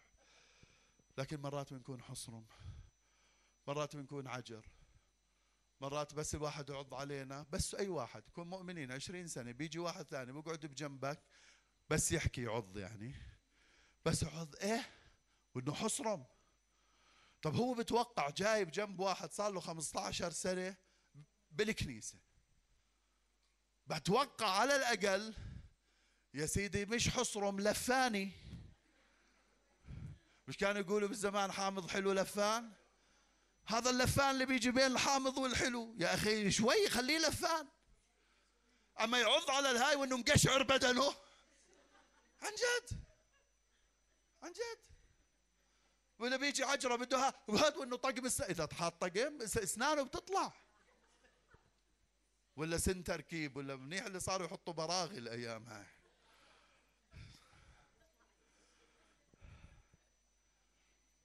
لكن 1.19 1.41
مرات 1.41 1.75
بنكون 1.75 2.03
حصرم. 2.03 2.47
مرات 3.67 3.97
بنكون 3.97 4.27
عجر. 4.27 4.67
مرات 5.81 6.15
بس 6.15 6.35
الواحد 6.35 6.71
يعض 6.71 6.95
علينا. 6.95 7.47
بس 7.53 7.75
أي 7.75 7.89
واحد. 7.89 8.23
يكون 8.29 8.47
مؤمنين. 8.49 8.93
عشرين 8.93 9.29
سنة. 9.29 9.53
بيجي 9.53 9.79
واحد 9.79 10.05
ثاني. 10.07 10.33
بيقعد 10.33 10.67
بجنبك. 10.67 11.23
بس 11.91 12.13
يحكي 12.13 12.43
يعض 12.43 12.79
يعني. 12.79 13.15
بس 14.05 14.23
يعض 14.23 14.57
إيه؟ 14.57 14.91
وإنه 15.55 15.75
حصرم. 15.75 16.25
طب 17.43 17.55
هو 17.55 17.75
بتوقع 17.75 18.31
جايب 18.31 18.71
جنب 18.71 19.01
واحد 19.01 19.33
صار 19.33 19.53
له 19.53 19.61
15 19.61 20.31
سنة 20.31 20.77
بالكنيسة. 21.51 22.19
بتوقع 23.87 24.51
على 24.51 24.77
الأقل 24.77 25.35
يا 26.35 26.47
سيدي 26.47 26.85
مش 26.85 27.09
حصرم 27.09 27.61
لفاني. 27.61 28.33
مش 30.49 30.57
كانوا 30.57 30.81
يقولوا 30.81 31.09
بالزمان 31.09 31.53
حامض 31.53 31.91
حلو 31.91 32.13
لفان. 32.13 32.73
هذا 33.67 33.91
اللفان 33.91 34.31
اللي 34.31 34.47
بيجي 34.47 34.71
بين 34.71 34.87
الحامض 34.87 35.39
والحلو. 35.39 35.97
يا 35.99 36.15
أخي 36.15 36.51
شوي 36.51 36.89
خليه 36.89 37.19
لفان. 37.19 37.69
أما 39.01 39.19
يعض 39.19 39.51
على 39.51 39.71
الهاي 39.71 39.97
وإنه 39.97 40.17
مقشعر 40.17 40.63
بدنه. 40.63 41.15
عن 42.43 42.53
جد. 42.53 43.10
عن 44.43 44.53
جد. 44.53 44.81
ولا 46.19 46.37
بيجي 46.37 46.65
عجرة 46.65 46.97
بده 46.97 47.35
وهذا 47.49 47.77
وإنه 47.77 47.97
طقم 47.97 48.27
إذا 48.27 48.69
حاط 48.73 49.01
طقم 49.01 49.43
أسنانه 49.43 50.03
بتطلع 50.03 50.53
ولا 52.57 52.79
سن 52.79 53.05
تركيب 53.05 53.57
ولا 53.57 53.77
منيح 53.77 54.05
اللي 54.05 54.21
صاروا 54.21 54.47
يحطوا 54.47 54.73
براغي 54.73 55.19
الأيام 55.19 55.69
هاي. 55.69 55.87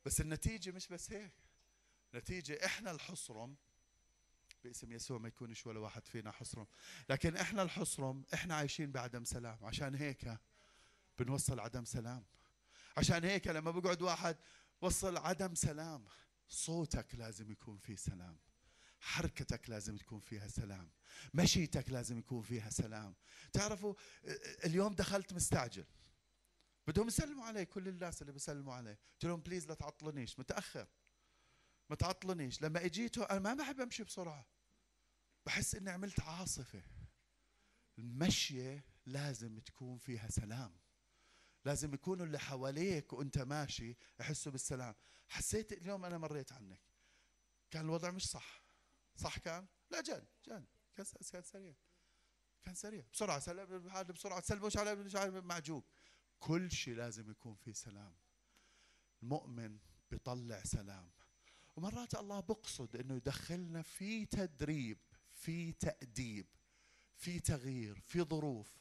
بس 0.05 0.22
النتيجة 0.22 0.72
مش 0.72 0.88
بس 0.88 1.11
هيك. 1.11 1.34
نتيجة 2.13 2.66
إحنا 2.66 2.91
الحصرم 2.91 3.55
باسم 4.63 4.91
يسوع 4.91 5.18
ما 5.18 5.28
يكونش 5.28 5.68
ولا 5.68 5.80
واحد 5.80 6.07
فينا 6.07 6.32
حصرم. 6.32 6.68
لكن 7.09 7.38
إحنا 7.38 7.63
الحصرم 7.63 8.26
إحنا 8.34 8.55
عايشين 8.55 8.91
بعدم 8.91 9.24
سلام. 9.24 9.66
عشان 9.66 9.95
هيك 9.95 10.38
بنوصل 11.20 11.59
عدم 11.59 11.86
سلام. 11.86 12.26
عشان 12.97 13.23
هيك 13.23 13.47
لما 13.47 13.71
بقعد 13.71 14.01
واحد 14.01 14.37
وصل 14.81 15.17
عدم 15.17 15.55
سلام. 15.55 16.07
صوتك 16.47 17.15
لازم 17.15 17.51
يكون 17.51 17.77
فيه 17.77 17.95
سلام. 17.95 18.39
حركتك 18.99 19.69
لازم 19.69 19.97
تكون 19.97 20.19
فيها 20.19 20.47
سلام. 20.47 20.91
مشيتك 21.33 21.89
لازم 21.89 22.19
يكون 22.19 22.41
فيها 22.41 22.69
سلام. 22.69 23.15
تعرفوا 23.53 23.93
اليوم 24.65 24.93
دخلت 24.93 25.33
مستعجل. 25.33 25.85
بدهم 26.87 27.07
يسلموا 27.07 27.45
علي 27.45 27.65
كل 27.65 27.87
الناس 27.87 28.21
اللي 28.21 28.33
بيسلموا 28.33 28.73
علي. 28.73 28.97
قلت 29.13 29.25
لهم 29.25 29.41
بليز 29.41 29.67
لا 29.67 29.73
تعطلنيش. 29.73 30.39
متأخر. 30.39 30.87
ما 31.89 31.95
تعطلنيش. 31.95 32.61
لما 32.61 32.85
اجيتوا 32.85 33.31
أنا 33.31 33.39
ما 33.39 33.53
بحب 33.53 33.79
أمشي 33.79 34.03
بسرعة. 34.03 34.47
بحس 35.45 35.75
إني 35.75 35.89
عملت 35.89 36.19
عاصفة. 36.19 36.83
المشية 37.97 38.85
لازم 39.05 39.59
تكون 39.59 39.97
فيها 39.97 40.29
سلام. 40.29 40.79
لازم 41.66 41.93
يكونوا 41.93 42.26
اللي 42.26 42.39
حواليك 42.39 43.13
وانت 43.13 43.38
ماشي 43.38 43.95
يحسوا 44.20 44.51
بالسلام. 44.51 44.95
حسيت 45.30 45.74
اليوم 45.74 46.05
أنا 46.05 46.18
مريت 46.18 46.53
عنك. 46.53 46.82
كان 47.72 47.86
الوضع 47.86 48.11
مش 48.11 48.30
صح. 48.30 48.63
صح 49.16 49.38
كان؟ 49.38 49.68
لا 49.89 50.01
جد 50.01 50.28
جد 50.47 50.66
كان 50.95 51.05
كان 51.32 51.43
سريع. 51.43 51.76
كان 52.63 52.76
سريع. 52.76 53.05
بسرعة 53.13 53.39
سلم 53.39 53.89
هذا 53.89 54.13
بسرعة. 54.13 54.41
سلموش 54.41 54.78
على 54.78 55.41
معجوق 55.41 55.86
كل 56.39 56.72
شيء 56.72 56.95
لازم 56.95 57.32
يكون 57.32 57.55
فيه 57.55 57.74
سلام. 57.74 58.16
المؤمن 59.24 59.80
بيطلع 60.11 60.63
سلام. 60.63 61.11
ومرات 61.76 62.16
الله 62.16 62.39
بقصد 62.39 62.95
إنه 62.95 63.16
يدخلنا 63.16 63.82
في 63.82 64.26
تدريب 64.26 64.97
في 65.34 65.72
تأديب 65.72 66.47
في 67.16 67.39
تغيير 67.39 67.99
في 67.99 68.22
ظروف 68.22 68.80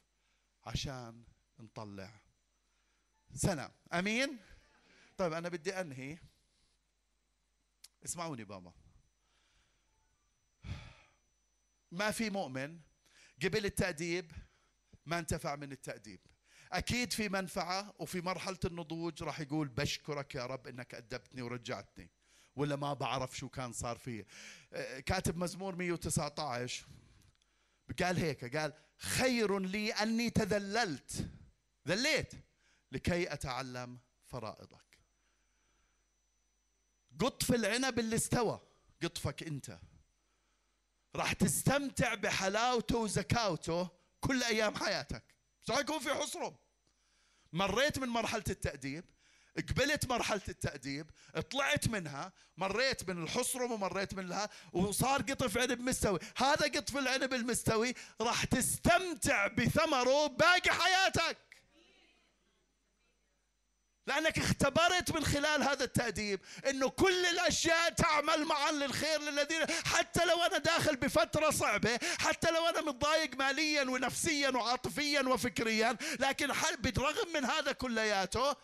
عشان 0.65 1.25
نطلع 1.59 2.24
سلام 3.35 3.71
آمين؟ 3.93 4.39
طيب 5.17 5.33
أنا 5.33 5.49
بدي 5.49 5.81
أنهي. 5.81 6.19
اسمعوني 8.05 8.45
بابا. 8.45 8.73
ما 11.93 12.11
في 12.11 12.31
مؤمن 12.31 12.81
قبل 13.43 13.65
التأديب 13.65 14.33
ما 15.07 15.19
انتفع 15.19 15.57
من 15.57 15.73
التأديب. 15.73 16.21
أكيد 16.73 17.13
في 17.13 17.29
منفعة 17.29 17.95
وفي 17.99 18.21
مرحلة 18.21 18.59
النضوج 18.65 19.23
راح 19.23 19.41
يقول 19.41 19.69
بشكرك 19.69 20.35
يا 20.35 20.47
رب 20.47 20.67
إنك 20.67 20.95
أدبتني 20.95 21.43
ورجعتني 21.43 22.11
ولا 22.57 22.77
ما 22.77 22.93
بعرف 22.95 23.37
شو 23.37 23.49
كان 23.49 23.73
صار 23.73 23.99
فيه 23.99 24.27
كاتب 25.07 25.37
مزمور 25.37 25.77
119 25.77 26.87
قال 28.03 28.17
هيك 28.17 28.57
قال 28.57 28.73
خير 28.99 29.59
لي 29.59 29.93
أني 29.93 30.31
تذللت. 30.31 31.31
ذليت. 31.89 32.33
لكي 32.95 33.33
أتعلم 33.33 33.99
فرائضك. 34.27 34.99
قطف 37.21 37.55
العنب 37.55 37.99
اللي 37.99 38.17
استوى 38.17 38.61
قطفك 39.03 39.43
أنت. 39.43 39.79
راح 41.17 41.33
تستمتع 41.33 42.15
بحلاوته 42.15 42.99
وزكاوته 42.99 43.89
كل 44.21 44.43
أيام 44.43 44.77
حياتك. 44.77 45.35
مش 45.63 45.71
راح 45.71 45.79
يكون 45.79 45.99
في 45.99 46.15
حصرم 46.15 46.57
مريت 47.53 47.99
من 47.99 48.09
مرحلة 48.09 48.45
التأديب 48.51 49.05
قبلت 49.57 50.07
مرحلة 50.07 50.43
التأديب 50.49 51.11
طلعت 51.51 51.89
منها 51.89 52.33
مريت 52.57 53.09
من 53.11 53.23
الحصرم 53.23 53.73
ومريت 53.73 54.15
من 54.15 54.27
لها 54.27 54.49
وصار 54.73 55.23
قطف 55.23 55.59
عنب 55.59 55.81
مستوي. 55.81 56.19
هذا 56.37 56.67
قطف 56.67 56.97
العنب 56.97 57.35
المستوي 57.35 57.95
راح 58.21 58.45
تستمتع 58.45 59.47
بثمره 59.47 60.27
باقي 60.27 60.71
حياتك. 60.71 61.54
لأنك 64.07 64.39
اختبرت 64.39 65.13
من 65.13 65.25
خلال 65.25 65.63
هذا 65.63 65.85
التأديب 65.85 66.41
أنه 66.71 66.89
كل 66.89 67.27
الأشياء 67.27 67.91
تعمل 67.91 68.45
معا 68.45 68.73
للخير 68.73 69.21
للذين 69.21 69.67
حتى 69.85 70.25
لو 70.25 70.43
أنا 70.43 70.59
داخل 70.59 70.97
بفترة 70.97 71.51
صعبة 71.51 71.99
حتى 72.19 72.51
لو 72.51 72.67
أنا 72.69 72.81
متضايق 72.81 73.37
ماليا 73.37 73.83
ونفسيا 73.83 74.51
وعاطفيا 74.51 75.21
وفكريا 75.21 75.97
لكن 76.21 76.53
بالرغم 76.79 77.33
من 77.35 77.45
هذا 77.45 77.73
كلياته 77.73 78.57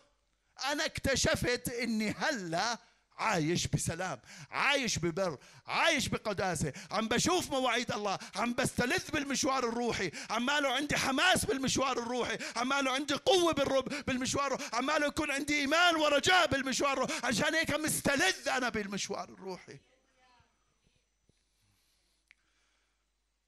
أنا 0.72 0.84
اكتشفت 0.84 1.68
أني 1.68 2.14
هلأ 2.18 2.78
عايش 3.20 3.66
بسلام 3.66 4.20
عايش 4.50 4.98
ببر 4.98 5.38
عايش 5.66 6.08
بقداسة. 6.08 6.72
عم 6.90 7.08
بشوف 7.08 7.50
مواعيد 7.50 7.92
الله 7.92 8.18
عم 8.36 8.54
بستلذ 8.54 9.10
بالمشوار 9.10 9.68
الروحي. 9.68 10.10
عماله 10.30 10.68
عندي 10.68 10.96
حماس 10.96 11.44
بالمشوار 11.44 11.98
الروحي. 11.98 12.38
عماله 12.56 12.90
عندي 12.90 13.14
قوة 13.14 13.52
بالرب 13.52 13.88
بالمشوار. 14.06 14.62
عماله 14.72 15.06
يكون 15.06 15.30
عندي 15.30 15.60
إيمان 15.60 15.96
ورجاء 15.96 16.46
بالمشوار 16.46 17.12
عشان 17.24 17.54
هيك 17.54 17.70
مستلذ 17.70 18.48
أنا 18.48 18.68
بالمشوار 18.68 19.28
الروحي. 19.28 19.80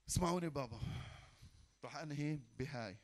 اسمعوني 0.09 0.49
بابا. 0.49 0.81
راح 1.85 1.97
أنهي 1.97 2.39
بهاي. 2.59 2.99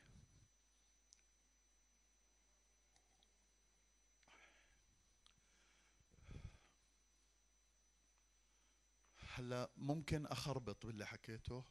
هلا 9.38 9.70
ممكن 9.76 10.26
أخربط 10.26 10.86
باللي 10.86 11.06
حكيته 11.06 11.64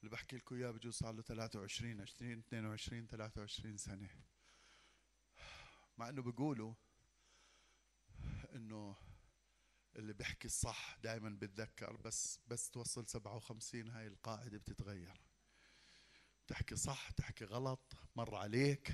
اللي 0.00 0.10
بحكي 0.10 0.36
لكم 0.36 0.54
إياه 0.54 0.70
بجوز 0.70 0.94
صار 0.94 1.14
له 1.14 1.22
23 1.22 2.00
20 2.00 2.38
22 2.38 3.06
23 3.06 3.76
سنة. 3.76 4.08
مع 5.98 6.08
إنه 6.08 6.22
بيقولوا 6.22 6.74
إنه 8.54 8.96
اللي 9.96 10.12
بيحكي 10.12 10.46
الصح 10.46 10.96
دائما 11.02 11.30
بتذكر 11.30 11.96
بس 11.96 12.40
بس 12.46 12.70
توصل 12.70 13.06
57 13.06 13.90
هاي 13.90 14.06
القاعدة 14.06 14.58
بتتغير. 14.58 15.20
تحكي 16.46 16.76
صح 16.76 17.10
تحكي 17.10 17.44
غلط 17.44 17.92
مر 18.16 18.34
عليك 18.34 18.92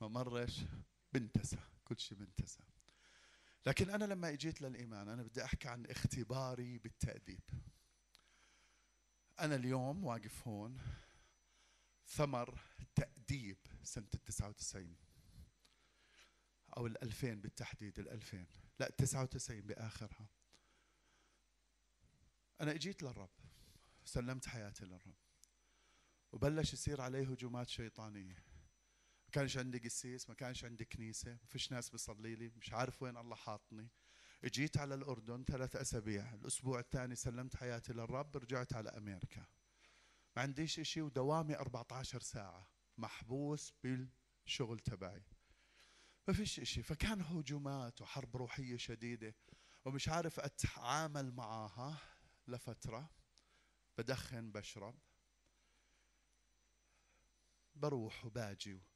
ما 0.00 0.08
مرش 0.08 0.64
بنتسى 1.12 1.58
كل 1.84 1.98
شيء 1.98 2.18
بنتسى. 2.18 2.73
لكن 3.66 3.90
أنا 3.90 4.04
لما 4.04 4.28
إجيت 4.28 4.62
للإيمان 4.62 5.08
أنا 5.08 5.22
بدي 5.22 5.44
أحكي 5.44 5.68
عن 5.68 5.86
اختباري 5.86 6.78
بالتأديب. 6.78 7.42
أنا 9.40 9.54
اليوم 9.54 10.04
واقف 10.04 10.48
هون 10.48 10.78
ثمر 12.06 12.60
تأديب 12.94 13.58
سنة 13.82 14.08
التسعة 14.14 14.48
وتسعين. 14.48 14.96
أو 16.76 16.86
الألفين 16.86 17.40
بالتحديد 17.40 17.98
الألفين. 17.98 18.46
لا 18.78 18.88
التسعة 18.88 19.22
وتسعين 19.22 19.66
بآخرها. 19.66 20.28
أنا 22.60 22.70
إجيت 22.70 23.02
للرب. 23.02 23.30
سلمت 24.04 24.46
حياتي 24.46 24.84
للرب. 24.84 25.14
وبلش 26.32 26.72
يصير 26.72 27.00
عليه 27.00 27.30
هجومات 27.30 27.68
شيطانية. 27.68 28.53
كانش 29.34 29.56
عندي 29.56 29.78
قسيس 29.78 30.28
ما 30.28 30.34
كانش 30.34 30.64
عندي 30.64 30.84
كنيسة 30.84 31.30
ما 31.30 31.46
فيش 31.46 31.72
ناس 31.72 31.90
بيصلي 31.90 32.34
لي 32.34 32.48
مش 32.56 32.72
عارف 32.72 33.02
وين 33.02 33.16
الله 33.16 33.36
حاطني. 33.36 33.88
جيت 34.44 34.76
على 34.76 34.94
الأردن 34.94 35.44
ثلاث 35.44 35.76
أسابيع 35.76 36.34
الأسبوع 36.34 36.80
الثاني 36.80 37.14
سلمت 37.16 37.56
حياتي 37.56 37.92
للرب 37.92 38.36
رجعت 38.36 38.72
على 38.72 38.88
أمريكا. 38.88 39.46
ما 40.36 40.42
عنديش 40.42 40.80
إشي 40.80 41.02
ودوامي 41.02 41.56
14 41.56 42.20
ساعة 42.20 42.68
محبوس 42.98 43.72
بالشغل 43.82 44.78
تبعي. 44.78 45.22
ما 46.28 46.34
فيش 46.34 46.60
إشي 46.60 46.82
فكان 46.82 47.20
هجومات 47.20 48.00
وحرب 48.00 48.36
روحية 48.36 48.76
شديدة 48.76 49.34
ومش 49.84 50.08
عارف 50.08 50.40
أتعامل 50.40 51.32
معاها 51.32 51.98
لفترة. 52.48 53.10
بدخن 53.98 54.52
بشرب. 54.52 54.98
بروح 57.74 58.24
وباجي 58.24 58.93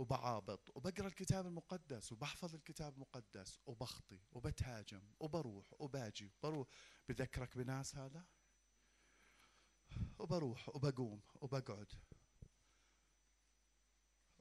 وبعابط 0.00 0.76
وبقرأ 0.76 1.06
الكتاب 1.06 1.46
المقدس 1.46 2.12
وبحفظ 2.12 2.54
الكتاب 2.54 2.94
المقدس 2.94 3.60
وبخطي 3.66 4.20
وبتهاجم 4.32 5.02
وبروح 5.20 5.72
وباجي. 5.80 6.32
بروح 6.42 6.68
بذكرك 7.08 7.56
بناس 7.56 7.96
هذا؟ 7.96 8.24
وبروح 10.18 10.68
وبقوم 10.68 11.20
وبقعد. 11.34 11.92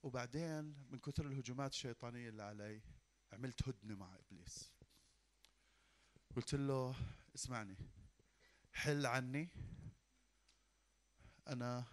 وبعدين 0.03 0.75
من 0.89 0.99
كثر 0.99 1.25
الهجومات 1.25 1.71
الشيطانية 1.71 2.29
اللي 2.29 2.43
علي 2.43 2.81
عملت 3.33 3.67
هدنة 3.67 3.95
مع 3.95 4.15
إبليس. 4.15 4.71
قلت 6.35 6.55
له 6.55 6.95
اسمعني 7.35 7.77
حل 8.73 9.05
عني 9.05 9.49
أنا 11.47 11.85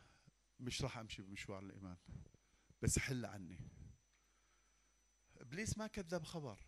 مش 0.60 0.82
راح 0.82 0.98
أمشي 0.98 1.22
بمشوار 1.22 1.62
الإيمان. 1.62 1.96
بس 2.86 2.98
حل 2.98 3.24
عني. 3.26 3.58
إبليس 5.36 5.78
ما 5.78 5.86
كذب 5.86 6.24
خبر. 6.24 6.66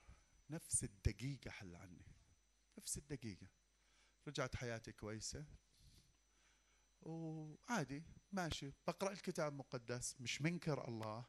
نفس 0.51 0.85
الدقيقة 0.85 1.51
حل 1.51 1.77
عني. 1.77 2.07
نفس 2.79 2.99
الدقيقة. 2.99 3.49
رجعت 4.29 4.57
حياتي 4.57 4.93
كويسة. 4.93 5.47
وعادي 7.01 8.03
ماشي. 8.33 8.73
بقرأ 8.87 9.13
الكتاب 9.13 9.53
المقدس. 9.53 10.21
مش 10.21 10.43
منكر 10.43 10.89
الله. 10.89 11.27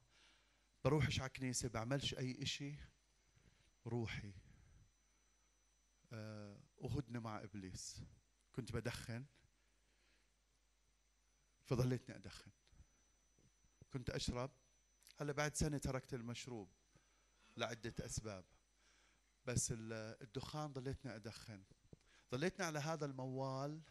بروحش 0.83 1.19
على 1.19 1.29
كنيسة 1.29 1.69
بعملش 1.69 2.13
أي 2.13 2.43
إشي. 2.43 2.75
روحي. 3.87 4.33
آه، 6.11 6.59
وهدنة 6.77 7.19
مع 7.19 7.43
إبليس. 7.43 8.01
كنت 8.51 8.71
بدخن. 8.71 9.25
فظليتني 11.65 12.15
أدخن. 12.15 12.51
كنت 13.93 14.09
أشرب. 14.09 14.58
هلا 15.19 15.33
بعد 15.33 15.55
سنة 15.55 15.77
تركت 15.77 16.13
المشروب 16.13 16.69
لعدة 17.57 17.93
أسباب 17.99 18.45
بس 19.45 19.73
الدخان 20.21 20.73
ضليتني 20.73 21.15
أدخن. 21.15 21.63
ضليتني 22.31 22.65
على 22.65 22.79
هذا 22.79 23.05
الموال 23.05 23.81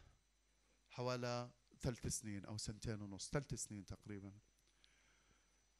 حوالي 0.91 1.51
ثلاث 1.81 2.07
سنين 2.07 2.45
أو 2.45 2.57
سنتين 2.57 3.03
ونص 3.03 3.31
ثلاث 3.31 3.55
سنين 3.55 3.87
تقريبا. 3.87 4.33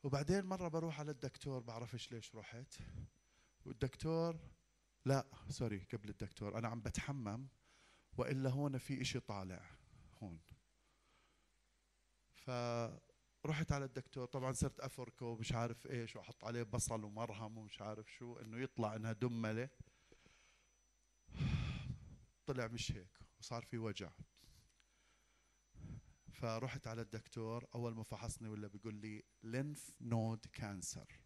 وبعدين 0.03 0.44
مرة 0.44 0.68
بروح 0.68 1.01
على 1.01 1.11
الدكتور 1.11 1.61
بعرفش 1.61 2.12
ليش 2.12 2.34
رحت. 2.34 2.74
والدكتور 3.64 4.40
لا 5.05 5.26
سوري 5.49 5.86
قبل 5.92 6.09
الدكتور 6.09 6.59
أنا 6.59 6.68
عم 6.68 6.80
بتحمم 6.80 7.49
وإلا 8.16 8.51
هون 8.51 8.78
في 8.78 9.01
إشي 9.01 9.20
طالع 9.20 9.78
هون. 10.22 10.40
فرحت 13.49 13.72
على 13.72 13.84
الدكتور 13.84 14.26
طبعا 14.26 14.53
صرت 14.53 14.80
أفركه 14.80 15.26
ومش 15.26 15.53
عارف 15.53 15.86
إيش 15.86 16.16
وأحط 16.16 16.44
عليه 16.44 16.62
بصل 16.62 17.05
ومرهم 17.05 17.59
ومش 17.59 17.80
عارف 17.80 18.12
شو 18.12 18.36
إنه 18.36 18.59
يطلع 18.59 18.96
إنها 18.96 19.12
دملة. 19.12 19.68
طلع 22.46 22.66
مش 22.66 22.92
هيك 22.92 23.18
وصار 23.38 23.62
في 23.64 23.78
وجع. 23.78 24.11
فرحت 26.32 26.86
على 26.86 27.03
الدكتور 27.03 27.66
أول 27.74 27.94
ما 27.94 28.03
فحصني 28.03 28.49
ولا 28.49 28.68
بيقول 28.68 28.94
لي 28.94 29.22
lymph 29.43 29.91
node 30.01 30.47
cancer 30.53 31.20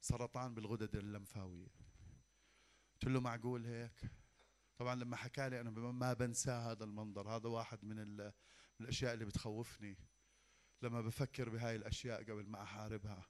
سرطان 0.00 0.54
بالغدد 0.54 0.96
اللمفاوية. 0.96 1.70
قلت 2.92 3.04
له 3.04 3.20
معقول 3.20 3.66
هيك؟ 3.66 4.10
طبعا 4.76 4.94
لما 4.94 5.16
حكى 5.16 5.48
لي 5.48 5.60
أنا 5.60 5.70
ما 5.70 6.12
بنساه 6.12 6.72
هذا 6.72 6.84
المنظر 6.84 7.36
هذا 7.36 7.48
واحد 7.48 7.84
من, 7.84 8.32
من 8.80 8.84
الأشياء 8.86 9.14
اللي 9.14 9.24
بتخوفني 9.24 9.96
لما 10.82 11.00
بفكر 11.00 11.48
بهاي 11.48 11.76
الأشياء 11.76 12.22
قبل 12.22 12.46
ما 12.46 12.62
أحاربها. 12.62 13.26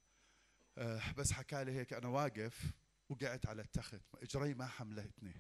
أه 0.79 1.13
بس 1.13 1.33
حكى 1.33 1.65
لي 1.65 1.73
هيك 1.73 1.93
أنا 1.93 2.09
واقف 2.09 2.73
وقعت 3.09 3.47
على 3.47 3.63
التخت 3.63 4.03
إجري 4.23 4.55
ما 4.55 4.67
حملتني. 4.67 5.35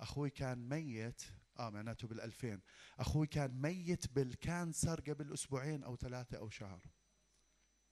أخوي 0.00 0.30
كان 0.30 0.68
ميت 0.68 1.22
آه 1.58 1.70
معناته 1.70 2.08
بال2000 2.08 2.58
أخوي 2.98 3.26
كان 3.26 3.60
ميت 3.62 4.12
بال 4.12 4.34
cancer 4.34 5.00
قبل 5.00 5.32
أسبوعين 5.32 5.84
أو 5.84 5.96
ثلاثة 5.96 6.38
أو 6.38 6.50
شهر. 6.50 6.82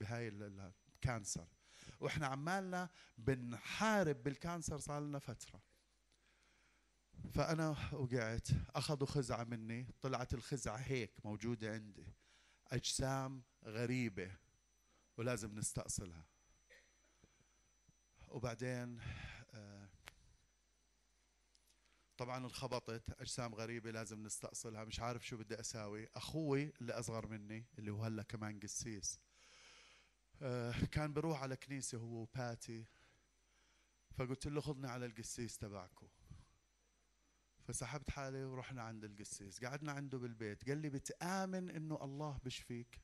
بهاي 0.01 0.29
ال 0.29 0.44
cancer. 0.44 1.49
وإحنا 2.01 2.27
عمالنا 2.27 2.89
بنحارب 3.19 4.23
بالكانسر 4.23 4.79
صار 4.79 5.01
لنا 5.03 5.19
فترة. 5.19 5.63
فأنا 7.35 7.95
وقعت. 7.95 8.49
أخذوا 8.75 9.07
خزعة 9.07 9.45
مني. 9.45 9.87
طلعت 10.01 10.35
الخزعة 10.35 10.77
هيك 10.77 11.13
موجودة 11.25 11.73
عندي. 11.73 12.07
أجسام 12.67 13.43
غريبة 13.65 14.37
ولازم 15.17 15.59
نستأصلها. 15.59 16.27
وبعدين 18.29 19.01
آه 19.51 19.89
طبعا 22.17 22.39
انخبطت. 22.39 23.21
أجسام 23.21 23.55
غريبة 23.55 23.91
لازم 23.91 24.23
نستأصلها. 24.23 24.85
مش 24.85 25.01
عارف 25.01 25.27
شو 25.27 25.37
بدي 25.37 25.61
أساوي. 25.61 26.09
أخوي 26.17 26.73
اللي 26.81 26.93
أصغر 26.93 27.27
مني 27.27 27.67
اللي 27.79 27.91
هو 27.91 28.05
هلأ 28.05 28.23
كمان 28.23 28.61
قسيس 28.61 29.21
آه 30.43 30.85
كان 30.85 31.13
بروح 31.13 31.43
على 31.43 31.57
كنيسة 31.57 31.99
هو 31.99 32.23
وباتي. 32.23 32.87
فقلت 34.15 34.47
له 34.47 34.61
خذني 34.61 34.89
على 34.89 35.07
القسيس 35.07 35.59
تبعكم 35.59 36.09
فسحبت 37.69 38.11
حالي 38.11 38.45
ورحنا 38.45 38.83
عند 38.83 39.05
القسيس. 39.05 39.65
قعدنا 39.65 39.93
عنده 39.93 40.19
بالبيت. 40.19 40.69
قال 40.69 40.79
لي 40.79 40.91
بتآمن 40.91 41.71
إنه 41.71 42.05
الله 42.05 42.39
بشفيك. 42.45 43.03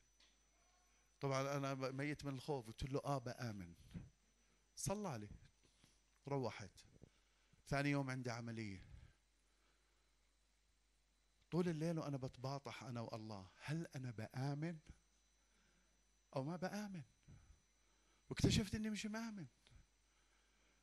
طبعا 1.19 1.57
أنا 1.57 1.73
ميت 1.91 2.25
من 2.25 2.33
الخوف. 2.33 2.67
قلت 2.67 2.83
له 2.83 3.01
آه 3.05 3.17
بآمن. 3.17 3.73
صلى 4.75 5.17
لي. 5.19 5.29
روحت. 6.27 6.79
ثاني 7.67 7.89
يوم 7.89 8.09
عندي 8.09 8.31
عملية. 8.31 8.89
طول 11.51 11.69
الليل 11.69 11.99
وأنا 11.99 12.17
بتباطح 12.17 12.83
أنا 12.83 13.01
والله. 13.01 13.49
هل 13.63 13.87
أنا 13.95 14.11
بآمن 14.11 14.79
أو 16.35 16.43
ما 16.43 16.55
بآمن؟ 16.55 17.03
واكتشفت 18.29 18.75
إني 18.75 18.89
مش 18.89 19.05
مآمن. 19.05 19.47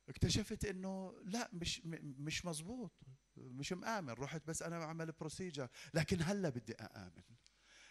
اكتشفت 0.09 0.65
إنه 0.65 1.19
لا 1.23 1.49
مش 1.53 1.81
مش 1.85 2.45
مزبوط 2.45 2.91
مش 3.37 3.73
مآمن 3.73 4.09
رحت 4.13 4.41
بس 4.47 4.61
أنا 4.61 4.79
بعمل 4.79 5.11
بروسيجر 5.11 5.67
لكن 5.93 6.21
هلا 6.21 6.49
بدي 6.49 6.73
أآمن. 6.73 7.23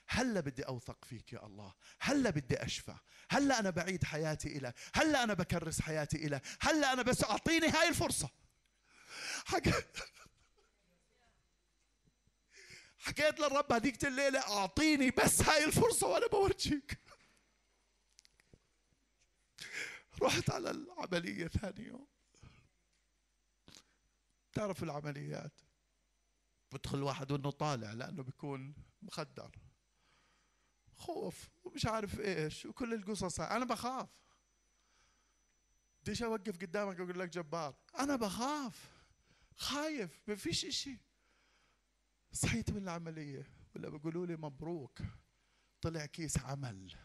هلا 0.07 0.41
بدي 0.41 0.63
أوثق 0.63 1.05
فيك 1.05 1.33
يا 1.33 1.47
الله. 1.47 1.75
هلا 2.01 2.31
بدي 2.31 2.57
أشفى. 2.57 2.95
هلا 3.31 3.59
أنا 3.59 3.71
بعيد 3.71 4.05
حياتي 4.05 4.59
إلى. 4.59 4.73
هلا 4.95 5.25
أنا 5.25 5.35
بكرس 5.35 5.81
حياتي 5.81 6.17
إلى. 6.17 6.41
هلا 6.61 6.93
أنا 6.93 7.03
بس 7.03 7.25
أعطيني 7.25 7.69
هاي 7.69 7.89
الفرصة. 7.89 8.31
حاجة 9.45 9.73
حكيت 12.99 13.41
للرب 13.41 13.73
هذيك 13.73 14.05
الليلة 14.05 14.41
أعطيني 14.41 15.11
بس 15.11 15.43
هاي 15.43 15.65
الفرصة 15.65 16.07
وأنا 16.07 16.27
بورجيك. 16.27 16.99
رحت 20.23 20.51
على 20.51 20.71
العملية 20.71 21.49
ثاني 21.49 21.87
يوم. 21.87 22.12
تعرف 24.53 24.83
العمليات. 24.83 25.61
بدخل 26.73 27.03
واحد 27.03 27.33
وإنه 27.33 27.51
طالع 27.51 27.93
لأنه 27.93 28.23
بيكون 28.23 28.75
مخدر. 29.03 29.59
خوف 30.97 31.51
ومش 31.65 31.87
عارف 31.87 32.21
إيش 32.21 32.67
وكل 32.67 32.95
القصص 32.95 33.41
أنا 33.41 33.65
بخاف. 33.65 34.09
بديش 36.03 36.23
أوقف 36.23 36.59
قدامك 36.59 36.99
واقول 36.99 37.19
لك 37.19 37.29
جبار. 37.29 37.75
أنا 37.99 38.17
بخاف. 38.17 39.07
خايف. 39.57 40.23
ما 40.29 40.35
فيش 40.35 40.65
إشي. 40.65 40.99
صحيت 42.33 42.71
من 42.71 42.83
العملية. 42.83 43.47
ولا 43.77 43.89
بيقولوا 43.89 44.27
لي 44.27 44.37
مبروك. 44.37 45.03
طلع 45.81 46.07
كيس 46.07 46.39
عمل. 46.39 46.97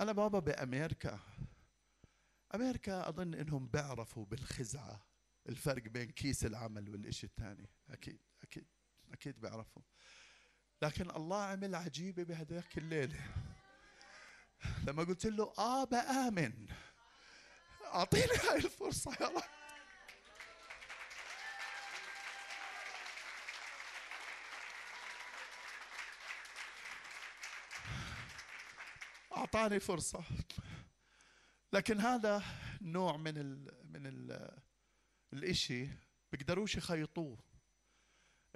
أنا 0.00 0.12
بابا 0.12 0.38
بأمريكا 0.38 1.20
أمريكا 2.54 3.08
أظن 3.08 3.34
إنهم 3.34 3.66
بيعرفوا 3.66 4.24
بالخزعة. 4.24 5.09
الفرق 5.50 5.82
بين 5.82 6.10
كيس 6.10 6.44
العمل 6.44 6.90
والإشي 6.90 7.26
الثاني. 7.26 7.70
أكيد 7.90 8.20
أكيد 8.42 8.66
أكيد 9.12 9.40
بيعرفوا. 9.40 9.82
لكن 10.82 11.10
الله 11.10 11.42
عمل 11.42 11.74
عجيبة 11.74 12.22
بهذاك 12.22 12.78
الليلة. 12.78 13.34
لما 14.86 15.04
قلت 15.04 15.26
له 15.26 15.52
آه 15.58 15.84
بآمن 15.84 16.66
أعطيني 17.84 18.32
هاي 18.50 18.56
الفرصة 18.56 19.16
يا 19.20 19.26
رب. 19.28 19.42
أعطاني 29.36 29.80
فرصة. 29.80 30.24
لكن 31.72 32.00
هذا 32.00 32.42
نوع 32.80 33.16
من 33.16 33.38
ال 33.38 33.70
من 33.84 34.06
ال 34.06 34.50
الإشي 35.32 35.88
بيقدروش 36.32 36.76
يخيطوه. 36.76 37.38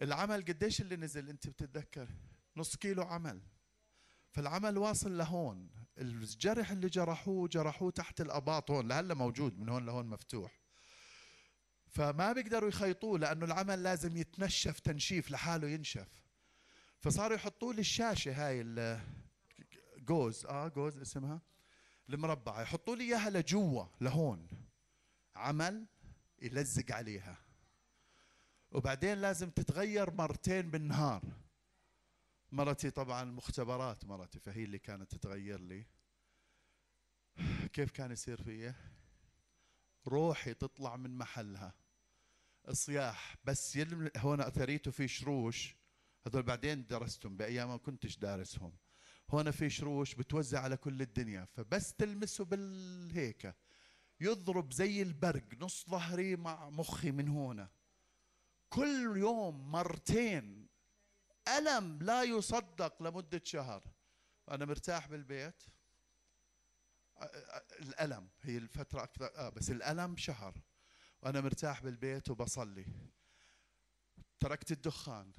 العمل 0.03 0.45
قديش 0.45 0.81
اللي 0.81 0.97
نزل 0.97 1.29
أنت 1.29 1.49
بتتذكر؟ 1.49 2.09
نص 2.57 2.77
كيلو 2.77 3.03
عمل. 3.03 3.41
فالعمل 4.31 4.79
واصل 4.79 5.19
لهون. 5.19 5.71
الجرح 5.99 6.71
اللي 6.71 6.89
جرحوه 6.89 7.49
جرحوه 7.49 7.91
تحت 7.91 8.21
الأباط 8.21 8.71
هون 8.71 8.89
لهلا 8.89 9.15
موجود 9.15 9.59
من 9.59 9.69
هون 9.69 9.87
لهون 9.87 10.07
مفتوح. 10.07 10.61
فما 11.89 12.33
بيقدروا 12.33 12.69
يخيطوه 12.69 13.19
لأنه 13.19 13.45
العمل 13.45 13.83
لازم 13.83 14.17
يتنشف 14.17 14.81
تنشيف 14.81 15.31
لحاله 15.31 15.69
ينشف. 15.69 16.09
فصاروا 17.01 17.37
يحطوا 17.37 17.73
لي 17.73 17.81
الشاشه 17.81 18.33
هاي 18.33 18.63
جوز 19.99 20.47
آه 20.47 20.69
جوز 20.69 20.99
اسمها 20.99 21.41
المربعة. 22.09 22.63
يحطوا 22.63 22.97
لي 22.97 23.05
إياها 23.05 23.31
لجوا 23.31 23.85
لهون. 24.01 24.49
عمل 25.37 25.87
يلزق 26.43 26.93
عليها. 26.93 27.39
وبعدين 28.71 29.19
لازم 29.19 29.51
تتغير 29.51 30.11
مرتين 30.11 30.71
بالنهار. 30.71 31.23
مرتي 32.53 32.91
طبعا 32.91 33.25
مختبرات 33.25 34.05
مرتي 34.05 34.41
فهي 34.41 34.65
اللي 34.65 34.79
كانت 34.79 35.11
تتغير 35.11 35.61
لي. 35.61 35.87
كيف 37.73 37.91
كان 37.91 38.11
يصير 38.11 38.43
فيا؟ 38.43 38.75
روحي 40.07 40.55
تطلع 40.55 40.97
من 40.97 41.19
محلها. 41.19 41.75
صياح 42.73 43.37
بس 43.45 43.77
يلم 43.77 44.11
هون 44.17 44.41
اثريته 44.41 44.91
في 44.91 45.09
شروش. 45.09 45.77
هذول 46.27 46.43
بعدين 46.43 46.87
درستهم 46.87 47.37
بأيام 47.37 47.69
ما 47.69 47.77
كنتش 47.77 48.17
دارسهم. 48.17 48.77
هون 49.31 49.51
في 49.51 49.71
شروش 49.71 50.15
بتوزع 50.15 50.61
على 50.61 50.77
كل 50.77 51.03
الدنيا 51.03 51.45
فبس 51.45 51.95
تلمسه 51.95 52.45
بالهيكة. 52.45 53.55
يضرب 54.25 54.73
زي 54.73 55.03
البرق 55.03 55.45
نص 55.61 55.91
ظهري 55.91 56.37
مع 56.37 56.71
مخي 56.71 57.11
من 57.11 57.29
هنا 57.29 57.71
كل 58.69 59.17
يوم 59.17 59.73
مرتين 59.73 60.69
ألم 61.49 62.03
لا 62.03 62.23
يصدق 62.23 63.03
لمدة 63.03 63.41
شهر. 63.45 63.83
أنا 64.49 64.65
مرتاح 64.65 65.09
بالبيت. 65.09 65.63
الألم 67.81 68.29
هي 68.43 68.57
الفترة 68.57 69.03
أكثر 69.03 69.31
آه 69.37 69.49
بس 69.49 69.71
الألم 69.71 70.17
شهر. 70.17 70.61
وأنا 71.23 71.41
مرتاح 71.41 71.83
بالبيت 71.83 72.31
وبصلي. 72.31 72.87
تركت 74.41 74.73
الدخان 74.73 75.33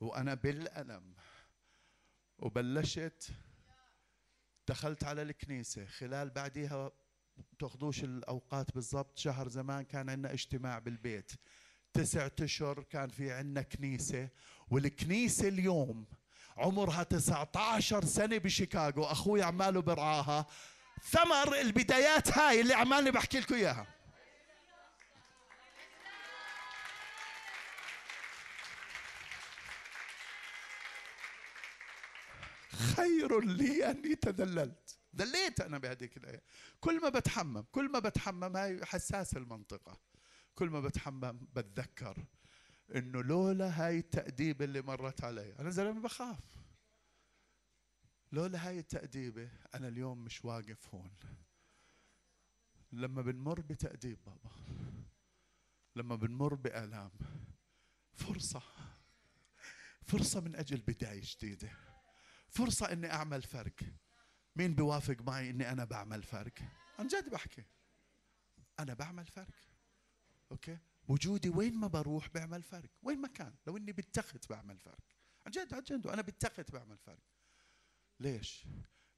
وأنا 0.00 0.34
بالألم. 0.34 1.14
وبلشت 2.38 3.30
دخلت 4.68 5.04
على 5.04 5.22
الكنيسة. 5.22 5.86
خلال 5.86 6.30
بعديها 6.30 6.92
تاخذوش 7.58 8.04
الأوقات 8.04 8.74
بالضبط. 8.74 9.18
شهر 9.18 9.48
زمان 9.48 9.82
كان 9.82 10.08
عندنا 10.08 10.32
اجتماع 10.32 10.78
بالبيت. 10.78 11.32
تسعة 11.92 12.32
أشهر 12.40 12.82
كان 12.82 13.08
في 13.08 13.32
عندنا 13.32 13.62
كنيسة 13.62 14.28
والكنيسة 14.70 15.48
اليوم 15.48 16.06
عمرها 16.56 17.02
19 17.02 18.04
سنة 18.04 18.38
بشيكاغو. 18.38 19.04
أخوي 19.04 19.42
عماله 19.42 19.80
برعاها. 19.82 20.46
ثمر 21.02 21.60
البدايات 21.60 22.38
هاي 22.38 22.60
اللي 22.60 22.74
عمالي 22.74 23.10
بحكي 23.10 23.40
لكم 23.40 23.54
إياها. 23.54 23.86
خير 32.96 33.40
لي 33.40 33.90
أني 33.90 34.14
تذللت. 34.14 34.95
دليت 35.16 35.60
أنا 35.60 35.78
بهذيك 35.78 36.16
الآية. 36.16 36.42
كل 36.80 37.00
ما 37.02 37.08
بتحمم 37.08 37.62
كل 37.72 37.90
ما 37.90 37.98
بتحمم 37.98 38.56
هاي 38.56 38.84
حساس 38.84 39.36
المنطقة. 39.36 40.00
كل 40.54 40.70
ما 40.70 40.80
بتحمم 40.80 41.46
بتذكر 41.54 42.24
إنه 42.94 43.22
لولا 43.22 43.86
هاي 43.86 43.98
التأديبة 43.98 44.64
اللي 44.64 44.82
مرت 44.82 45.24
علي. 45.24 45.54
أنا 45.58 45.70
زلمة 45.70 46.00
بخاف. 46.00 46.44
لولا 48.32 48.68
هاي 48.68 48.78
التأديبة 48.78 49.50
أنا 49.74 49.88
اليوم 49.88 50.24
مش 50.24 50.44
واقف 50.44 50.94
هون. 50.94 51.10
لما 52.92 53.22
بنمر 53.22 53.60
بتأديب 53.60 54.18
بابا 54.26 54.50
لما 55.96 56.16
بنمر 56.16 56.54
بآلام 56.54 57.10
فرصة 58.14 58.62
فرصة 60.02 60.40
من 60.40 60.56
أجل 60.56 60.80
بداية 60.80 61.22
جديدة. 61.24 61.70
فرصة 62.48 62.92
إني 62.92 63.12
أعمل 63.12 63.42
فرق. 63.42 63.74
مين 64.56 64.74
بيوافق 64.74 65.16
معي 65.20 65.50
إني 65.50 65.72
أنا 65.72 65.84
بعمل 65.84 66.22
فرق؟ 66.22 66.52
عن 66.98 67.06
جد 67.06 67.28
بحكي. 67.30 67.64
أنا 68.80 68.94
بعمل 68.94 69.26
فرق. 69.26 69.54
أوكي؟ 70.52 70.78
وجودي 71.08 71.48
وين 71.48 71.74
ما 71.74 71.86
بروح 71.86 72.28
بعمل 72.28 72.62
فرق. 72.62 72.90
وين 73.02 73.20
ما 73.20 73.28
كان. 73.28 73.54
لو 73.66 73.76
إني 73.76 73.92
بالتخت 73.92 74.50
بعمل 74.50 74.78
فرق. 74.78 75.04
عن 75.46 75.52
جد 75.52 75.74
عن 75.74 75.82
جد. 75.82 76.06
وأنا 76.06 76.22
بالتخت 76.22 76.70
بعمل 76.70 76.98
فرق. 76.98 77.22
ليش؟ 78.20 78.64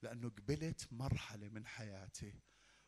لأنه 0.03 0.29
قبلت 0.29 0.89
مرحلة 0.93 1.49
من 1.49 1.67
حياتي 1.67 2.35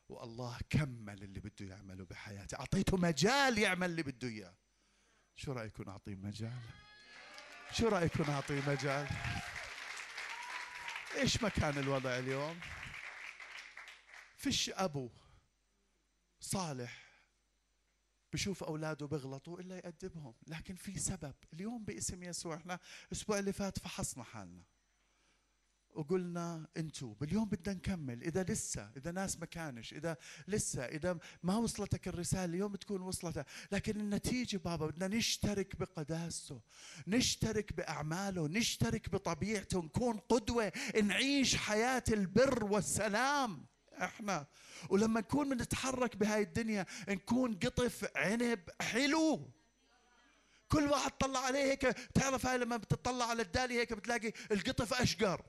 والله 0.09 0.59
كمل 0.71 1.23
اللي 1.23 1.41
بده 1.41 1.67
يعمله 1.67 2.05
بحياتي. 2.05 2.57
أعطيته 2.57 2.97
مجال 2.97 3.59
يعمل 3.59 3.91
اللي 3.91 4.03
بده 4.03 4.29
إياه. 4.29 4.55
شو 5.37 5.53
رأيكم 5.53 5.89
أعطيه 5.89 6.15
مجال؟ 6.15 6.61
شو 7.73 7.89
رأيكم 7.89 8.31
أعطيه 8.31 8.63
مجال؟ 8.69 9.09
إيش 11.17 11.43
مكان 11.43 11.79
الوضع 11.79 12.19
اليوم؟ 12.19 12.61
فيش 14.37 14.71
أبو 14.71 15.11
صالح 16.41 17.11
بشوف 18.33 18.65
أولاده 18.65 19.07
بيغلطوا 19.07 19.61
إلا 19.61 19.77
يأدبهم 19.77 20.35
لكن 20.47 20.75
في 20.75 20.99
سبب 20.99 21.35
اليوم 21.53 21.85
باسم 21.85 22.23
يسوع 22.23 22.57
إحنا 22.57 22.79
الأسبوع 23.07 23.39
اللي 23.39 23.53
فات 23.53 23.79
فحصنا 23.79 24.25
حالنا. 24.25 24.65
وقلنا 25.95 26.69
أنتوا 26.77 27.15
اليوم 27.23 27.49
بدنا 27.49 27.75
نكمل 27.75 28.23
إذا 28.23 28.43
لسه 28.43 28.91
إذا 28.97 29.11
ناس 29.11 29.39
ما 29.39 29.47
كانش 29.47 29.93
إذا 29.93 30.17
لسه 30.49 30.85
إذا 30.85 31.19
ما 31.43 31.57
وصلتك 31.57 32.09
الرسالة 32.09 32.45
اليوم 32.45 32.77
تكون 32.77 33.01
وصلتها 33.01 33.45
لكن 33.73 34.01
النتيجة 34.01 34.57
بابا 34.57 34.87
بدنا 34.87 35.17
نشترك 35.17 35.77
بقداسته 35.77 36.61
نشترك 37.07 37.73
بأعماله 37.73 38.49
نشترك 38.49 39.11
بطبيعته 39.11 39.83
نكون 39.83 40.19
قدوة 40.19 40.73
نعيش 41.03 41.57
حياة 41.57 42.05
البر 42.09 42.65
والسلام. 42.65 43.67
إحنا 44.03 44.47
ولما 44.91 45.21
نكون 45.21 45.49
بنتحرك 45.57 46.17
بهاي 46.17 46.43
الدنيا 46.43 46.87
نكون 47.09 47.55
قطف 47.55 48.09
عنب 48.17 48.61
حلو. 48.81 49.51
كل 50.69 50.85
واحد 50.85 51.11
طلع 51.11 51.41
عليه 51.41 51.65
هيك 51.65 51.81
تعرف 52.15 52.47
هاي 52.47 52.59
لما 52.59 52.77
بتطلع 52.77 53.25
على 53.25 53.43
الدالي 53.43 53.75
هيك 53.75 53.93
بتلاقي 53.93 54.33
القطف 54.53 54.95
أشقر. 54.95 55.43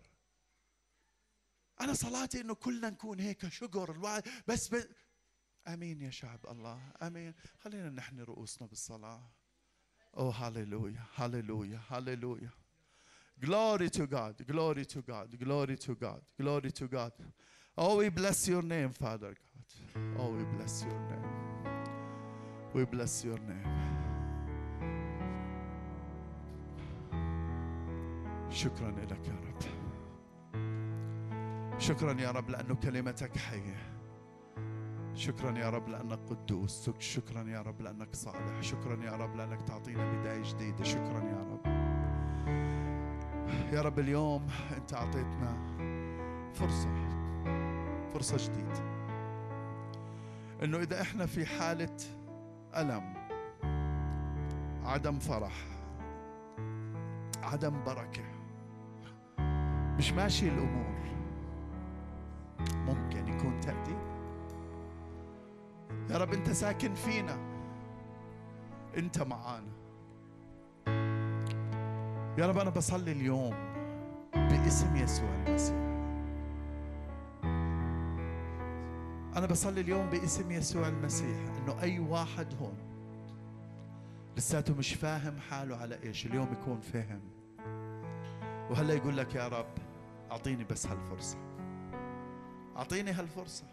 أنا 1.81 1.93
صلاتي 1.93 2.41
إنه 2.41 2.53
كلنا 2.55 2.89
نكون 2.89 3.19
هيك 3.19 3.47
شقر 3.49 3.91
الواحد 3.91 4.23
بس, 4.47 4.73
بس 4.73 4.87
امين 5.67 6.01
يا 6.01 6.09
شعب 6.09 6.39
الله 6.51 6.79
امين 7.01 7.33
خلينا 7.59 7.89
نحن 7.89 8.19
رؤوسنا 8.19 8.67
بالصلاه 8.67 9.31
Oh, 10.13 10.29
hallelujah, 10.29 11.07
hallelujah, 11.15 11.79
hallelujah. 11.89 12.51
Glory 13.39 13.89
to 13.89 14.05
God, 14.05 14.35
glory 14.45 14.85
to 14.85 15.01
God, 15.01 15.39
glory 15.39 15.77
to 15.77 15.95
God, 15.95 16.21
glory 16.37 16.71
to 16.71 16.87
God. 16.87 17.13
Oh, 17.77 17.95
we 17.95 18.09
bless 18.09 18.47
your 18.49 18.61
name, 18.61 18.89
Father 18.91 19.33
God. 19.33 20.17
Oh, 20.19 20.29
we 20.31 20.43
bless 20.43 20.83
your 20.83 20.99
name. 21.11 21.31
We 22.73 22.83
bless 22.85 23.23
your 23.23 23.39
name. 23.39 23.67
شكرا 28.51 28.91
لك 28.91 29.27
يا 29.27 29.33
رب. 29.33 29.80
شكرا 31.81 32.21
يا 32.21 32.31
رب 32.31 32.49
لأنه 32.49 32.75
كلمتك 32.75 33.37
حية. 33.37 33.75
شكرا 35.15 35.57
يا 35.57 35.69
رب 35.69 35.89
لأنك 35.89 36.19
قدوس. 36.29 36.89
شكرا 36.99 37.43
يا 37.43 37.61
رب 37.61 37.81
لأنك 37.81 38.15
صالح. 38.15 38.61
شكرا 38.61 39.03
يا 39.03 39.11
رب 39.11 39.35
لأنك 39.35 39.61
تعطينا 39.61 40.11
بداية 40.11 40.43
جديدة. 40.43 40.83
شكرا 40.83 41.23
يا 41.23 41.47
رب. 41.51 41.65
يا 43.73 43.81
رب 43.81 43.99
اليوم 43.99 44.47
أنت 44.77 44.93
أعطيتنا 44.93 45.57
فرصة 46.53 46.89
فرصة 48.13 48.37
جديدة. 48.37 48.83
إنه 50.63 50.77
إذا 50.77 51.01
إحنا 51.01 51.25
في 51.25 51.45
حالة 51.45 51.97
ألم 52.77 53.13
عدم 54.83 55.19
فرح 55.19 55.53
عدم 57.43 57.83
بركة 57.83 58.23
مش 59.97 60.11
ماشي 60.11 60.47
الأمور. 60.47 61.00
يكون 63.41 63.59
تأديب 63.59 63.97
يا 66.09 66.17
رب 66.17 66.33
أنت 66.33 66.49
ساكن 66.49 66.93
فينا. 66.93 67.37
أنت 68.97 69.21
معانا. 69.21 69.71
يا 72.37 72.47
رب 72.47 72.57
أنا 72.57 72.69
بصلي 72.69 73.11
اليوم 73.11 73.55
باسم 74.33 74.95
يسوع 74.95 75.29
المسيح. 75.29 75.75
أنا 79.37 79.45
بصلي 79.45 79.81
اليوم 79.81 80.09
باسم 80.09 80.51
يسوع 80.51 80.87
المسيح 80.87 81.37
إنه 81.57 81.81
أي 81.81 81.99
واحد 81.99 82.47
هون 82.61 82.77
لساته 84.37 84.75
مش 84.75 84.93
فاهم 84.93 85.39
حاله 85.39 85.77
على 85.77 86.03
إيش 86.03 86.25
اليوم 86.25 86.47
يكون 86.51 86.79
فهم. 86.79 87.21
وهلا 88.69 88.93
يقول 88.93 89.17
لك 89.17 89.35
يا 89.35 89.47
رب 89.47 89.77
أعطيني 90.31 90.63
بس 90.63 90.87
هالفرصة. 90.87 91.37
أعطيني 92.77 93.11
هالفرصة. 93.11 93.63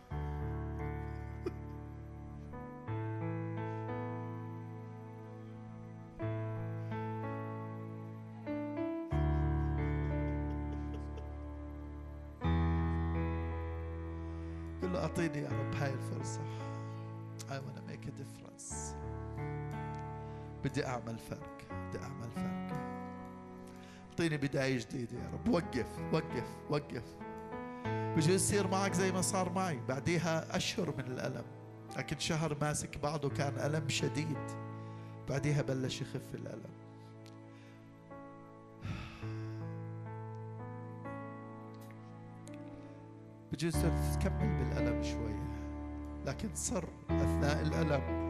قل 14.83 14.93
له 14.93 15.03
أعطيني 15.03 15.39
يا 15.39 15.49
رب 15.49 15.75
هاي 15.75 15.95
الفرصة. 15.95 16.41
I 17.49 17.53
wanna 17.53 17.83
make 17.91 18.05
a 18.07 18.11
difference. 18.11 18.95
بدي 20.65 20.87
أعمل 20.87 21.19
فرق. 21.19 21.59
بدي 21.71 21.99
أعمل 22.05 22.31
فرق. 22.31 22.79
أعطيني 24.11 24.37
بداية 24.37 24.79
جديدة 24.79 25.19
يا 25.19 25.31
رب. 25.33 25.49
وقف 25.49 25.87
وقف 26.13 26.57
وقف. 26.71 27.28
بجوز 28.17 28.29
يصير 28.35 28.69
معك 28.69 28.93
زي 28.93 29.13
ما 29.13 29.21
صار 29.21 29.53
معي. 29.53 29.81
بعديها 29.89 30.57
أشهر 30.57 30.95
من 30.99 31.05
الألم. 31.05 31.45
لكن 31.97 32.19
شهر 32.19 32.57
ماسك 32.61 32.99
بعضه 32.99 33.29
كان 33.29 33.53
ألم 33.67 33.89
شديد. 33.89 34.39
بعديها 35.29 35.63
بلش 35.63 36.01
يخف 36.03 36.35
الألم. 36.35 36.79
بجوز 43.53 43.77
تكمل 44.15 44.59
بالألم 44.59 45.03
شوية 45.03 45.49
لكن 46.27 46.49
صر 46.55 46.89
أثناء 47.11 47.63
الألم. 47.63 48.29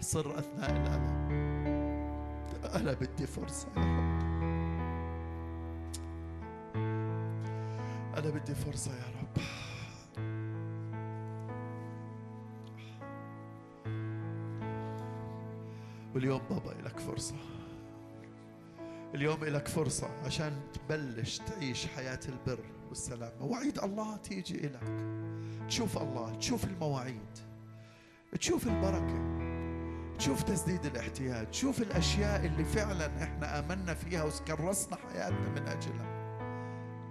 صر 0.00 0.38
أثناء 0.38 0.70
الألم. 0.70 1.17
أنا 2.78 2.92
بدي 2.92 3.26
فرصة 3.26 3.68
يا 3.76 3.82
رب 3.82 4.18
أنا 8.18 8.30
بدي 8.30 8.54
فرصة 8.54 8.90
يا 8.90 9.04
رب. 9.20 9.42
واليوم 16.14 16.40
بابا 16.50 16.82
لك 16.82 16.98
فرصة. 16.98 17.34
اليوم 19.14 19.44
لك 19.44 19.68
فرصة 19.68 20.08
عشان 20.26 20.52
تبلش 20.72 21.38
تعيش 21.38 21.86
حياة 21.86 22.20
البر 22.28 22.64
والسلام 22.88 23.32
مواعيد 23.40 23.78
الله 23.78 24.16
تيجي 24.16 24.66
إلك. 24.66 25.04
تشوف 25.68 25.98
الله 25.98 26.34
تشوف 26.34 26.64
المواعيد 26.64 27.38
تشوف 28.38 28.66
البركة. 28.66 29.37
تشوف 30.18 30.42
تسديد 30.42 30.86
الاحتياج 30.86 31.50
تشوف 31.50 31.82
الأشياء 31.82 32.46
اللي 32.46 32.64
فعلا 32.64 33.22
إحنا 33.22 33.58
آمنا 33.58 33.94
فيها 33.94 34.24
وكرسنا 34.24 34.96
حياتنا 34.96 35.48
من 35.48 35.68
أجلها. 35.68 36.18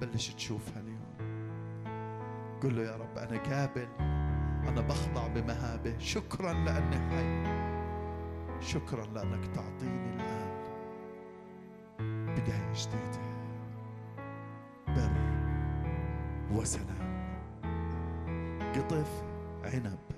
بلش 0.01 0.29
تشوفها 0.29 0.81
اليوم. 0.81 0.97
قل 2.63 2.75
له 2.75 2.81
يا 2.81 2.95
رب 2.95 3.17
أنا 3.17 3.39
قابل 3.39 3.87
أنا 4.67 4.81
بخضع 4.81 5.27
بمهابة. 5.27 5.97
شكرا 5.99 6.53
لأني 6.53 6.97
حي. 7.09 7.67
شكرا 8.61 9.05
لأنك 9.05 9.55
تعطيني 9.55 10.15
الآن 10.15 10.47
بداية 12.35 12.73
جديدة. 12.73 13.27
بر 14.87 15.11
وسلام. 16.51 17.07
قطف 18.75 19.23
عنب. 19.63 20.16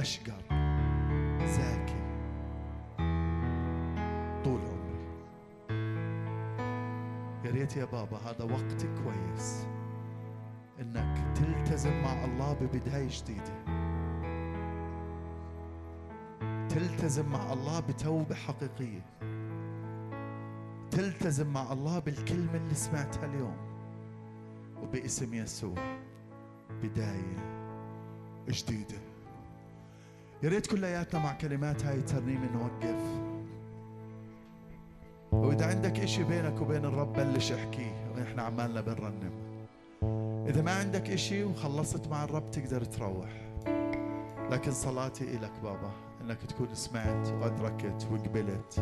أشقر 0.00 0.42
زاكي 1.44 2.00
طول 4.44 4.60
عمري. 4.60 5.00
يا 7.44 7.50
ريت 7.50 7.76
يا 7.76 7.84
بابا 7.84 8.16
هذا 8.16 8.44
وقت 8.44 8.86
كويس 9.04 9.66
إنك 10.80 11.18
تلتزم 11.34 12.02
مع 12.02 12.24
الله 12.24 12.52
ببداية 12.52 13.08
جديدة. 13.08 13.64
تلتزم 16.68 17.28
مع 17.28 17.52
الله 17.52 17.80
بتوبة 17.80 18.34
حقيقية. 18.34 19.04
تلتزم 20.90 21.46
مع 21.52 21.72
الله 21.72 21.98
بالكلمة 21.98 22.54
اللي 22.56 22.74
سمعتها 22.74 23.26
اليوم 23.26 23.56
وباسم 24.82 25.34
يسوع. 25.34 25.98
بداية 26.82 27.36
جديدة. 28.48 29.09
يا 30.42 30.48
ريت 30.48 30.66
كلياتنا 30.66 31.20
مع 31.20 31.32
كلمات 31.32 31.84
هاي 31.84 31.94
الترنيمة 31.94 32.48
نوقف 32.52 33.02
وإذا 35.32 35.66
عندك 35.66 36.00
إشي 36.00 36.24
بينك 36.24 36.60
وبين 36.60 36.84
الرب 36.84 37.12
بلش 37.12 37.52
احكيه 37.52 38.12
وإحنا 38.16 38.42
عمالنا 38.42 38.80
بنرنم. 38.80 39.32
إذا 40.48 40.62
ما 40.62 40.72
عندك 40.78 41.10
إشي 41.10 41.44
وخلصت 41.44 42.08
مع 42.08 42.24
الرب 42.24 42.50
تقدر 42.50 42.84
تروح. 42.84 43.28
لكن 44.50 44.70
صلاتي 44.70 45.24
إلك 45.24 45.52
بابا 45.62 45.90
إنك 46.20 46.38
تكون 46.48 46.74
سمعت 46.74 47.28
وادركت 47.28 48.08
وقبلت 48.12 48.78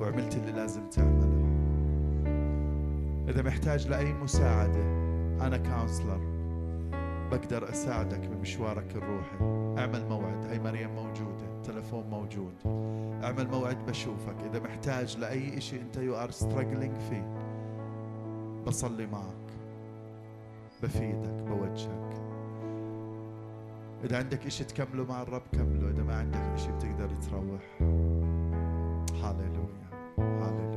وعملت 0.00 0.36
اللي 0.36 0.52
لازم 0.52 0.90
تعمله. 0.90 1.40
إذا 3.28 3.42
محتاج 3.42 3.88
لأي 3.88 4.12
مساعدة 4.12 4.82
أنا 5.46 5.56
كونسلر 5.56 6.29
بقدر 7.30 7.70
أساعدك 7.70 8.28
بمشوارك 8.28 8.96
الروحي. 8.96 9.36
اعمل 9.78 10.08
موعد. 10.08 10.44
هاي 10.44 10.58
مريم 10.58 10.90
موجودة. 10.94 11.44
التلفون 11.56 12.04
موجود. 12.10 12.54
اعمل 13.24 13.48
موعد 13.48 13.86
بشوفك. 13.86 14.36
إذا 14.50 14.60
محتاج 14.60 15.16
لأي 15.18 15.60
شيء 15.60 15.80
أنت 15.80 15.96
you 15.96 16.16
are 16.16 16.30
struggling 16.30 16.96
فيه 16.96 17.34
بصلي 18.66 19.06
معك. 19.06 19.50
بفيدك 20.82 21.42
بوجهك. 21.48 22.10
إذا 24.04 24.18
عندك 24.18 24.46
إشي 24.46 24.64
تكمله 24.64 25.04
مع 25.04 25.22
الرب 25.22 25.42
كمله. 25.52 25.90
إذا 25.90 26.02
ما 26.02 26.14
عندك 26.14 26.40
إشي 26.54 26.72
بتقدر 26.72 27.08
تروح. 27.08 27.62
هاليلويا 29.22 29.90
هاليلويا 30.18 30.69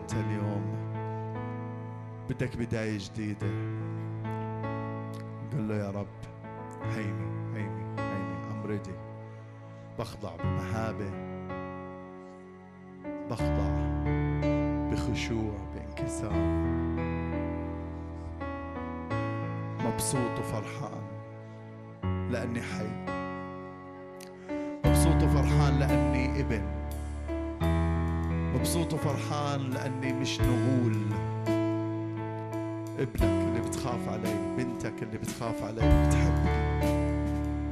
أنت 0.00 0.14
اليوم. 0.14 0.80
بدك 2.30 2.56
بداية 2.56 2.98
جديدة. 2.98 3.46
قل 5.52 5.68
له 5.68 5.74
يا 5.74 5.90
رب 5.90 6.06
هيني 6.82 7.54
هيني 7.54 7.84
هيني 7.98 8.34
I'm 8.50 8.66
ready. 8.68 8.92
بخضع 9.98 10.36
بمهابة. 10.36 11.10
بخضع 13.30 13.70
بخشوع 14.90 15.54
بانكسار. 15.74 16.32
مبسوط 19.84 20.38
وفرحان 20.38 21.02
لأني 22.30 22.60
حي. 22.60 22.90
مبسوط 24.84 25.22
وفرحان 25.22 25.78
لأني 25.78 26.40
ابن. 26.40 26.79
مبسوط 28.54 28.94
وفرحان 28.94 29.70
لأني 29.70 30.12
مش 30.12 30.40
نغول. 30.40 30.96
ابنك 32.98 33.22
اللي 33.22 33.60
بتخاف 33.60 34.08
علي 34.08 34.34
بنتك 34.56 35.02
اللي 35.02 35.18
بتخاف 35.18 35.62
علي 35.62 36.06
بتحبني 36.06 36.70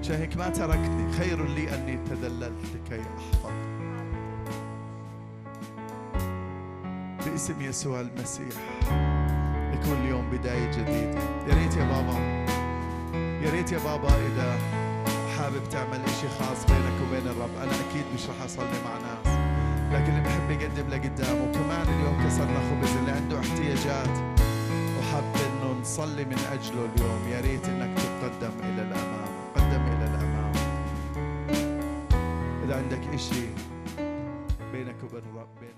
عشان 0.01 0.17
هيك 0.17 0.37
ما 0.37 0.49
تركتني 0.49 1.13
خير 1.13 1.49
لي 1.49 1.75
أني 1.75 1.97
تذللت 1.97 2.53
لكي 2.75 3.01
أحفظ 3.01 3.51
باسم 7.27 7.63
يسوع 7.63 8.01
المسيح 8.01 8.55
يكون 9.73 9.99
اليوم 10.05 10.31
بداية 10.31 10.71
جديدة. 10.71 11.21
يا 11.49 11.55
ريت 11.55 11.77
يا 11.77 11.85
بابا 11.85 12.19
يا 13.47 13.51
ريت 13.51 13.73
يا 13.73 13.79
بابا 13.79 14.09
إذا 14.09 14.59
حابب 15.39 15.69
تعمل 15.71 16.01
إشي 16.01 16.29
خاص 16.29 16.67
بينك 16.67 17.09
وبين 17.09 17.27
الرب. 17.27 17.51
أنا 17.63 17.73
أكيد 17.73 18.05
مش 18.15 18.29
رح 18.31 18.43
أصلي 18.45 18.83
مع 18.85 18.99
ناس. 18.99 19.48
لكن 19.93 20.23
بنحب 20.23 20.53
نقدم 20.53 20.89
لقدام 20.89 21.37
وكمان 21.49 21.87
اليوم 21.89 22.27
كسرنا 22.27 22.61
خبز 22.71 22.97
اللي 22.97 23.13
عنده 23.13 23.39
احتياجات. 23.39 24.15
وحاب 24.99 25.25
إنه 25.25 25.81
نصلي 25.81 26.25
من 26.25 26.39
أجله 26.53 26.89
اليوم. 26.95 27.29
يا 27.33 27.41
ريت 27.41 27.69
إنك 27.69 27.99
تتقدم 27.99 28.55
إلى 28.61 28.83
الأمام. 28.83 29.29
قدم 29.57 29.83
إلى 29.87 30.05
الأمام. 30.05 30.53
إذا 32.65 32.77
عندك 32.77 33.15
إشي 33.15 33.47
بينك 34.73 34.97
وبين 35.05 35.23
الرب 35.33 35.49
بين 35.61 35.75